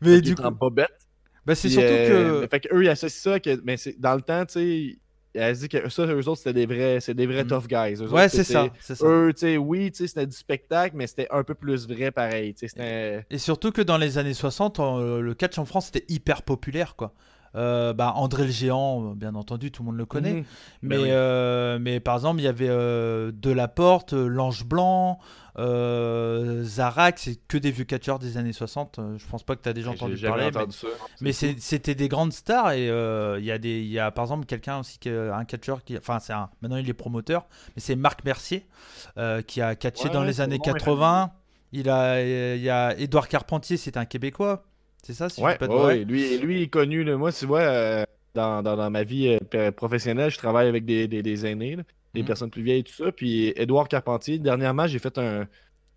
[0.00, 0.42] Mais du coup.
[0.42, 1.05] En bobette.
[1.46, 2.48] Ben, c'est surtout euh, que.
[2.48, 3.40] Fait qu'eux, ils associent ça.
[3.40, 3.60] Que...
[3.64, 4.98] Mais dans le temps, tu sais,
[5.34, 7.48] elle dit que ça, eux autres, c'était des vrais, c'est des vrais mm.
[7.48, 8.02] tough guys.
[8.02, 8.68] ouais, c'est ça,
[9.02, 12.10] Eux, tu sais, oui, tu sais, c'était du spectacle, mais c'était un peu plus vrai
[12.10, 12.54] pareil.
[12.78, 16.96] Et, et surtout que dans les années 60, le catch en France, c'était hyper populaire,
[16.96, 17.14] quoi.
[17.56, 20.34] Euh, bah, André le Géant, bien entendu, tout le monde le connaît.
[20.34, 20.44] Mhm.
[20.82, 25.18] Mais, ben euh, mais par exemple, il y avait euh, Delaporte, L'Ange Blanc,
[25.56, 29.00] Zarak, c'est que des vieux catcheurs des années 60.
[29.16, 30.50] je pense pas que tu as déjà entendu parler.
[31.22, 32.72] mais, c'était des grandes stars.
[32.72, 35.96] Et il y, a des, y a par exemple quelqu'un aussi, qui, un catcheur, qui,
[35.96, 38.66] enfin, c'est maintenant il est promoteur, mais c'est Marc Mercier
[39.46, 41.32] qui a catché dans les années 80.
[41.72, 42.22] Il a,
[42.54, 44.64] il y a Édouard Carpentier, c'est un Québécois.
[45.06, 47.04] C'est ça, si ouais, ouais, lui, lui est connu.
[47.14, 48.04] Moi, tu vois, euh,
[48.34, 51.76] dans, dans, ma vie euh, professionnelle, je travaille avec des, des, aînés,
[52.12, 52.26] des mhm.
[52.26, 53.12] personnes plus vieilles et tout ça.
[53.12, 55.46] Puis Edouard Carpentier, dernièrement, j'ai fait un,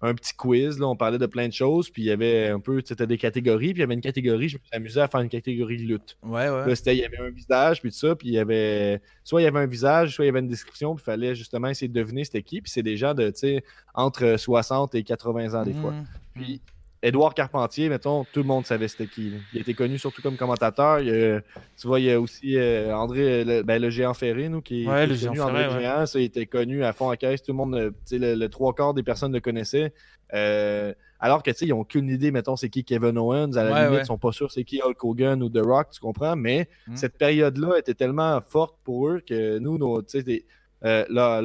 [0.01, 0.77] un, petit quiz.
[0.77, 1.89] Là, on parlait de plein de choses.
[1.89, 3.73] Puis il y avait un peu, c'était des catégories.
[3.73, 5.91] Puis il y avait une catégorie, je me suis amusé à faire une catégorie de
[5.91, 6.15] lutte.
[6.21, 6.67] Ouais, ouais.
[6.67, 8.15] Là, il y avait un visage, puis tout ça.
[8.15, 10.49] Puis il y avait, soit il y avait un visage, soit il y avait une
[10.49, 10.93] description.
[10.93, 12.61] Puis il fallait justement essayer de deviner c'était qui.
[12.61, 13.63] Puis c'est des gens de, tu sais,
[13.95, 15.93] entre 60 et 80 ans des fois.
[15.93, 16.05] Mhm.
[16.35, 16.61] Puis
[17.01, 19.31] Édouard Carpentier, mettons, tout le monde savait c'était qui.
[19.53, 20.99] Il était connu surtout comme commentateur.
[20.99, 24.83] tu vois, il y a aussi euh, André, le, ben, le, géant ferré, nous, qui,
[24.83, 27.41] est connu, André Géant, ça, il était connu à fond à caisse.
[27.41, 29.93] Tout le monde, euh, le, le, trois quarts des personnes le connaissaient.
[30.33, 33.55] Euh, alors que, tu sais, ils n'ont aucune idée, mettons, c'est qui Kevin Owens.
[33.55, 35.99] À la limite, ils sont pas sûrs c'est qui Hulk Hogan ou The Rock, tu
[36.01, 36.35] comprends?
[36.35, 36.95] Mais mm.
[36.97, 40.01] cette période-là était tellement forte pour eux que nous, nos,
[40.85, 41.41] euh, leurs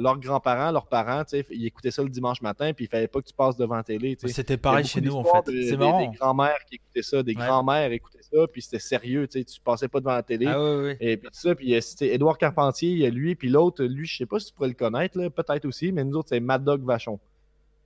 [0.00, 3.26] leur, grands-parents, leurs parents, ils écoutaient ça le dimanche matin, puis il fallait pas que
[3.26, 4.16] tu passes devant la télé.
[4.26, 5.68] C'était pareil chez nous, en fait.
[5.68, 6.10] C'est marrant.
[6.10, 10.00] Des, grands-mères qui écoutaient ça, des grands-mères écoutaient ça, puis c'était sérieux, tu passais pas
[10.00, 10.46] devant la télé.
[10.46, 14.06] Ah, Et puis ça, puis c'était Édouard Carpentier, il y a lui, puis l'autre, lui,
[14.06, 16.64] je sais pas si tu pourrais le connaître, peut-être aussi, mais nous autres, c'est Mad
[16.64, 17.18] Dog Vachon.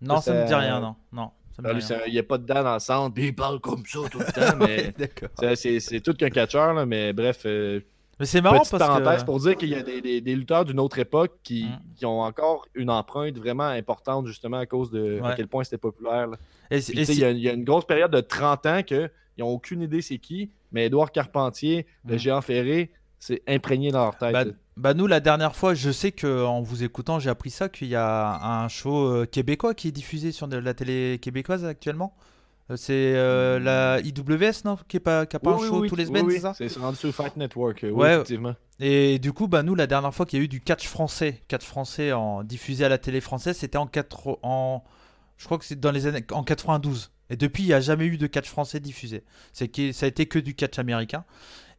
[0.00, 0.94] Non, ça, me dit rien, non.
[1.12, 1.30] non.
[1.64, 1.72] Ah,
[2.06, 4.20] il n'y a pas de dents dans le centre, puis il parle comme ça tout
[4.20, 4.56] le temps.
[4.60, 7.42] mais c'est tout qu'un catcheur, mais bref.
[7.46, 7.80] Euh,
[8.18, 10.98] mais c'est marrant parce parenthèse pour dire qu'il y a des, des, lutteurs d'une autre
[10.98, 11.94] époque qui, mm.
[11.96, 15.78] qui, ont encore une empreinte vraiment importante justement à cause de à quel point c'était
[15.78, 16.28] populaire.
[16.70, 20.50] il, y a, une grosse période de 30 ans qu'ils n'ont aucune idée c'est qui,
[20.72, 22.18] mais Édouard Carpentier, le mm.
[22.18, 24.32] géant ferré, c'est imprégné dans leur tête.
[24.32, 24.44] Bah,
[24.76, 27.96] bah, nous, la dernière fois, je sais qu'en vous écoutant, j'ai appris ça, qu'il y
[27.96, 32.14] a un show euh, québécois qui est diffusé sur la télé québécoise actuellement.
[32.70, 35.96] Euh, c'est euh, la IWS, non Qui, est pas, qui a pas un show tous
[35.96, 38.54] les semaines, c'est ça C'est rendu sur Fight Network, ouais, effectivement.
[38.80, 41.40] Et du coup, bah, nous, la dernière fois qu'il y a eu du catch français,
[41.48, 44.84] catch français en, diffusé à la télé française, c'était en, 4, en.
[45.36, 46.24] Je crois que c'est dans les années.
[46.32, 47.10] En 92.
[47.30, 49.24] Et depuis, il n'y a jamais eu de catch français diffusé.
[49.52, 51.24] C'est ça a été que du catch américain.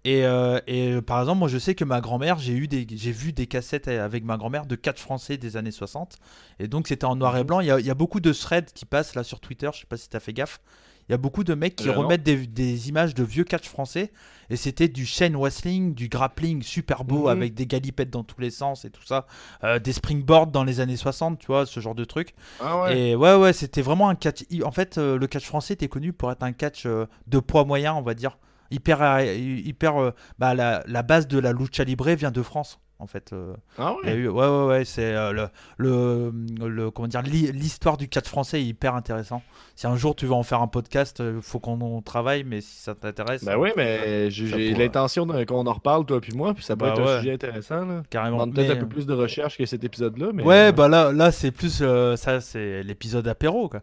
[0.05, 3.11] Et, euh, et, par exemple, moi je sais que ma grand-mère, j'ai eu des, j'ai
[3.11, 6.17] vu des cassettes avec ma grand-mère de catch français des années 60.
[6.59, 7.47] Et donc c'était en noir et mhm.
[7.47, 7.59] blanc.
[7.59, 9.69] Il y, a, il y, a, beaucoup de threads qui passent là sur Twitter.
[9.73, 10.61] Je sais pas si tu as fait gaffe.
[11.09, 13.67] Il y a beaucoup de mecs qui euh, remettent des, des, images de vieux catch
[13.67, 14.11] français.
[14.51, 17.29] Et c'était du chain wrestling, du grappling super beau mhm.
[17.29, 19.25] avec des galipettes dans tous les sens et tout ça.
[19.65, 22.35] Euh, des springboards dans les années 60, tu vois, ce genre de truc.
[22.61, 22.97] Ah ouais.
[22.97, 24.43] Et ouais, ouais, c'était vraiment un catch.
[24.63, 28.01] En fait, le catch français était connu pour être un catch de poids moyen, on
[28.01, 28.37] va dire
[28.71, 32.79] hyper, euh, hyper euh, bah, la, la, base de la lucha libre vient de France
[32.99, 33.31] en fait.
[33.33, 33.53] Euh.
[33.77, 34.27] ah ouais.
[34.27, 35.47] ouais, ouais, ouais, c'est le,
[35.77, 39.41] le, le, comment dire, l'histoire du catch français est hyper intéressant.
[39.75, 42.81] Si un jour tu veux en faire un podcast, il faut qu'on travaille, mais si
[42.81, 43.43] ça t'intéresse.
[43.43, 46.93] Bah oui, mais j'ai l'intention qu'on en reparle, toi puis moi, puis ça peut bah
[46.93, 47.85] être un sujet intéressant.
[47.85, 48.03] Là.
[48.09, 48.47] Carrément.
[48.49, 50.31] peut-être un peu plus de recherche que cet épisode-là.
[50.33, 50.43] Mais...
[50.43, 51.83] Ouais, bah là, là c'est plus.
[52.17, 53.81] ça, c'est l'épisode apéro, quoi.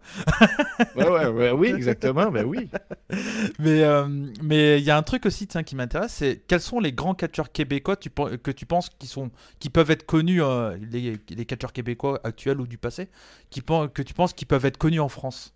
[0.96, 2.68] ouais, ouais, ouais, oui, exactement, ben oui.
[3.58, 3.82] mais
[4.42, 7.14] mais il y a un truc aussi tiens, qui m'intéresse, c'est quels sont les grands
[7.14, 11.44] catcheurs québécois tu, que tu penses qui sont qui peuvent être connus, euh, les, les
[11.44, 13.08] catcheurs québécois actuels ou du passé,
[13.50, 15.54] qui, que tu penses qu'ils peuvent être connus en France?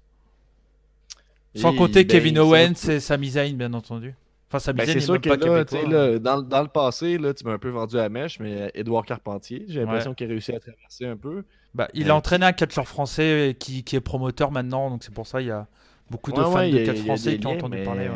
[1.54, 4.14] Sans compter ben, Kevin Owens et Sami Zayn, bien entendu.
[4.48, 7.58] Enfin, Sami ben, c'est sûr que là, dans, dans, le passé, là, tu m'as un
[7.58, 11.16] peu vendu à mèche, mais Edouard Carpentier, j'ai l'impression qu'il a réussi à traverser un
[11.16, 11.44] peu.
[11.74, 15.26] Bah, il a entraîné un catcheur français qui, qui est promoteur maintenant, donc c'est pour
[15.26, 15.68] ça il y a
[16.10, 18.08] beaucoup de fans de catch français qui ont entendu parler.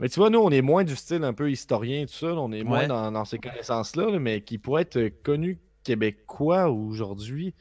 [0.00, 2.34] Mais tu vois, nous, on est moins du style un peu historien, tout ça.
[2.34, 7.54] On est moins dans, ces connaissances-là, mais qui pourrait être connu québécois aujourd'hui.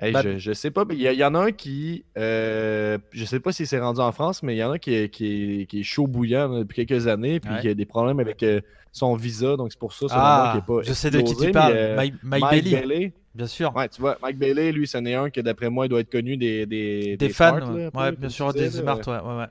[0.00, 2.04] Bah, je, je, sais pas, il y, en a un qui.
[2.18, 4.78] Euh, je sais pas si c'est rendu en France, mais il y en a un
[4.78, 8.42] qui est, qui est, chaud bouillant depuis quelques années, puis qui a des problèmes avec
[8.42, 8.60] euh,
[8.92, 10.82] son visa, donc c'est pour ça ah, qui est pas.
[10.82, 13.12] Je sais de qui tu parles, euh, Mike, Bailey.
[13.34, 13.74] Bien sûr.
[13.74, 16.12] Ouais, tu vois, Mike Bailey, lui, c'en est un qui, d'après moi, il doit être
[16.12, 16.66] connu des.
[16.66, 19.46] Des, des, fans, ouais, bien sûr, des smart, ouais, ouais.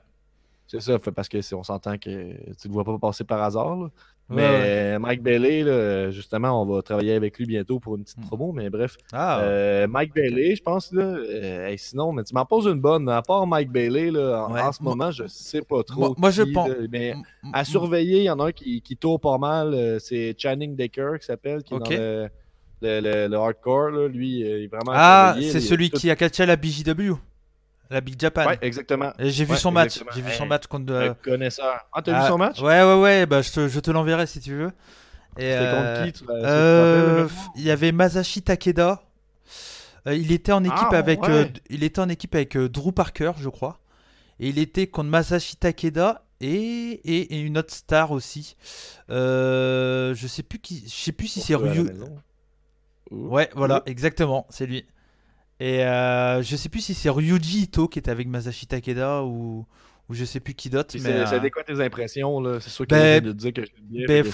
[0.66, 2.10] C'est ça, parce que on s'entend que
[2.54, 3.88] tu ne le vois pas passer par hasard.
[4.28, 8.26] Mais Mike Bailey, justement, on va travailler avec lui bientôt pour une petite hmm.
[8.26, 8.96] promo, mais bref.
[9.12, 9.40] Ah.
[9.40, 13.08] Euh, Mike Bailey, je pense, là, euh, sinon, mais tu m'en poses une bonne.
[13.08, 16.14] À part Mike Bailey, là, en, ce moment, je sais pas trop.
[16.18, 16.70] Moi, je pense.
[16.90, 17.14] mais
[17.52, 19.74] à surveiller, il y en a un qui, qui tourne pas mal.
[19.74, 22.30] Euh, c'est Channing Decker qui s'appelle, qui est dans
[22.82, 23.90] le, le, hardcore.
[23.90, 24.08] Là.
[24.08, 24.92] Lui, il est vraiment.
[24.92, 27.14] Ah, c'est celui qui a catché la BJW.
[27.90, 28.46] La Big Japan.
[28.46, 29.12] Ouais, exactement.
[29.18, 30.00] J'ai vu son match.
[30.14, 30.92] J'ai vu son match contre.
[30.92, 31.14] Euh...
[31.22, 31.86] Connaisseur.
[31.92, 32.60] Ah, t'as vu ah, son match?
[32.60, 33.26] Ouais, ouais, ouais.
[33.26, 34.72] Bah, je te, je te l'enverrai si tu veux.
[35.36, 39.02] Contre qui tu euh, Il y avait Masashi Takeda.
[40.06, 41.22] Euh, il était en équipe ah, avec.
[41.28, 43.78] Euh, il était en équipe avec Drew Parker, je crois.
[44.40, 48.56] Et il était contre Masashi Takeda et, et, et une autre star aussi.
[49.08, 50.84] je sais plus qui.
[50.86, 51.90] Je sais plus si c'est Ryu.
[53.10, 54.84] Ouais, voilà, exactement, c'est lui.
[55.58, 59.66] Et euh, je sais plus si c'est Ryuji Ito qui était avec Masashi Takeda ou,
[60.08, 60.94] ou je sais plus qui d'autre.
[60.94, 61.50] Mais ça euh...
[61.50, 64.06] quoi tes impressions là C'est sûr qu'il ben, de dire que je bien.
[64.06, 64.24] Ben,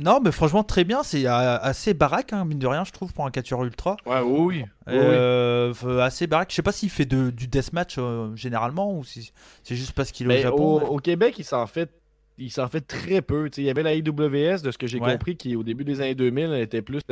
[0.00, 1.02] non, mais franchement, très bien.
[1.02, 3.96] C'est euh, assez baraque, hein, mine de rien, je trouve, pour un catcheur ultra.
[4.06, 4.64] Ouais, oui, oui.
[4.88, 6.50] Euh, assez baraque.
[6.50, 9.32] Je sais pas s'il fait de, du deathmatch euh, généralement ou si
[9.62, 10.80] c'est juste parce qu'il est au ben, Japon.
[10.86, 11.90] Au, Québec, il s'en fait
[12.38, 13.50] il s'en fait très peu.
[13.58, 16.14] il y avait la IWS, de ce que j'ai compris, qui au début des années
[16.14, 17.02] 2000 était plus,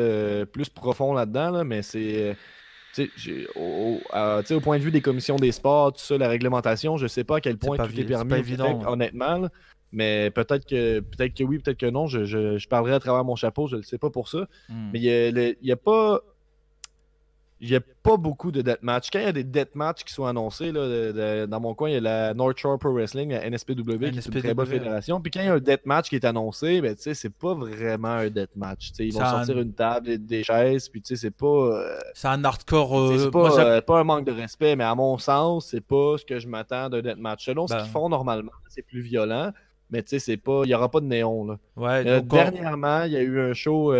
[0.50, 2.34] plus profond là-dedans, là, mais c'est
[3.56, 4.00] au,
[4.50, 7.36] au, point de vue des commissions des sports, tout ça, la réglementation, je sais pas
[7.36, 9.48] à quel point tout est permis, évident, honnêtement.
[9.92, 12.06] Mais peut-être que peut-être que oui, peut-être que non.
[12.06, 14.46] Je, je, parlerai à travers mon chapeau, je ne sais pas pour ça.
[14.68, 14.90] Hmm.
[14.92, 16.20] Mais il n'y a, pas.
[17.60, 19.10] Il n'y a pas beaucoup de deathmatch.
[19.10, 21.96] Quand il y a des deathmatch qui sont annoncés, là, dans mon coin, il y
[21.96, 25.20] a la North Shore Pro Wrestling, la NSPW, qui est une très bonne fédération.
[25.20, 28.30] Puis quand il y a un deathmatch qui est annoncé, ben, c'est pas vraiment un
[28.30, 28.92] deathmatch.
[29.00, 31.46] Ils vont sortir une table et des chaises, puis c'est pas.
[31.46, 32.98] Euh, c'est un hardcore.
[32.98, 36.16] Euh, c'est pas, euh, pas, un manque de respect, mais à mon sens, c'est pas
[36.16, 37.44] ce que je m'attends d'un deathmatch.
[37.44, 37.82] Selon ce ben.
[37.82, 39.52] qu'ils font normalement, c'est plus violent.
[39.90, 40.60] Mais c'est pas.
[40.64, 41.46] Il n'y aura pas de néon.
[41.46, 41.58] Là.
[41.76, 43.92] Ouais, dernièrement, il y a eu un show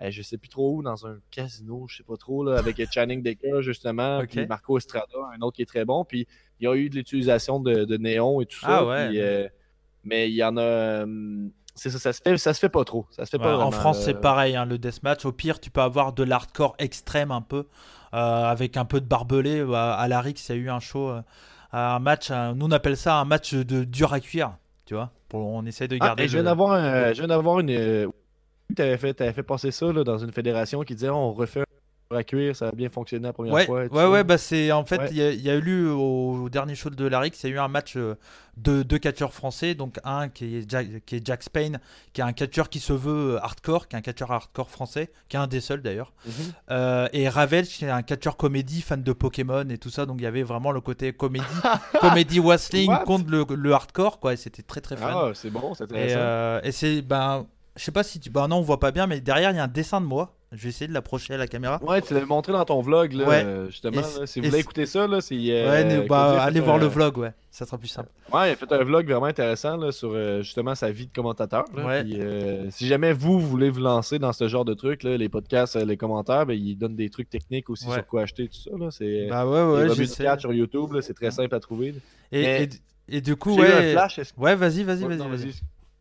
[0.00, 3.22] je sais plus trop où, dans un casino, je sais pas trop, là, avec Channing
[3.22, 6.04] Decker, justement, puis Marco Estrada, un autre qui est très bon.
[6.04, 6.26] Puis
[6.60, 8.80] il y a eu de l'utilisation de, de, néon et tout ça.
[8.80, 9.48] Ah euh,
[10.04, 10.62] mais il y en a.
[10.62, 13.06] Euh, c'est ça, ça se fait, ça se fait pas trop.
[13.10, 15.24] Ça se fait pas en France, c'est pareil, hein, le deathmatch.
[15.24, 17.66] Au pire, tu peux avoir de l'hardcore extrême un peu,
[18.14, 19.64] euh, avec un peu de barbelé.
[19.72, 21.12] À, la Rix, il y a eu un show,
[21.72, 24.56] un match, nous on appelle ça un match de dur à cuire,
[24.86, 25.12] tu vois.
[25.32, 26.26] on essaie de ah, garder.
[26.26, 28.10] je viens d'avoir une,
[28.74, 31.64] tu avais fait, avais fait passer ça là, dans une fédération qui disait on refait
[32.16, 33.84] à cuire, ça a bien fonctionné la première fois.
[33.84, 37.32] ouais, ouais, bah c'est en fait, il y, a eu au, dernier show de Larix,
[37.42, 38.14] il y a eu un match euh,
[38.56, 41.72] de deux catcheurs français, donc un qui est, Jack, qui est Jack Spain,
[42.12, 45.10] qui est un catcheur qui se veut euh, hardcore, qui est un catcheur hardcore français,
[45.28, 46.32] qui est un des seuls d'ailleurs, mhm.
[46.70, 50.16] euh, et Ravel qui est un catcheur comédie, fan de Pokémon et tout ça, donc
[50.18, 51.44] il y avait vraiment le côté comédie,
[52.00, 55.10] comédie wrestling contre le, hardcore, quoi, et c'était très très fun.
[55.10, 56.64] Ah, c'est bon, c'est intéressant.
[56.64, 57.46] Et, et c'est ben
[57.78, 58.28] je sais pas si tu.
[58.28, 60.34] Bah non, on voit pas bien, mais derrière, il y a un dessin de moi.
[60.50, 61.78] Je vais essayer de l'approcher à la caméra.
[61.84, 63.44] Ouais, tu l'avais montré dans ton vlog, là, ouais.
[63.44, 64.02] Euh, justement.
[64.24, 65.36] si vous voulez écouter ça, là, c'est.
[65.36, 67.32] Euh, ouais, bah, allez voir le vlog, ouais.
[67.50, 68.08] Ça sera plus simple.
[68.32, 71.12] Ouais, il a fait un vlog vraiment intéressant là, sur euh, justement sa vie de
[71.12, 71.66] commentateur.
[71.76, 72.04] ouais.
[72.70, 75.96] si jamais vous voulez vous lancer dans ce genre de trucs, là, les podcasts, les
[75.96, 78.70] commentaires, ben, ils donnent des trucs techniques aussi sur quoi acheter, tout ça.
[78.76, 78.90] Là.
[78.90, 79.94] C'est, bah ouais, ouais.
[79.94, 80.26] Je sais.
[80.38, 81.94] sur YouTube, c'est très simple à trouver.
[82.32, 82.68] Et,
[83.08, 83.94] et, du coup, ouais.
[84.36, 85.28] Ouais, vas-y, vas-y, vas-y.
[85.28, 85.54] vas-y.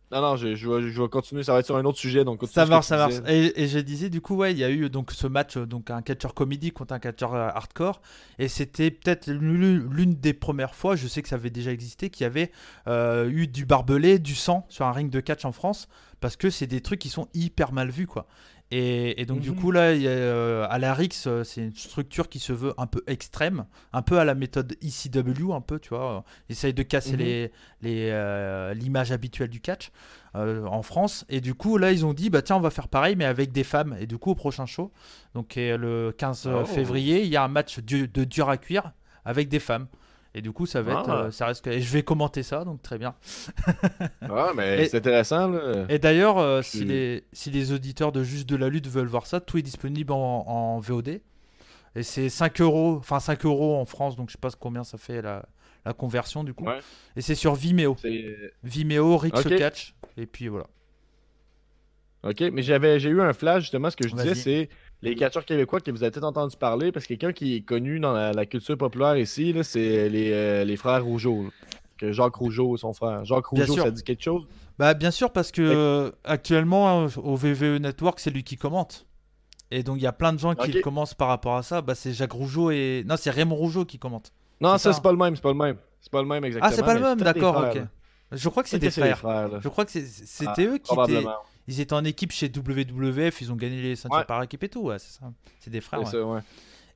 [0.10, 2.24] Non, non, je, je, vais, je, vais, continuer, ça va être sur un autre sujet.
[2.24, 3.16] Donc ça marche, ça marche.
[3.28, 5.90] Et, et, je disais, du coup, ouais, il y a eu donc ce match, donc
[5.90, 8.02] un catcher comédie contre un catcher euh, hardcore.
[8.40, 12.24] Et c'était peut-être l'une des premières fois, je sais que ça avait déjà existé, qu'il
[12.24, 12.52] y avait
[12.88, 15.90] euh, eu du barbelé, du sang sur un ring de catch en France.
[16.22, 18.28] Parce que c'est des trucs qui sont hyper mal vus, quoi.
[18.69, 19.56] Et, donc, du mhm.
[19.56, 23.02] coup, là, euh, à la RIX, euh, c'est une structure qui se veut un peu
[23.07, 26.26] extrême, un peu à la méthode ECW, un peu, tu vois.
[26.49, 27.49] Essaye de casser mhm.
[27.81, 29.91] les, euh, l'image habituelle du catch
[30.34, 31.26] en France.
[31.30, 33.52] Et du coup, là, ils ont dit, bah tiens, on va faire pareil, mais avec
[33.52, 33.98] des femmes.
[33.99, 34.91] Et du coup, au prochain show,
[35.34, 38.91] donc le 15 février, il y a un match de, de dur à cuire
[39.26, 39.88] avec des femmes.
[40.38, 41.24] Et du coup, ça va être, ah.
[41.24, 43.16] euh, ça reste Et je vais commenter ça, donc très bien.
[44.22, 45.52] ouais, mais c'est intéressant.
[45.90, 49.26] Et d'ailleurs, euh, si, les, si les auditeurs de Juste de la Lutte veulent voir
[49.26, 51.22] ça, tout est disponible en, VOD.
[51.96, 55.00] Et c'est 5 euros, enfin 5 euros en France, donc je sais pas combien ça
[55.00, 55.44] fait la,
[55.84, 56.68] la conversion du coup.
[57.16, 57.98] Et c'est sur Vimeo.
[58.64, 59.96] Vimeo, Rix Catch.
[60.18, 60.68] Et puis voilà.
[62.22, 63.90] Ok, mais j'avais, j'ai eu un flash justement.
[63.90, 64.70] Ce que je disais, c'est
[65.02, 67.99] les catcheurs québécois que vous avez peut-être entendu parler, parce que quelqu'un qui est connu
[67.99, 71.45] dans la, culture populaire ici, c'est les, euh, les, frères Rougeau.
[71.98, 73.26] Que Jacques Rougeau, son frère.
[73.26, 74.48] Jacques Rougeau, ça dit quelque chose?
[74.78, 79.07] Bah bien sûr, parce que euh, actuellement au VVE Network, c'est lui qui commente.
[79.72, 81.82] Et donc il y a plein de gens qui commencent par rapport à ça.
[81.82, 84.32] Bah c'est Jacques Rougeau et non, c'est Raymond Rougeau qui commente.
[84.61, 85.78] Non, ça, c'est pas le même, c'est pas le même.
[85.99, 86.72] C'est pas le même exactement.
[86.72, 87.82] Ah, c'est pas le même, d'accord, ok.
[88.32, 89.24] Je crois que des frères.
[89.61, 91.26] Je crois que c'était ah, eux qui étaient
[91.68, 94.81] ils étaient en équipe chez WWF, ils ont gagné les ceintures par équipe et tout,
[94.81, 95.31] ouais, c'est ça.
[95.60, 96.02] C'est des frères.
[96.14, 96.41] ouais.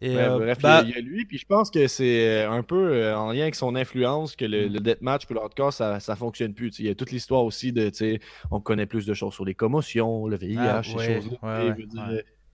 [0.04, 2.92] Et euh, bref, bah il y, a lui, puis je pense que c'est un peu
[2.92, 4.74] euh, en lien avec son influence que le, mm.
[4.74, 6.80] le deathmatch pour le hardcore, ça, ça fonctionne plus.
[6.80, 8.20] Il y a toute l'histoire aussi de, tu sais,
[8.50, 11.76] on connaît plus de choses sur les commotions, le VIH, ah, ces choses-là.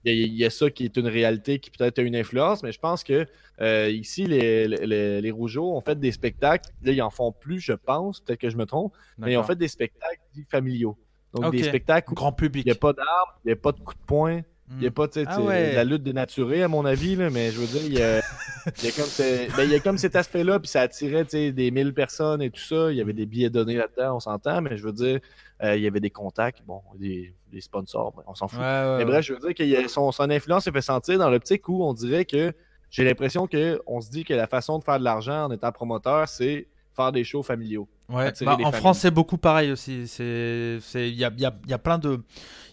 [0.04, 2.78] Il y, a ça qui est une réalité qui peut-être a une influence, mais je
[2.78, 3.26] pense que
[3.60, 6.70] euh, ici, les, les, les, Rougeaux ont fait des spectacles.
[6.82, 9.42] Là, ils en font plus, je pense, peut-être que je me trompe, mais ils ont
[9.42, 10.96] fait des spectacles familiaux.
[11.40, 12.64] Donc des spectacles grand public.
[12.66, 14.42] Il n'y a pas d'armes, il n'y a pas de coups de poing.
[14.70, 14.92] Il n'y a hmm.
[14.92, 18.02] pas ah la lutte dénaturée, à mon avis, là, mais je veux dire, il y
[18.02, 18.20] a,
[18.66, 22.90] il y a comme, cet aspect-là, puis ça attirait des 1000 personnes et tout ça.
[22.90, 25.20] Il y avait des billets donnés là-dedans, on s'entend, mais je veux dire,
[25.62, 28.60] euh, il y avait des contacts, bon, des, sponsors, on s'en fout.
[28.60, 31.82] mais bref, je veux dire que son, son influence s'est fait sentir dans l'optique où
[31.82, 32.52] on dirait que
[32.90, 36.28] j'ai l'impression qu'on se dit que la façon de faire de l'argent en étant promoteur,
[36.28, 37.88] c'est faire des shows familiaux.
[38.08, 40.04] Ouais, bah, en France, c'est beaucoup pareil aussi.
[40.18, 42.22] Il y a, y, a, y a, plein de.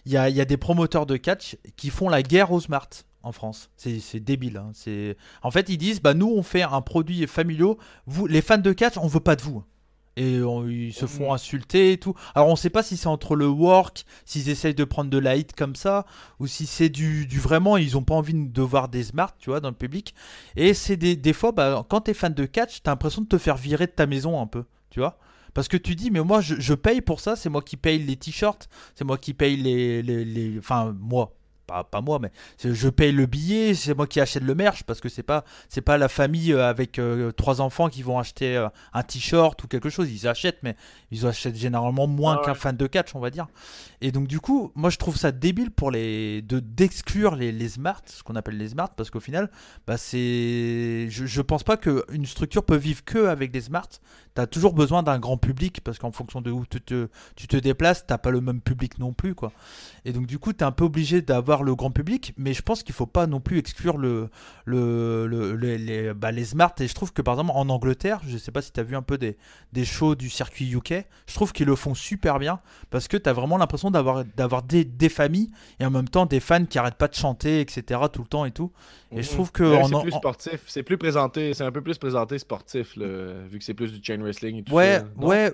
[0.06, 2.88] Il y a, y a, des promoteurs de catch qui font la guerre aux smart
[3.22, 3.70] en France.
[3.76, 4.56] C'est débile.
[4.56, 4.72] Hein.
[5.42, 7.74] En fait, ils disent bah, nous, on fait un produit familial.
[8.06, 9.62] Vous, les fans de catch, on veut pas de vous
[10.16, 12.14] et ils se font insulter et tout.
[12.34, 15.36] Alors on sait pas si c'est entre le work, s'ils essayent de prendre de la
[15.36, 16.06] hit comme ça,
[16.40, 19.50] ou si c'est du, du, vraiment, ils ont pas envie de voir des smart, tu
[19.50, 20.14] vois, dans le public.
[20.56, 23.38] Et c'est des, des, fois, bah, quand t'es fan de catch, t'as l'impression de te
[23.38, 24.64] faire virer de ta maison un peu,
[24.96, 25.18] tu vois.
[25.52, 27.98] Parce que tu dis, mais moi, je, je paye pour ça, c'est moi qui paye
[27.98, 31.34] les t-shirts, c'est moi qui paye les, les, les, Enfin, moi,
[31.66, 32.30] pas, pas moi, mais
[32.62, 35.80] je paye le billet, c'est moi qui achète le merch parce que c'est pas c'est
[35.80, 39.66] pas la famille euh, avec euh, trois enfants qui vont acheter euh, un t-shirt ou
[39.66, 40.10] quelque chose.
[40.10, 40.76] Ils achètent, mais
[41.10, 43.46] ils achètent généralement moins ah qu'un fan de catch, on va dire.
[44.00, 47.68] Et donc du coup, moi je trouve ça débile pour les de d'exclure les, les
[47.68, 49.50] smart, ce qu'on appelle les smart, parce qu'au final,
[49.86, 53.88] bah c'est je, je pense pas qu'une structure peut vivre que avec des smart.
[54.36, 58.06] Tu as toujours besoin d'un grand public parce qu'en fonction de où tu te, déplaces,
[58.06, 59.50] t'as pas le même public non plus quoi.
[60.04, 62.60] Et donc du coup, tu es un peu obligé d'avoir le grand public, mais je
[62.60, 64.28] pense qu'il faut pas non plus exclure le,
[64.66, 66.74] le, les, bah, smart.
[66.80, 68.94] Et je trouve que par exemple en Angleterre, je sais pas si tu as vu
[68.94, 69.36] un peu des,
[69.84, 72.60] shows du circuit UK, je trouve qu'ils le font super bien
[72.90, 75.50] parce que tu as vraiment l'impression d'avoir d'avoir des, des, familles
[75.80, 78.00] et en même temps des fans qui arrêtent pas de chanter, etc.
[78.12, 78.70] tout le temps et tout.
[79.16, 79.34] Et je mhm.
[79.34, 83.58] trouve que c'est plus sportif, c'est plus présenté, c'est un peu plus présenté sportif vu
[83.58, 84.58] que c'est plus du chain wrestling.
[84.58, 85.52] Et tout ouais, ouais.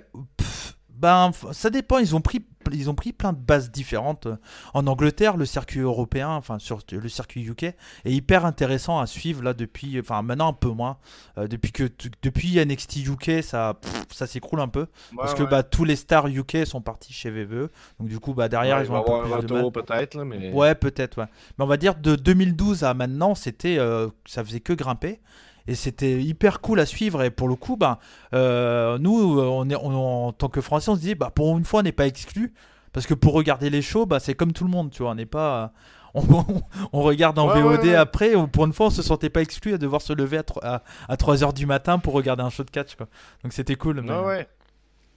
[0.89, 1.99] ben ça dépend.
[1.99, 4.27] Ils ont pris ils ont pris plein de bases différentes.
[4.73, 7.75] En Angleterre, le circuit européen, enfin sur le circuit UK, est
[8.05, 10.97] hyper intéressant à suivre là depuis, enfin maintenant un peu moins,
[11.37, 11.89] euh, depuis que
[12.21, 13.79] depuis NXT UK, ça
[14.11, 14.87] ça s'écroule un peu.
[15.17, 17.69] Parce que bah tous les stars UK sont partis chez VVE,
[17.99, 21.19] donc du coup bah derrière ils ont un peu plus de peut-être mais ouais peut-être
[21.19, 21.27] ouais,
[21.57, 25.19] mais on va dire de 2012 à maintenant c'était euh, ça faisait que grimper
[25.67, 27.99] et c'était hyper cool à suivre et pour le coup bah,
[28.33, 31.79] euh, nous on est en tant que français on se dit bah pour une fois
[31.79, 32.53] on n'est pas exclu
[32.91, 35.15] parce que pour regarder les shows bah c'est comme tout le monde tu vois on
[35.15, 35.73] n'est pas
[36.13, 40.01] on, regarde en VOD après pour une fois on se sentait pas exclu à devoir
[40.01, 43.07] se lever à, à, 3h du matin pour regarder un show de catch quoi.
[43.43, 44.11] donc c'était cool mais...
[44.11, 44.47] ouais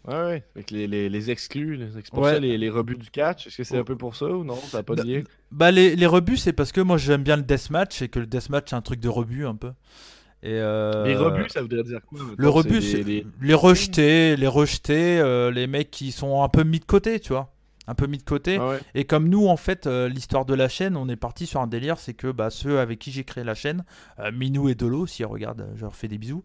[0.06, 0.44] Ouais, ouais.
[0.55, 1.89] Avec les, les, les exclus, les,
[2.39, 3.48] les, les, rebuts du catch.
[3.48, 4.55] Est-ce que c'est un peu pour ça ou non?
[4.55, 7.36] Ça n'a pas de lien Bah, les, les rebuts, c'est parce que moi j'aime bien
[7.36, 9.73] le deathmatch et que le deathmatch c'est un truc de rebut un peu.
[10.47, 13.55] Euh, les rebuts, ça voudrait dire quoi Le rebut, c'est les...
[13.55, 17.52] rejetés, les rejetés, euh, les mecs qui sont un peu mis de côté, tu vois
[17.86, 18.58] un peu mis de côté.
[18.60, 21.60] Ah et comme nous, en fait, euh, l'histoire de la chaîne, on est parti sur
[21.60, 23.84] un délire, c'est que bah, ceux avec qui j'ai créé la chaîne,
[24.32, 26.44] Minou et Dolo, si ils regardent, je leur fais des bisous.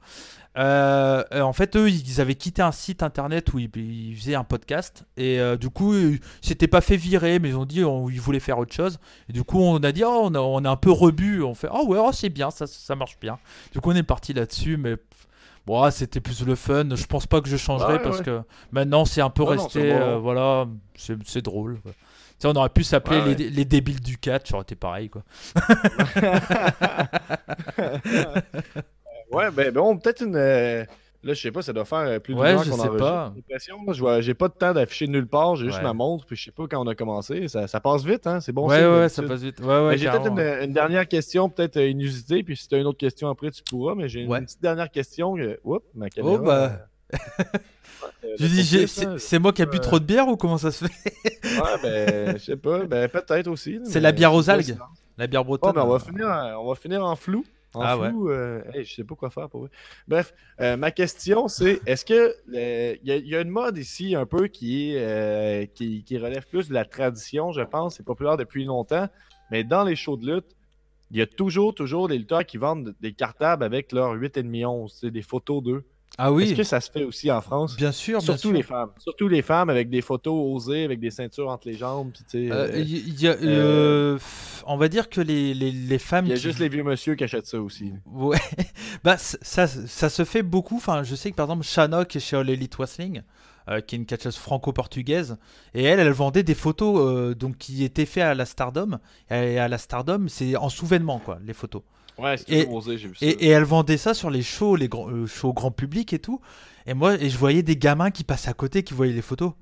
[0.56, 5.06] en fait, eux, ils avaient quitté un site internet où ils, faisaient un podcast.
[5.18, 5.94] Et du coup,
[6.42, 9.00] c'était pas fait virer, mais ils ont dit qu'ils voulaient faire autre chose.
[9.30, 11.44] Et du coup, on a dit, oh, on, est un peu rebut.
[11.44, 13.40] On fait, oh ouais, oh, c'est bien, ça, ça marche bien.
[13.72, 14.98] Du coup, on est parti là-dessus, mais
[15.66, 16.96] Bon, c'était plus le fun.
[16.96, 19.94] Je pense pas que je changerai parce que maintenant c'est un peu resté.
[19.94, 21.80] Euh, voilà, c'est drôle.
[22.44, 25.22] on aurait pu s'appeler les, les, débiles du catch, ça aurait été pareil quoi.
[29.32, 30.88] ouais, ben bon, peut-être une.
[31.24, 33.32] Là, je sais pas, ça doit faire euh, plus de ouais, qu'on sais pas.
[33.48, 36.52] Je j'ai pas de temps d'afficher nulle part, j'ai juste ma montre, puis je sais
[36.52, 37.48] pas quand on a commencé.
[37.48, 38.40] Ça, ça passe vite, hein?
[38.40, 38.68] C'est bon.
[38.68, 39.60] Ouais, ouais, ça passe vite.
[39.60, 42.88] Ouais, ouais, j'ai peut-être une, dernière question, peut-être euh, inusitée, puis si tu as une
[42.88, 45.36] autre question après, tu pourras, mais j'ai une, petite dernière question.
[45.64, 46.36] Oups, ma caméra.
[46.36, 46.88] Oh, bah.
[47.14, 47.18] Euh,
[48.40, 51.14] je dis, c'est moi qui ai bu trop de bière ou comment ça se fait?
[51.44, 53.80] Ouais, ben, je sais pas, ben, peut-être aussi.
[53.84, 54.76] C'est la bière aux algues
[55.20, 55.72] La bière bretonne.
[55.72, 57.44] Oh, ben, on, va finir, on va finir en flou.
[57.74, 58.34] En ah flou, ouais.
[58.34, 59.70] Euh, je sais pas quoi faire pour eux.
[60.08, 64.48] Bref, euh, ma question c'est est-ce que il y, a une mode ici un peu
[64.48, 69.08] qui, euh, qui, relève plus de la tradition, je pense, c'est populaire depuis longtemps,
[69.52, 70.56] mais dans les shows de lutte,
[71.12, 74.98] il y a toujours, toujours des lutteurs qui vendent des cartables avec leur 8,5 11,
[75.02, 75.84] c'est des photos d'eux.
[76.18, 76.44] Ah oui.
[76.44, 77.76] Est-ce que ça se fait aussi en France?
[77.76, 78.92] Bien sûr, Surtout les femmes.
[78.98, 82.12] Surtout les femmes avec des photos osées, avec des ceintures entre les jambes.
[82.36, 84.20] Euh, euh, euh,
[84.68, 86.26] on va dire que les, les, les femmes.
[86.26, 87.94] Il y a juste les vieux monsieur qui achètent ça aussi.
[88.06, 88.38] Ouais.
[89.04, 90.78] bah, ça, ça se fait beaucoup.
[90.78, 93.22] Enfin, je sais que par exemple, Shanok est chez All Elite Wrestling.
[93.88, 95.38] qui est une catcheuse franco-portugaise.
[95.74, 99.00] Et elle, elle vendait des photos donc, qui étaient faites à la Stardom.
[99.30, 101.84] Et à la Stardom, c'est en souvènement, quoi, les photos.
[102.18, 103.26] Ouais, et, osé, j'ai vu ça.
[103.26, 106.40] Et, elle vendait ça sur les shows, les grands, euh, shows grand public et tout.
[106.86, 109.54] Et moi, et je voyais des gamins qui passaient à côté, qui voyaient les photos.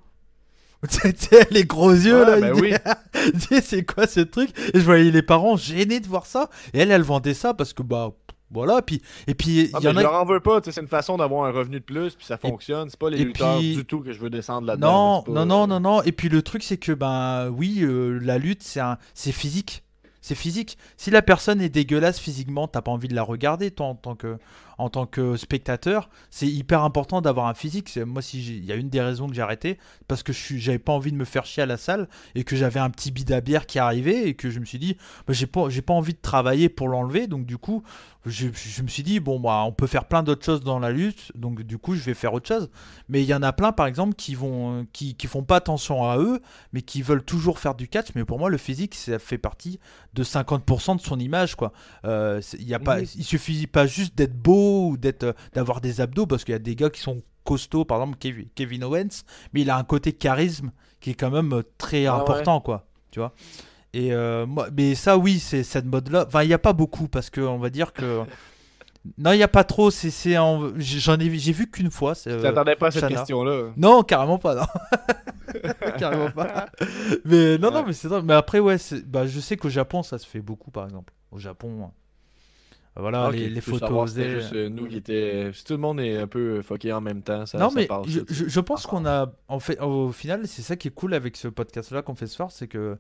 [1.52, 2.74] les gros yeux là, bah oui.
[3.62, 4.50] c'est quoi ce truc?
[4.74, 6.50] Et je voyais les parents gênés de voir ça.
[6.74, 8.14] Et elle, elle vendait ça parce que bah
[8.52, 10.00] voilà, puis et puis ah, il y en a...
[10.00, 12.38] je leur en veux pas, c'est une façon d'avoir un revenu de plus, puis ça
[12.38, 12.90] fonctionne.
[12.90, 15.24] C'est pas les lutteurs du tout que je veux descendre là-dedans.
[15.28, 16.04] Non, non, non, non, non.
[16.04, 18.98] Et puis le truc, c'est que ben oui, euh, la lutte, c'est un...
[19.14, 19.84] c'est physique.
[20.30, 20.78] C'est physique.
[20.96, 24.16] Si la personne est dégueulasse physiquement, t'as pas envie de la regarder, toi, en tant
[24.16, 24.38] que,
[24.80, 27.98] en tant que spectateur, c'est hyper important d'avoir un physique.
[27.98, 29.78] Moi, si il y a une des raisons que j'ai arrêté,
[30.08, 32.56] parce que je j'avais pas envie de me faire chier à la salle et que
[32.56, 34.96] j'avais un petit bid à bière qui arrivait et que je me suis dit,
[35.28, 37.28] bah, j'ai pas, j'ai pas envie de travailler pour l'enlever.
[37.28, 37.84] Donc du coup,
[38.26, 38.48] je,
[38.82, 41.34] me suis dit bon, bah, on peut faire plein d'autres choses dans la lutte.
[41.36, 42.70] Donc du coup, je vais faire autre chose.
[43.10, 46.10] Mais il y en a plein, par exemple, qui vont, qui, qui font pas attention
[46.10, 46.42] à eux,
[46.72, 48.08] mais qui veulent toujours faire du catch.
[48.16, 49.80] Mais pour moi, le physique, ça fait partie
[50.14, 51.74] de 50% de son image, quoi.
[52.06, 56.02] Euh, y a pas, il suffit pas juste d'être beau ou d'être euh, d'avoir des
[56.02, 58.18] abdos parce qu'il y a des gars qui sont costauds par exemple
[58.56, 59.24] Kevin Owens
[59.54, 62.86] mais il a un côté charisme qui est quand même euh, très ah important quoi
[63.12, 63.34] tu vois
[63.94, 66.26] Et euh, moi, mais ça, oui, c'est cette mode-là.
[66.28, 68.24] Enfin, il n'y a pas beaucoup parce que on va dire que.
[69.18, 69.92] Non, il n'y a pas trop.
[69.92, 72.16] C'est, j'en ai, j'ai vu qu'une fois.
[72.16, 74.56] Tu t'attendais pas à cette question-là Non, carrément pas.
[74.56, 74.66] Non.
[75.98, 76.66] carrément pas.
[77.24, 78.76] Mais non, non, mais c'est Mais après, ouais,
[79.08, 81.14] bah, je sais qu'au Japon, ça se fait beaucoup, par exemple.
[81.32, 81.92] Au Japon,
[82.96, 84.16] voilà, les, photos.
[84.16, 85.52] Juste euh, nous qui était.
[85.54, 88.22] Si tout le monde est un peu fucké en même temps, ça, non, mais je,
[88.28, 89.32] je, pense qu'on a.
[89.48, 92.36] En fait, au final, c'est ça qui est cool avec ce podcast-là qu'on fait ce
[92.36, 92.98] soir, c'est que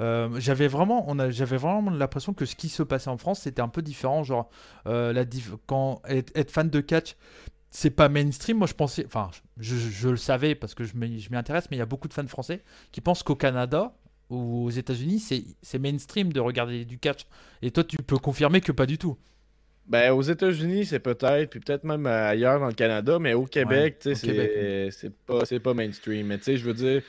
[0.00, 3.40] euh, j'avais vraiment, on a, j'avais vraiment l'impression que ce qui se passait en France,
[3.40, 4.22] c'était un peu différent.
[4.22, 4.48] Genre,
[4.86, 5.24] euh, la
[5.66, 7.16] quand être, fan de catch,
[7.70, 8.58] c'est pas mainstream.
[8.58, 11.80] Moi, je pensais, enfin, je, je le savais parce que je m'y intéresse, mais il
[11.80, 12.62] y a beaucoup de fans français
[12.92, 13.94] qui pensent qu'au Canada,
[14.30, 15.20] aux États-Unis,
[15.60, 17.26] c'est mainstream de regarder du catch.
[17.62, 19.16] Et toi, tu peux confirmer que pas du tout.
[19.86, 23.98] Ben, aux États-Unis, c'est peut-être, puis peut-être même ailleurs dans le Canada, mais au Québec,
[24.00, 26.28] tu sais, c'est pas, pas mainstream.
[26.28, 27.02] Mais tu sais, je veux dire,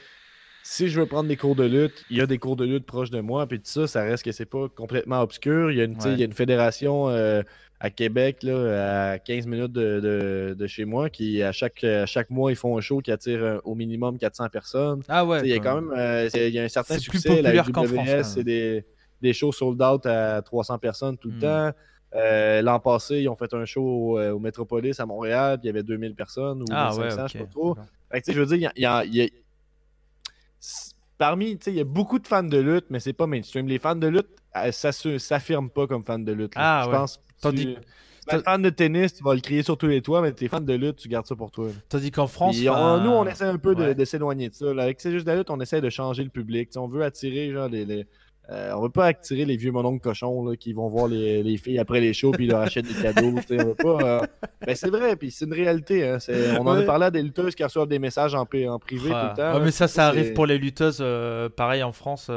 [0.63, 2.85] si je veux prendre des cours de lutte, il y a des cours de lutte
[2.85, 5.71] proches de moi, puis tout ça, ça reste que c'est pas complètement obscur.
[5.71, 7.43] Il y a une, il y a une fédération euh,
[7.83, 12.51] à Québec, là, à 15 minutes de, de, chez moi, qui à chaque, chaque mois,
[12.51, 15.01] ils font un show qui attire euh, au minimum 400 personnes.
[15.07, 15.41] Ah ouais.
[15.43, 17.41] Il y a quand même euh, il y a un certain succès.
[17.41, 18.85] la WS, c'est des,
[19.19, 21.39] des shows sold out à 300 personnes tout le hmm.
[21.39, 21.71] temps.
[22.13, 25.67] Euh, l'an passé, ils ont fait un show au, euh, Metropolis à Montréal, puis il
[25.67, 27.77] y avait 2000 personnes ou ah, 1500, je sais pas trop.
[28.27, 29.27] je veux dire, il y a, y a,
[31.21, 33.67] parmi, il y a beaucoup de fans de lutte, mais c'est pas mainstream.
[33.67, 36.53] Les fans de lutte, euh, ça s'affirme pas comme fans de lutte.
[36.55, 37.21] Ah, je pense.
[37.53, 37.75] Tu,
[38.43, 40.73] fan de tennis, tu vas le crier sur tous les toits, mais t'es fan de
[40.73, 41.67] lutte, tu gardes ça pour toi.
[41.89, 42.59] Tandis qu'en France.
[42.59, 44.71] nous, on essaie un peu de, s'éloigner de ça.
[44.71, 46.71] Avec C'est juste de la lutte, on essaie de changer le public.
[46.75, 48.07] on veut attirer genre, les
[48.51, 52.01] euh, on veut pas attirer les vieux mononcles cochons qui vont voir les, filles après
[52.01, 53.33] les shows puis leur achètent des cadeaux.
[53.49, 53.97] on veut pas.
[54.01, 54.19] Euh,
[54.67, 56.05] mais c'est vrai, puis c'est une réalité.
[56.05, 56.17] Hein,
[56.59, 59.35] on en a parlé à des lutteuses qui reçoivent des messages en, privé tout le
[59.35, 59.59] temps.
[59.61, 60.97] mais ça, ça arrive pour les lutteuses.
[60.99, 62.29] Euh, pareil en France,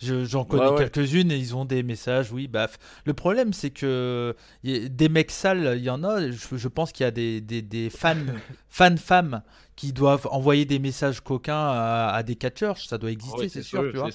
[0.00, 2.32] j'en connais quelques-unes et ils ont des messages.
[2.32, 2.78] Oui, baf.
[3.04, 4.34] Le problème, c'est que
[4.64, 6.30] des mecs sales, il y en a.
[6.30, 8.14] Je, pense qu'il y a des, des fans,
[8.68, 9.42] fans femmes
[9.80, 13.96] qui doivent envoyer des messages coquins à, des catcheurs, ça doit exister, c'est sûr, tu
[13.96, 14.10] vois.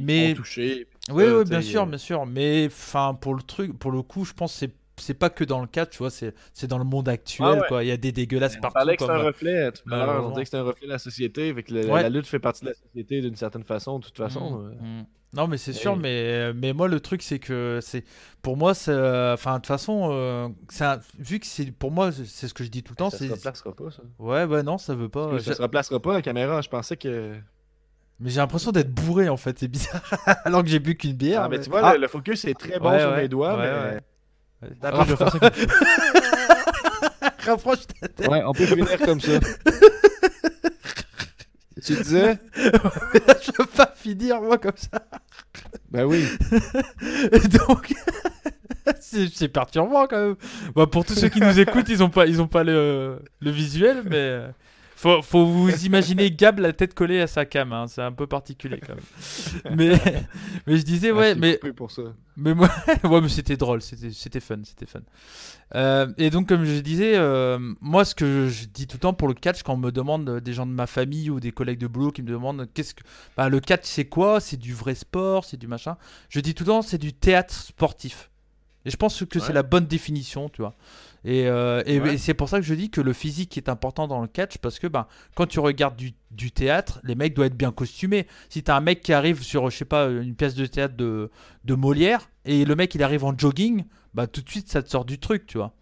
[0.00, 0.86] mais touché.
[1.10, 2.24] Oui, oui, bien sûr, bien sûr.
[2.24, 4.66] Mais enfin, pour le truc, pour le coup, je pense que
[4.96, 7.82] c'est pas que dans le catch, tu vois, c'est dans le monde actuel, ah quoi.
[7.82, 8.78] Il y a des dégueulasses partout.
[8.80, 9.72] On que c'est un reflet.
[9.72, 12.64] Tout on dit que c'est un reflet de la société, avec la lutte fait partie
[12.64, 14.60] de la société d'une certaine façon, de toute façon.
[14.60, 15.06] Mmh, mmh.
[15.34, 18.04] Non, mais c'est sûr, mais, mais moi, le truc, c'est que c'est
[18.42, 20.48] pour moi, enfin, de toute façon, euh,
[21.18, 23.10] vu que c'est pour moi, c'est ce que je dis tout le temps.
[23.10, 24.02] Ça se replacera pas, ça.
[24.18, 25.38] Ouais, bah non, ça veut pas.
[25.38, 26.60] Ça se replacera pas la caméra.
[26.60, 27.34] Je pensais que.
[28.20, 30.02] Mais j'ai l'impression d'être bourré en fait, c'est bizarre.
[30.44, 31.42] Alors que j'ai bu qu'une bière.
[31.42, 31.96] Ah, mais, tu vois, ah.
[31.96, 33.56] le, focus est très bon sur mes doigts.
[33.56, 34.00] mais...
[34.82, 35.38] Après, je vais faire ça
[37.44, 38.28] Rapproche ta tête.
[38.28, 39.32] Ouais, on peut finir comme ça.
[41.84, 45.02] Tu disais Je veux pas finir, moi, comme ça.
[45.90, 46.24] Ben oui.
[47.68, 47.92] donc,
[49.00, 50.36] c'est perturbant quand même.
[50.74, 53.50] Bah, pour tous ceux qui nous écoutent, ils ont pas, ils ont pas le, le
[53.50, 54.40] visuel, mais
[55.02, 57.72] faut, faut vous imaginer Gab la tête collée à sa cam.
[57.72, 57.86] Hein.
[57.88, 59.76] C'est un peu particulier quand même.
[59.76, 60.00] mais,
[60.66, 61.58] mais je disais, ouais, mais.
[61.74, 62.02] Pour ça.
[62.36, 62.68] Mais moi,
[63.04, 65.00] ouais, mais c'était drôle, c'était fun, c'était fun.
[65.74, 69.12] Euh, et donc, comme je disais, euh, moi, ce que je dis tout le temps
[69.12, 71.80] pour le catch, quand on me demande des gens de ma famille ou des collègues
[71.80, 73.02] de boulot qui me demandent qu'est-ce que.
[73.36, 74.38] Bah, le catch, c'est quoi?
[74.38, 75.96] C'est du vrai sport C'est du machin
[76.28, 78.30] Je dis tout le temps, c'est du théâtre sportif.
[78.84, 80.74] Et je pense que c'est la bonne définition, tu vois.
[81.24, 84.20] Et, euh, et, c'est pour ça que je dis que le physique est important dans
[84.20, 85.06] le catch parce que bah,
[85.36, 88.26] quand tu regardes du, du, théâtre, les mecs doivent être bien costumés.
[88.48, 91.30] Si t'as un mec qui arrive sur, je sais pas, une pièce de théâtre de,
[91.64, 93.84] de Molière et le mec il arrive en jogging,
[94.14, 95.72] bah tout de suite ça te sort du truc, tu vois.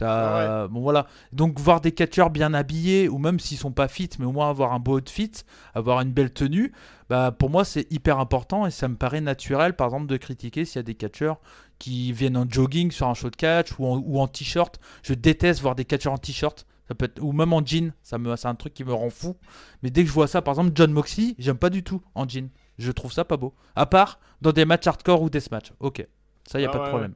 [0.00, 1.06] Bon voilà.
[1.32, 4.50] Donc voir des catcheurs bien habillés ou même s'ils sont pas fit, mais au moins
[4.50, 5.32] avoir un beau outfit,
[5.74, 6.72] avoir une belle tenue,
[7.08, 10.64] bah pour moi c'est hyper important et ça me paraît naturel par exemple de critiquer
[10.64, 11.38] s'il y a des catcheurs
[11.78, 14.78] qui viennent en jogging sur un show de catch ou en, ou en t-shirt.
[15.02, 16.66] Je déteste voir des catcheurs en t-shirt.
[16.88, 19.10] Ça peut être, ou même en jean, ça me, c'est un truc qui me rend
[19.10, 19.36] fou.
[19.82, 22.28] Mais dès que je vois ça, par exemple, John Moxley, j'aime pas du tout en
[22.28, 22.48] jean.
[22.78, 23.54] Je trouve ça pas beau.
[23.74, 25.72] À part dans des matchs hardcore ou des matchs.
[25.80, 26.06] Ok,
[26.46, 27.14] ça y a ah pas de problème.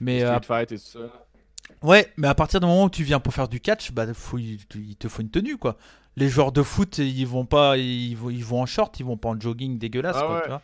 [0.00, 1.00] Mais euh, fight et ça.
[1.82, 4.38] Ouais, mais à partir du moment où tu viens pour faire du catch, bah faut,
[4.38, 4.66] il
[4.98, 5.76] te faut une tenue quoi.
[6.16, 9.16] Les joueurs de foot, ils vont pas, ils vont, ils vont en short, ils vont
[9.16, 10.62] pas en jogging dégueulasse ah quoi, tu vois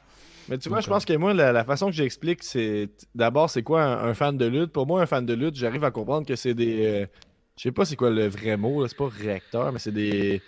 [0.49, 3.83] mais tu vois, je pense que moi, la, façon que j'explique, c'est d'abord, c'est quoi
[3.83, 4.73] un, fan de lutte?
[4.73, 6.87] Pour moi, un fan de lutte, j'arrive à comprendre que c'est des.
[6.87, 7.07] Euh,
[7.57, 10.41] je sais pas c'est quoi le vrai mot, c'est pas réacteur, mais c'est des.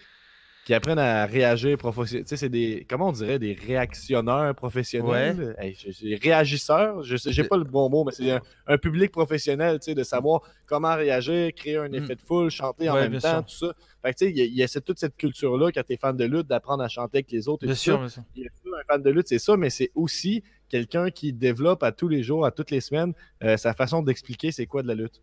[0.70, 2.26] Qui apprennent à réagir professionnellement.
[2.26, 5.56] Tu sais, c'est des, comment on dirait, des réactionneurs professionnels?
[5.58, 5.74] Ouais.
[6.22, 8.38] réagisseurs, je sais, j'ai pas le bon mot, mais c'est
[8.68, 11.94] un, public professionnel, tu sais, de savoir comment réagir, créer un mm.
[11.96, 13.74] effet de foule, chanter en même temps, tout ça.
[14.00, 16.46] Fait que, tu sais, il y, a, toute cette culture-là quand t'es fan de lutte,
[16.46, 17.64] d'apprendre à chanter avec les autres.
[17.64, 18.22] Et bien, sûr, bien sûr.
[18.32, 22.22] Un fan de lutte, c'est ça, mais c'est aussi quelqu'un qui développe à tous les
[22.22, 25.20] jours, à toutes les semaines, euh, sa façon d'expliquer c'est quoi de la lutte.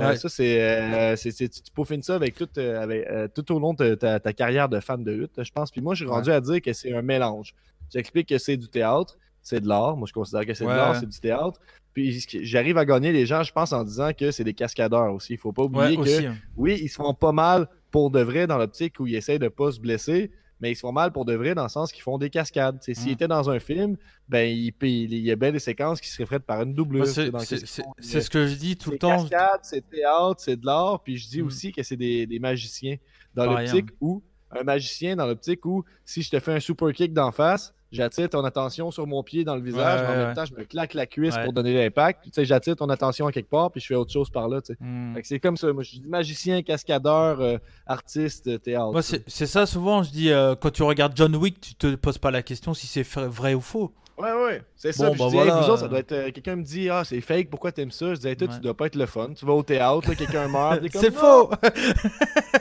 [0.00, 3.94] Euh, ça, euh, c'est, tu peaufines ça avec tout, euh, avec, tout au long de
[3.94, 5.70] ta, carrière de fan de lutte, je pense.
[5.70, 7.54] Puis moi, j'ai rendu à dire que c'est un mélange.
[7.92, 9.96] J'explique que c'est du théâtre, c'est de l'art.
[9.96, 11.60] Moi, je considère que c'est de l'art, c'est du théâtre.
[11.94, 15.34] Puis j'arrive à gagner les gens, je pense, en disant que c'est des cascadeurs aussi.
[15.34, 16.36] Il faut pas oublier que, hein.
[16.56, 19.44] oui, ils se font pas mal pour de vrai dans l'optique où ils essayent de
[19.44, 20.30] ne pas se blesser
[20.60, 22.82] mais ils se font mal pour de vrai dans le sens qu'ils font des cascades.
[22.82, 23.08] S'ils mm.
[23.08, 23.96] étaient dans un film,
[24.28, 27.06] ben il, il, y a bien des séquences qui seraient faites par une doublure.
[27.06, 29.18] c'est ce que je dis tout le temps.
[29.18, 31.02] C'est cascade, c'est théâtre, c'est de l'art.
[31.02, 31.46] Puis je dis mm.
[31.46, 32.96] aussi que c'est des, des, magiciens
[33.34, 37.12] dans l'optique où un magicien dans l'optique où si je te fais un super kick
[37.12, 40.44] d'en face, j'attire ton attention sur mon pied dans le visage, mais en même temps,
[40.44, 42.24] je me claque la cuisse pour donner l'impact.
[42.24, 44.60] Tu sais, j'attire ton attention à quelque part, puis je fais autre chose par là.
[44.60, 44.78] Tu sais.
[44.80, 45.14] Hmm.
[45.22, 45.72] C'est comme ça.
[45.72, 48.92] Moi, je dis magicien, cascadeur, euh, artiste, théâtre.
[48.92, 50.02] Moi, c'est ça souvent.
[50.02, 52.86] Je dis euh, quand tu regardes John Wick, tu te poses pas la question si
[52.86, 53.92] c'est vrai ou faux.
[54.18, 55.10] Ouais, ouais, c'est ça.
[55.10, 56.12] Bon, bah vous autres, ça doit être.
[56.12, 58.10] Euh, quelqu'un me dit, ah, c'est fake, pourquoi t'aimes ça?
[58.10, 59.32] Je disais, toi, tu dois pas être le fun.
[59.32, 60.82] Tu vas au théâtre, quelqu'un meurt.
[60.92, 61.50] c'est faux!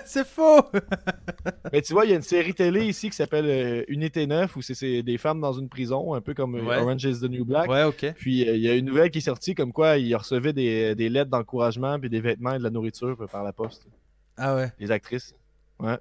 [0.05, 0.61] c'est faux!
[1.73, 4.55] Mais tu vois, il y a une série télé ici qui s'appelle euh, Unité 9
[4.55, 7.43] où c'est des femmes dans une prison, un peu comme euh, Orange is the New
[7.43, 7.67] Black.
[7.69, 8.13] Ouais, ok.
[8.15, 11.09] Puis il y a une nouvelle qui est sortie comme quoi ils recevaient des, des
[11.09, 13.87] lettres d'encouragement puis des vêtements et de la nourriture par la poste.
[14.37, 14.71] Ah ouais.
[14.79, 15.33] Les actrices.
[15.79, 15.97] Ouais.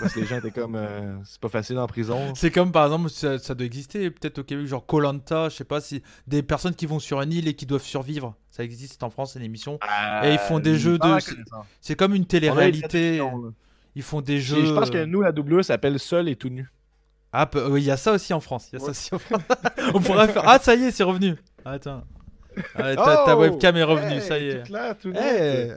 [0.00, 0.76] Parce que les gens étaient comme.
[0.76, 2.34] Euh, c'est pas facile en prison.
[2.34, 5.80] C'est comme par exemple, ça, doit exister peut-être au Québec, genre Colanta, je sais pas
[5.80, 6.02] si.
[6.26, 8.34] Des personnes qui vont sur une île et qui doivent survivre.
[8.50, 9.78] Ça existe en France, c'est une émission.
[10.24, 11.18] et ils font des euh, jeux de.
[11.80, 13.22] C'est comme une télé-réalité.
[13.94, 14.64] Ils font des jeux.
[14.64, 16.70] Je pense que nous, la doublure s'appelle Seul et tout nu.
[17.34, 18.70] Ah, il y a ça aussi en France.
[18.72, 19.42] Y a ça aussi en France.
[19.94, 20.42] On pourrait faire.
[20.46, 21.36] Ah, ça y est, c'est revenu.
[21.64, 22.04] Attends.
[22.74, 23.40] Ah, ta, oh!
[23.40, 24.62] webcam est revenue, ça y est.
[24.64, 25.72] Tout là, tout hey.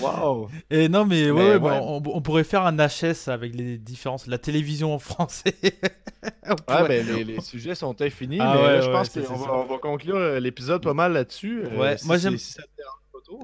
[0.00, 0.48] Waouh.
[0.70, 4.26] Et non, mais, ouais, bah, on, pourrait faire un HS avec les différences.
[4.26, 5.54] La télévision en français.
[6.88, 8.38] mais les, les, sujets sont infinis.
[8.40, 11.62] Ah, mais ouais, je pense qu'on va, va, conclure euh, l'épisode pas mal là-dessus.
[11.64, 12.36] Euh, ouais, moi j'aime.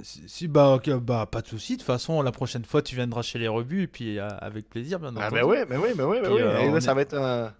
[0.02, 1.72] Si, bah, bah, pas de souci.
[1.72, 4.68] De toute façon, la prochaine fois, tu viendras chez les revues et puis euh, avec
[4.68, 5.26] plaisir, bien ah, entendu.
[5.26, 6.82] Ah, bah ouais, mais oui, mais oui, mais oui.
[6.82, 7.52] ça va être un.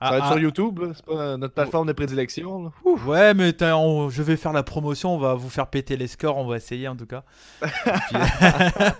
[0.00, 0.40] Ça va être ah, sur ah.
[0.40, 2.72] YouTube, c'est pas notre plateforme de prédilection.
[2.84, 6.46] Ouais, mais je vais faire la promotion, on va vous faire péter les scores, on
[6.46, 7.24] va essayer en tout cas.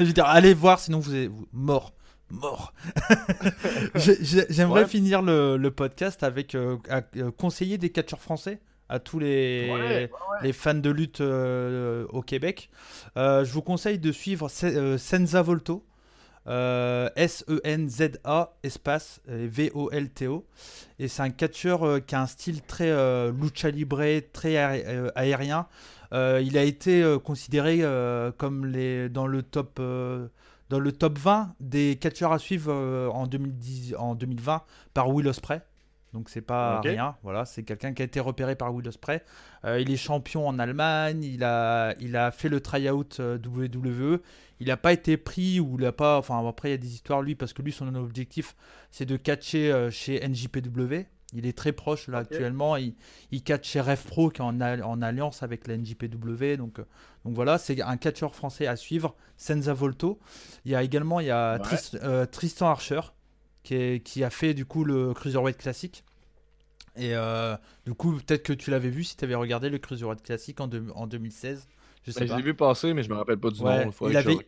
[0.00, 1.92] je veux dire, allez voir, sinon vous êtes mort.
[2.30, 2.74] Mort.
[3.94, 6.76] J'aimerais finir le, podcast avec euh,
[7.16, 8.60] euh, conseiller des catcheurs français
[8.90, 10.08] à tous les,
[10.42, 12.70] les fans de lutte euh, au Québec.
[13.16, 15.84] je vous conseille de suivre Senza Volto.
[16.48, 20.46] Euh, S-E-N-Z-A espace V-O-L-T-O.
[20.98, 24.02] Et c'est un catcheur euh, qui a un style très euh, lucha libre,
[24.32, 24.56] très
[25.14, 25.66] aérien.
[26.12, 27.82] il a été considéré
[28.38, 29.80] comme les, dans, le top,
[30.70, 32.72] dans le top 20 des catcheurs à suivre
[33.12, 34.62] en, 2010, en 2020
[34.94, 35.60] par Will Ospreay.
[36.14, 39.22] Donc c'est pas rien, voilà, c'est quelqu'un qui a été repéré par Will Ospreay.
[39.64, 44.20] il est champion en Allemagne, il a, il a fait le tryout WWE,
[44.60, 46.18] il n'a pas été pris ou il a pas.
[46.18, 48.56] Enfin, après, il y a des histoires, lui, parce que lui, son objectif,
[48.90, 51.06] c'est de catcher euh, chez NJPW.
[51.34, 52.76] Il est très proche là actuellement.
[52.76, 52.94] Il,
[53.30, 56.56] il catch chez Ref Pro qui est en, en alliance avec la NJPW.
[56.56, 56.86] Donc, euh,
[57.24, 59.14] donc voilà, c'est un catcheur français à suivre.
[59.36, 60.18] Senza Volto.
[60.64, 61.60] Il y a également il y a
[62.02, 63.00] euh, Tristan Archer
[63.62, 66.04] qui, qui, a fait du coup le Cruiserweight classique.
[66.96, 67.14] Et
[67.86, 70.68] du coup, peut-être que tu l'avais vu si tu avais regardé le Cruiserweight classique en,
[70.96, 71.68] en 2016.
[72.12, 73.90] Je l'ai vu passer, mais je me rappelle pas du nom.
[74.08, 74.38] Il, avait,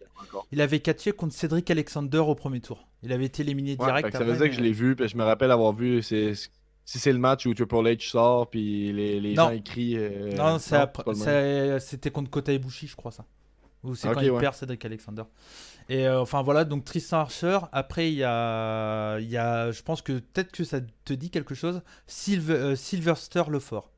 [0.52, 2.86] il avait catché contre Cédric Alexander au premier tour.
[3.02, 4.12] Il avait été éliminé direct.
[4.12, 6.02] ça veut dire que je l'ai vu, puis je me rappelle avoir vu.
[6.02, 9.96] Si c'est le match où Triple H sort, puis les, les gens écrient.
[9.96, 13.24] Euh, non, c'était contre Kota Ibushi, je crois ça.
[13.82, 15.22] Ou c'est quand il perd Cédric Alexander.
[15.88, 17.58] Et euh, enfin voilà, donc Tristan Archer.
[17.72, 21.30] Après, il y a, il y a, je pense que peut-être que ça te dit
[21.30, 21.82] quelque chose.
[22.06, 23.90] Silver, euh, Sylvester Lefort.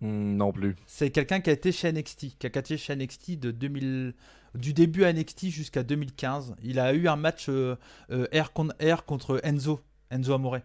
[0.00, 0.76] Hmm, non plus.
[0.86, 4.14] C'est quelqu'un qui a été chez NXT, qui a catché chez NXT de 2000,
[4.54, 6.54] du début à NXT jusqu'à 2015.
[6.62, 7.76] Il a eu un match euh,
[8.10, 9.80] euh, air, contre Enzo,
[10.10, 10.58] Enzo Amore.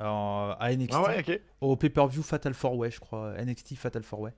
[0.00, 1.22] à NXT ah
[1.60, 3.34] au pay-per-view Fatal 4 Way je crois.
[3.42, 4.32] NXT Fatal 4 Way.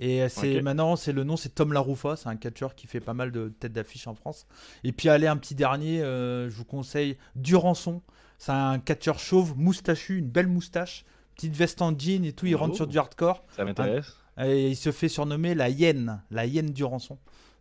[0.00, 3.14] Et c'est maintenant c'est le nom c'est Tom Larufa c'est un catcheur qui fait pas
[3.14, 4.46] mal de têtes d'affiche en France.
[4.82, 8.02] Et puis allez un petit dernier euh, je vous conseille Durançon.
[8.38, 11.04] C'est un catcheur chauve moustachu une belle moustache
[11.34, 13.44] petite veste en jean et tout, il rentre sur du hardcore.
[13.56, 14.16] Ça m'intéresse.
[14.38, 17.18] Et il se fait surnommer la hyène, la hyène du rançon.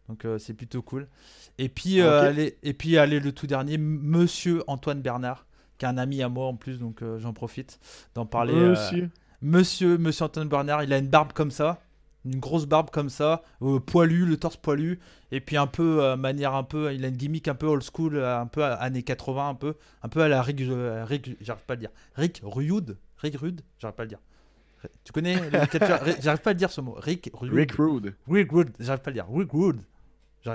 [0.07, 1.07] Donc c'est plutôt cool.
[1.57, 5.45] Et puis, allez, et puis allez, le tout dernier, Monsieur Antoine Bernard,
[5.77, 7.80] qui est un ami à moi en plus, donc j'en profite
[8.15, 8.53] d'en parler.
[8.53, 9.10] Monsieur.
[9.41, 11.81] Monsieur, Monsieur Antoine Bernard, il a une barbe comme ça
[12.26, 14.99] une grosse barbe comme ça, euh, poilu, le torse poilu,
[15.31, 17.84] et puis un peu euh, manière un peu, il a une gimmick un peu old
[17.84, 20.61] school, euh, un peu années 80, un peu, un peu à la Rick,
[21.07, 24.19] Rick j'arrive pas à le dire, Rick Rude, Rick Rude, j'arrive pas à le dire.
[25.03, 25.35] Tu connais
[26.19, 26.95] J'arrive pas à le dire ce mot.
[26.98, 27.53] Rick Rude.
[27.53, 28.15] Rick Rude.
[28.27, 29.27] Rick Rude, j'arrive pas à le dire.
[29.31, 29.81] Rick Rude.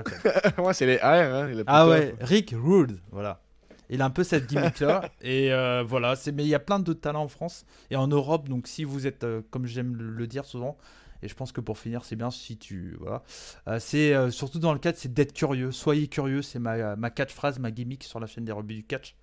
[0.57, 1.05] Moi, c'est les R.
[1.05, 3.41] Hein, ah ouais, Rick Rude, voilà.
[3.89, 5.49] Il a un peu cette gimmick là et
[5.87, 6.17] voilà.
[6.17, 8.49] C'est mais il y a plein de talents en France et en Europe.
[8.49, 10.77] Donc si vous êtes, comme j'aime le dire souvent,
[11.23, 12.95] et je pense que pour finir, c'est bien si tu.
[12.99, 13.23] Voilà.
[13.67, 15.71] Euh, c'est euh, surtout dans le cadre, c'est d'être curieux.
[15.71, 19.15] Soyez curieux, c'est ma, ma catch-phrase, ma gimmick sur la chaîne des rebuts du catch.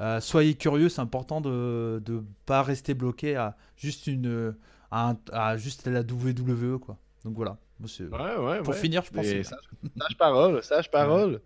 [0.00, 4.54] Euh, soyez curieux, c'est important de ne pas rester bloqué à juste une
[4.90, 6.96] à, juste la WWE quoi.
[7.24, 7.58] Donc voilà.
[7.82, 9.26] Ouais, ouais, pour finir, je pense.
[9.26, 11.40] Sage, parole, sage parole.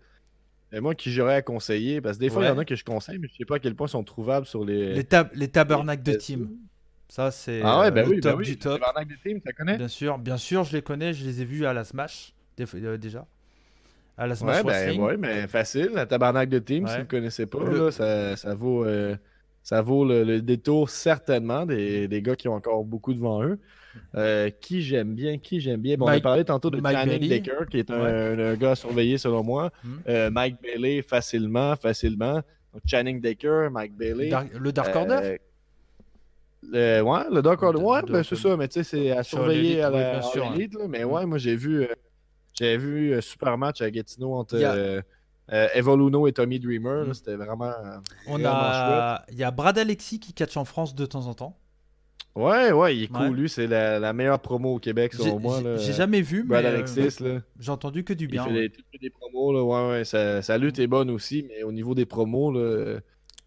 [0.71, 2.75] Et moi qui j'aurais à conseiller, parce que des fois il y en a que
[2.75, 4.93] je conseille, mais je sais pas à quel point ils sont trouvables sur les.
[4.93, 6.49] Les, les tabernacles de team.
[7.07, 8.45] Ça, c'est ah ouais, bah le oui, bah top oui.
[8.45, 8.81] du top.
[9.07, 11.13] des teams, tu connais Bien sûr, bien sûr, je les connais.
[11.13, 13.27] Je les ai vus à la Smash euh, déjà.
[14.17, 15.91] À la Smash ouais, ben, ouais, mais facile.
[15.93, 19.15] La tabarnak de team, si vous ne connaissez pas, là, ça, ça, vaut, euh,
[19.61, 23.59] ça vaut le, détour certainement des, des, gars qui ont encore beaucoup devant eux.
[24.15, 25.95] Euh, qui j'aime bien, qui j'aime bien?
[25.97, 29.71] Bon, on a parlé tantôt de Channing Decker, qui est un, gars surveillé selon moi.
[29.83, 30.29] Hmm.
[30.31, 32.35] Mike Bailey, facilement, facilement.
[32.73, 34.31] Donc, Channing Decker, Mike Bailey.
[34.53, 35.37] le Dark Order?
[36.71, 37.79] le, ouais, le Dark Order.
[37.79, 40.21] Ouais, ben c'est ça, mais tu sais, c'est à surveiller à la
[40.55, 41.07] oui, Mais mm.
[41.07, 41.87] ouais, moi j'ai vu,
[42.61, 45.01] euh, j'ai vu un euh, super match à Gatineau entre euh,
[45.73, 47.07] Evoluno et Tommy Dreamer.
[47.07, 47.13] Mm.
[47.13, 47.73] C'était vraiment.
[48.27, 49.23] On a.
[49.31, 51.57] Il y a Brad Alexis qui catch en France de temps en temps.
[52.35, 53.33] Ouais, ouais, il est cool.
[53.33, 55.61] Lui, c'est la, la, meilleure promo au Québec, selon moi.
[55.77, 56.61] J'ai jamais vu, mais.
[56.61, 57.39] Brad Alexis, là.
[57.59, 58.45] J'ai entendu que du bien.
[58.49, 59.63] Il fait des, des, promos, là.
[59.63, 60.03] Ouais, ouais.
[60.03, 62.99] Sa, lutte est bonne aussi, mais au niveau des promos, là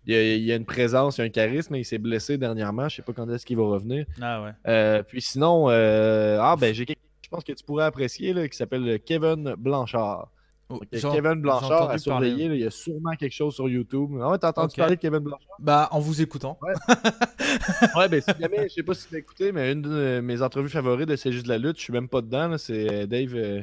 [0.09, 2.89] il y, a, une présence, il y a un charisme, mais il s'est blessé dernièrement.
[2.89, 4.07] Je sais pas quand est-ce qu'il va revenir.
[4.23, 4.53] Ah ouais.
[4.67, 6.87] Euh, puis sinon, euh, ah ben j'ai
[7.29, 10.31] je pense que tu pourrais apprécier là, qui s'appelle Kevin Blanchard.
[10.71, 14.19] Oh, Kevin Blanchard a surveillé, il y a sûrement quelque chose sur YouTube.
[14.21, 15.57] Ah ouais, t'as entendu parler de Kevin Blanchard?
[15.59, 16.59] Bah, en vous écoutant.
[16.61, 16.75] Ouais,
[17.97, 20.43] ouais ben si jamais, je sais pas si tu l'as écouté, mais une de mes
[20.43, 23.35] entrevues favorites de C'est juste de la lutte, je suis même pas dedans, c'est Dave.
[23.35, 23.63] Euh,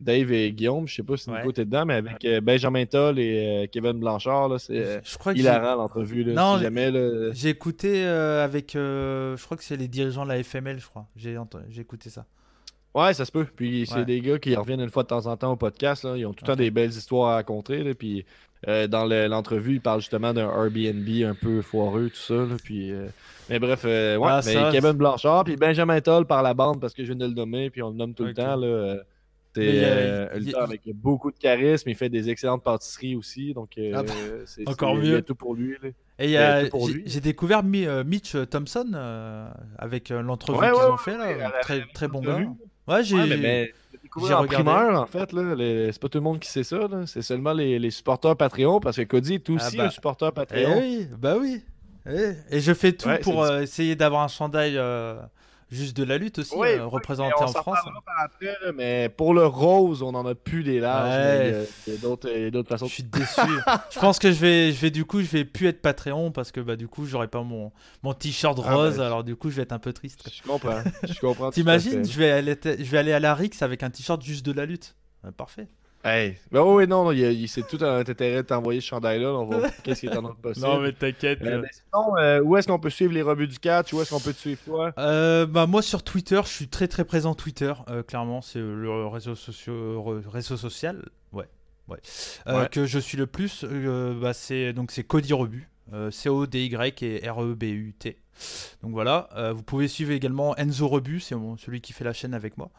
[0.00, 3.18] Dave et Guillaume, je sais pas si Nico était dedans, mais avec euh, Benjamin Toll
[3.18, 5.00] et euh, Kevin Blanchard, c'est
[5.34, 6.24] hilarant l'entrevue.
[6.26, 6.58] Non,
[7.32, 11.06] j'ai écouté euh, avec, je crois que c'est les dirigeants de la FML, je crois.
[11.16, 11.36] J'ai
[11.78, 12.26] écouté ça.
[12.94, 13.44] Ouais, ça se peut.
[13.44, 16.06] Puis c'est des gars qui reviennent une fois de temps en temps au podcast.
[16.16, 17.94] Ils ont tout le temps des belles histoires à raconter.
[17.94, 18.24] Puis
[18.66, 22.46] dans l'entrevue, ils parlent justement d'un Airbnb un peu foireux, tout ça.
[22.62, 22.92] Puis,
[23.50, 24.40] mais bref, ouais, ah,
[24.70, 27.70] Kevin Blanchard, puis Benjamin Toll par la bande parce que je viens de le nommer,
[27.70, 28.56] puis on le nomme tout le temps.
[28.56, 28.98] Là,
[29.54, 31.88] c'est euh, un avec beaucoup de charisme.
[31.88, 33.54] Il fait des excellentes pâtisseries aussi.
[33.54, 34.12] Donc, euh, ah bah,
[34.46, 35.22] c'est encore mieux.
[35.22, 35.76] tout pour lui.
[36.18, 36.36] Et
[37.06, 38.92] j'ai découvert euh, Mitch Thompson
[39.78, 41.16] avec l'entrevue qu'ils ont fait.
[41.16, 41.52] Là.
[41.62, 42.40] très, très bon gars.
[42.88, 43.72] Ouais, j'ai.
[44.26, 45.30] J'ai en primeur, en fait.
[45.30, 46.88] C'est pas tout le monde qui sait ça.
[47.06, 49.86] C'est seulement les, les, supporters Patreon parce que Cody est ah aussi bah.
[49.86, 50.74] un supporter Patreon.
[50.76, 51.62] Eh oui, bah oui.
[52.06, 54.78] Eh, et, je fais tout pour essayer d'avoir un chandail
[55.74, 57.78] juste de la lutte aussi, euh, représenté en France.
[58.18, 61.66] Après, mais pour le rose, on en a plus des larges.
[61.86, 62.86] Il y a d'autres façons.
[62.86, 63.40] Je suis déçu.
[63.90, 66.52] je pense que je vais, je vais du coup, je vais plus être Patreon parce
[66.52, 67.72] que bah du coup, j'aurai pas mon,
[68.02, 69.00] mon t-shirt ah, rose.
[69.00, 70.28] alors du coup, je vais être un peu triste.
[70.32, 70.82] Je comprends.
[71.02, 71.50] Je comprends.
[71.52, 74.52] T'imagines, je vais aller, je vais aller à la Rix avec un t-shirt juste de
[74.52, 74.96] la lutte.
[75.36, 75.68] parfait.
[76.06, 79.32] Hey, ben oui, non, il, il c'est tout un intérêt de t'envoyer ce chandail-là.
[79.32, 80.60] On va voir qu'est-ce qui est en train de passer.
[80.60, 81.40] Non, mais t'inquiète.
[81.40, 83.90] Euh, sinon, euh, où est-ce qu'on peut suivre les rebuts du catch?
[83.94, 84.92] Où est-ce qu'on peut te suivre toi?
[84.98, 87.72] Euh, bah, Moi, sur Twitter, je suis très très présent Twitter.
[87.88, 90.20] Euh, clairement, c'est le réseau, socio...
[90.30, 91.02] réseau social
[91.32, 91.48] ouais,
[91.88, 91.98] ouais.
[92.48, 92.68] ouais.
[92.70, 93.64] que je suis le plus.
[93.64, 95.70] bah, c'est, donc, c'est Cody Rebut.
[96.10, 98.18] C-O-D-Y et R-E-B-U-T.
[98.82, 102.58] Donc voilà, vous pouvez suivre également Enzo Rebut, c'est celui qui fait la chaîne avec
[102.58, 102.70] moi.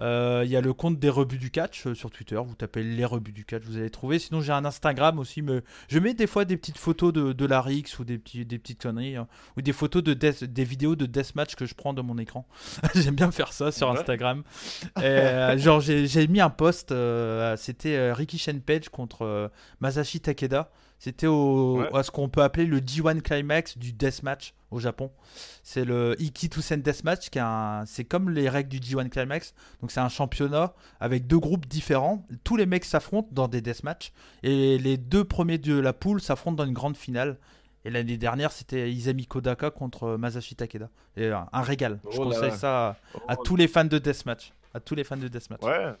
[0.00, 2.36] Euh, il y a le compte des rebuts du catch euh, sur Twitter.
[2.44, 4.18] Vous tapez les rebuts du catch, vous allez trouver.
[4.18, 5.42] Sinon, j'ai un Instagram aussi.
[5.42, 8.44] Mais je mets des fois des petites photos de, de la Rix ou des, petits,
[8.44, 9.16] des petites conneries.
[9.16, 9.28] Hein.
[9.56, 12.46] ou des photos de des vidéos de deathmatch que je prends de mon écran.
[12.94, 14.42] J'aime bien faire ça sur Instagram.
[14.98, 16.94] Euh, genre, j'ai mis un post.
[17.56, 19.50] C'était Ricky Shenpage contre
[19.80, 20.70] Masashi Takeda.
[20.98, 25.10] C'était au, à ce qu'on peut appeler le G1 Climax du deathmatch au Japon.
[25.62, 27.38] C'est le Iki Toussaint Deathmatch, qui
[27.86, 29.54] c'est comme les règles du G1 Climax.
[29.80, 32.26] Donc c'est un championnat avec deux groupes différents.
[32.42, 34.12] Tous les mecs s'affrontent dans des deathmatchs.
[34.42, 37.38] Et les deux premiers de la poule s'affrontent dans une grande finale.
[37.84, 40.88] Et l'année dernière, c'était Izami Kodaka contre Masashi Takeda.
[41.16, 42.00] Et un, régal.
[42.10, 42.96] Je oh conseille ça
[43.28, 44.52] à, oh tous les fans de deathmatch.
[44.72, 45.62] À tous les fans de deathmatch.
[45.62, 45.92] Ouais.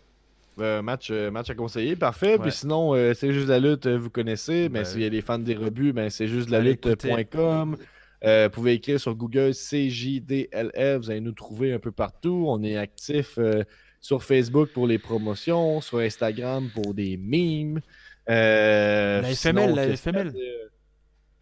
[0.58, 2.38] Match, match à conseiller, parfait.
[2.38, 4.68] Puis sinon, c'est juste la lutte, vous connaissez.
[4.68, 7.76] Mais s'il y a des fans des rebuts, ben, c'est juste la lutte.com.
[8.22, 12.46] vous pouvez écrire sur Google CJDLF, vous allez nous trouver un peu partout.
[12.48, 13.38] On est actif
[14.00, 17.80] sur Facebook pour les promotions, sur Instagram pour des memes.
[18.26, 20.32] la FML, la FML.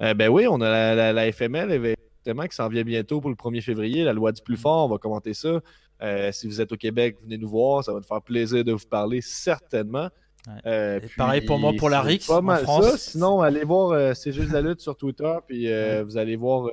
[0.01, 4.05] ben oui, on a la, la FML qui s'en vient bientôt pour le 1er février,
[4.05, 5.61] la loi du plus fort, on va commenter ça.
[6.03, 8.73] Euh, si vous êtes au Québec, venez nous voir, ça va nous faire plaisir de
[8.73, 10.09] vous parler certainement.
[10.67, 12.97] Euh, pareil pour moi pour la RIX en France.
[12.97, 15.69] Sinon, allez voir euh, C'est juste la lutte sur Twitter, puis
[16.03, 16.71] vous allez voir,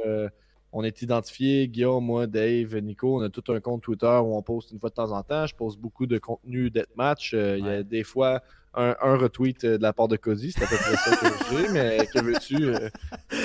[0.72, 4.42] on est identifié, Guillaume, moi, Dave, Nico, on a tout un compte Twitter où on
[4.42, 5.46] poste une fois de temps en temps.
[5.46, 7.34] Je poste beaucoup de contenu match.
[7.34, 8.42] Il y a des fois
[8.80, 12.08] un, retweet de la part de Cody, c'est à peu près ça que j'ai, mais
[12.14, 12.74] que veux-tu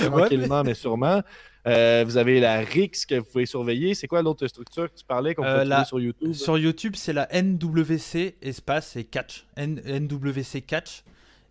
[0.06, 1.23] Tranquillement, mais sûrement.
[1.66, 3.94] Euh, vous avez la RIX que vous pouvez surveiller.
[3.94, 6.32] C'est quoi l'autre structure que tu parlais qu'on peut euh, trouver sur YouTube?
[6.32, 9.47] Sur YouTube, c'est la NWC espace et catch.
[9.56, 11.05] NWC catch.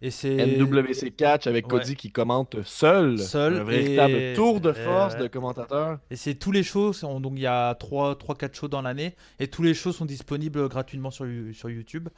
[0.04, 3.18] Et c'est NWC Catch avec Cody qui commente seul.
[3.18, 3.62] Seul.
[3.62, 5.98] Un véritable tour de force de commentateur.
[6.12, 6.92] Et c'est tous les shows.
[7.22, 9.16] Donc il y a 3-4 shows dans l'année.
[9.40, 12.10] Et tous les shows sont disponibles gratuitement sur, sur YouTube.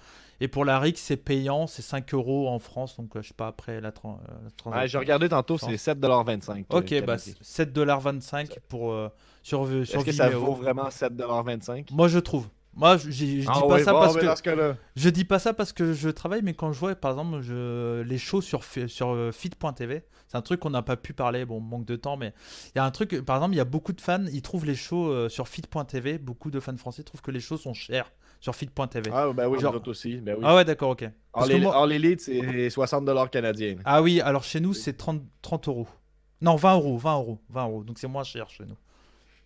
[0.41, 1.68] Et pour la RIX, c'est payant.
[1.68, 2.98] C'est 5 euros en France.
[2.98, 4.72] Donc euh, je sais pas après la, transaction.
[4.72, 6.66] Ouais, J'ai regardé tantôt, c'est 7,25$.
[6.70, 9.10] Ok, euh, bah 7,25$ pour, euh,
[9.44, 11.86] sur, sur Est-ce que ça vaut vraiment 7,25$?
[11.91, 12.48] Moi je trouve.
[12.76, 16.10] Moi, je, dis ah pas ça parce que je dis pas ça parce que je
[16.10, 18.02] travaille, mais quand je vois, par exemple, je...
[18.02, 21.61] les shows sur sur euh, fit.tv, c'est un truc qu'on n'a pas pu parler, bon,
[21.61, 22.34] manque de temps, mais
[22.76, 24.65] il y a un truc, par exemple, il y a beaucoup de fans, ils trouvent
[24.65, 28.11] les shows euh, sur fit.tv, beaucoup de fans français trouvent que les shows sont chers
[28.41, 29.10] sur fit.tv.
[29.14, 29.81] Ah bah oui, Genre...
[29.88, 30.18] aussi.
[30.18, 30.43] Bah oui.
[30.45, 31.10] Ah ouais, d'accord, ok.
[31.34, 33.77] En l'élite, c'est 60 dollars canadiens.
[33.85, 35.88] Ah oui, alors chez nous, c'est 30, 30 euros.
[36.41, 37.84] Non, 20 euros, 20 euros, 20 euros.
[37.84, 38.76] Donc c'est moins cher chez nous.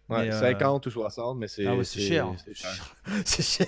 [0.10, 2.28] Ouais, 50 euh, ou 60, mais c'est ah c'est cher.
[3.26, 3.68] C'est cher.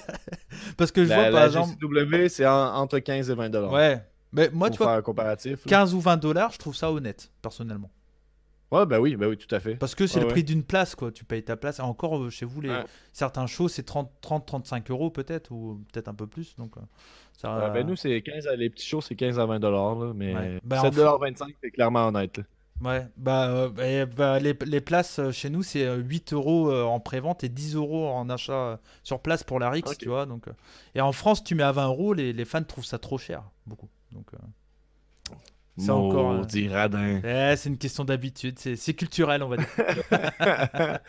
[0.76, 1.76] Parce que je vois par exemple.
[1.80, 3.72] W, c'est entre 15 et 20 dollars.
[3.72, 4.02] Ouais.
[4.34, 7.92] Mais moi, tu vois, un comparatif, 15 ou 20 dollars, je trouve ça honnête, personnellement.
[8.72, 9.76] Ouais, bah oui, bah oui, tout à fait.
[9.76, 11.12] Parce que c'est le prix d'une place, quoi.
[11.12, 11.80] Tu payes ta place.
[11.80, 12.74] Et encore, euh, chez vous, les...
[13.12, 16.56] certains shows, c'est 30-35 euros peut-être, ou peut-être un peu plus.
[16.56, 16.82] Donc, euh,
[17.34, 17.70] ça...
[17.70, 21.36] ben nous, c'est 15 les petits shows, c'est 15 à 20 dollars, mais 7,25 ben,
[21.62, 22.40] c'est clairement honnête.
[22.82, 27.00] Ouais, bah, euh, bah les, les, places euh, chez nous, c'est 8 euh, euros en
[27.00, 30.26] pré-vente et 10 euros en achat sur place pour la Rix, tu vois.
[30.26, 30.46] Donc,
[30.96, 33.44] et en France, tu mets à 20 euros, les, les fans trouvent ça trop cher,
[33.68, 33.90] beaucoup.
[34.12, 34.32] Donc,
[35.78, 36.46] c'est encore.
[36.70, 37.22] radin.
[37.24, 39.68] Eh, c'est une question d'habitude, c'est culturel, on va dire.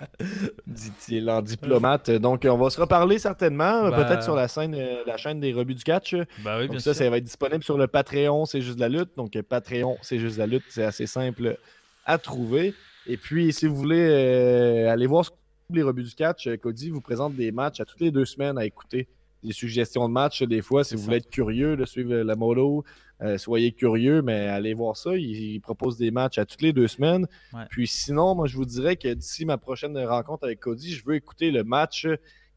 [0.66, 2.10] Dit-il en diplomate.
[2.10, 4.04] Donc, on va se reparler certainement, bah.
[4.04, 4.76] peut-être sur la, scène,
[5.06, 6.14] la chaîne des rebuts du catch.
[6.44, 9.10] Bah oui, bien ça, ça va être disponible sur le Patreon, c'est juste la lutte.
[9.16, 10.64] Donc, Patreon, c'est juste la lutte.
[10.68, 11.58] C'est assez simple
[12.06, 12.74] à trouver.
[13.06, 15.24] Et puis, si vous voulez euh, aller voir
[15.70, 18.58] les rebuts du catch, euh, Cody vous présente des matchs à toutes les deux semaines
[18.58, 19.08] à écouter.
[19.42, 22.84] Des suggestions de matchs, des fois, si vous voulez être curieux de suivre la molo,
[23.22, 25.16] euh, soyez curieux, mais allez voir ça.
[25.16, 27.26] Il, propose des matchs à toutes les deux semaines.
[27.70, 31.14] Puis sinon, moi, je vous dirais que d'ici ma prochaine rencontre avec Cody, je veux
[31.14, 32.06] écouter le match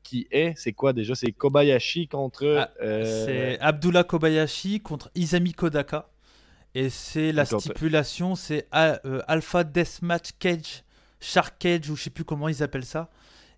[0.02, 1.16] qui est, c'est quoi déjà?
[1.16, 2.46] C'est Kobayashi contre.
[2.60, 6.10] Ah, euh, c'est Abdullah Kobayashi contre Izami Kodaka.
[6.74, 10.84] Et c'est la stipulation, c'est euh, Alpha Deathmatch Cage,
[11.22, 13.10] Shark Cage, ou je sais plus comment ils appellent ça.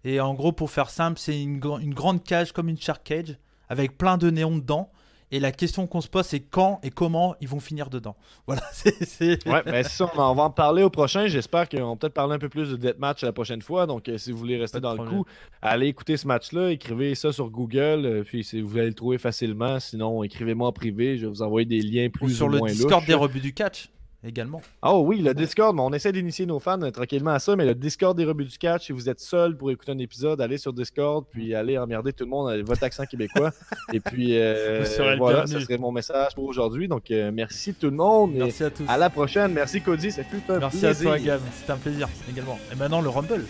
[0.03, 3.37] Et en gros, pour faire simple, c'est une, une grande cage comme une Shark Cage,
[3.69, 4.91] avec plein de néons dedans.
[5.31, 8.15] Et la question qu'on se pose, c'est quand et comment ils vont finir dedans.
[8.47, 8.61] Voilà.
[8.71, 11.27] c'est, Ouais, mais ça, on, va en parler au prochain.
[11.27, 13.85] J'espère qu'on va peut-être parler un peu plus de Deathmatch la prochaine fois.
[13.85, 15.25] Donc, euh, si vous voulez rester dans le coup,
[15.61, 16.71] allez écouter ce match-là.
[16.71, 18.05] Écrivez ça sur Google.
[18.05, 19.81] Euh, puis, si vous allez le trouver facilement.
[19.81, 21.17] Sinon, écrivez-moi en privé.
[21.17, 23.89] Je vais vous envoyer des liens plus ou, sur le Discord des rebuts du catch
[24.27, 24.61] également.
[24.83, 27.75] Oh oui, le Discord, on essaie d'initier nos fans euh, tranquillement à ça, mais le
[27.75, 30.73] Discord des rebuts du catch, si vous êtes seul pour écouter un épisode, allez sur
[30.73, 33.51] Discord, puis allez emmerder tout le monde avec votre accent québécois.
[33.93, 34.85] Et puis euh,
[35.17, 36.87] voilà, ce serait mon message pour aujourd'hui.
[36.87, 38.33] Donc euh, merci tout le monde.
[38.33, 38.85] Merci à tous.
[38.87, 39.53] À la prochaine.
[39.53, 40.89] Merci Cody, ça fut un merci plaisir.
[40.89, 41.41] Merci à toi, Gab.
[41.53, 42.59] C'était un plaisir également.
[42.71, 43.45] Et maintenant le Rumble.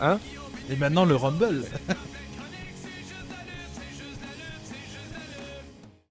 [0.00, 0.18] Hein?
[0.70, 1.64] Et maintenant le Rumble.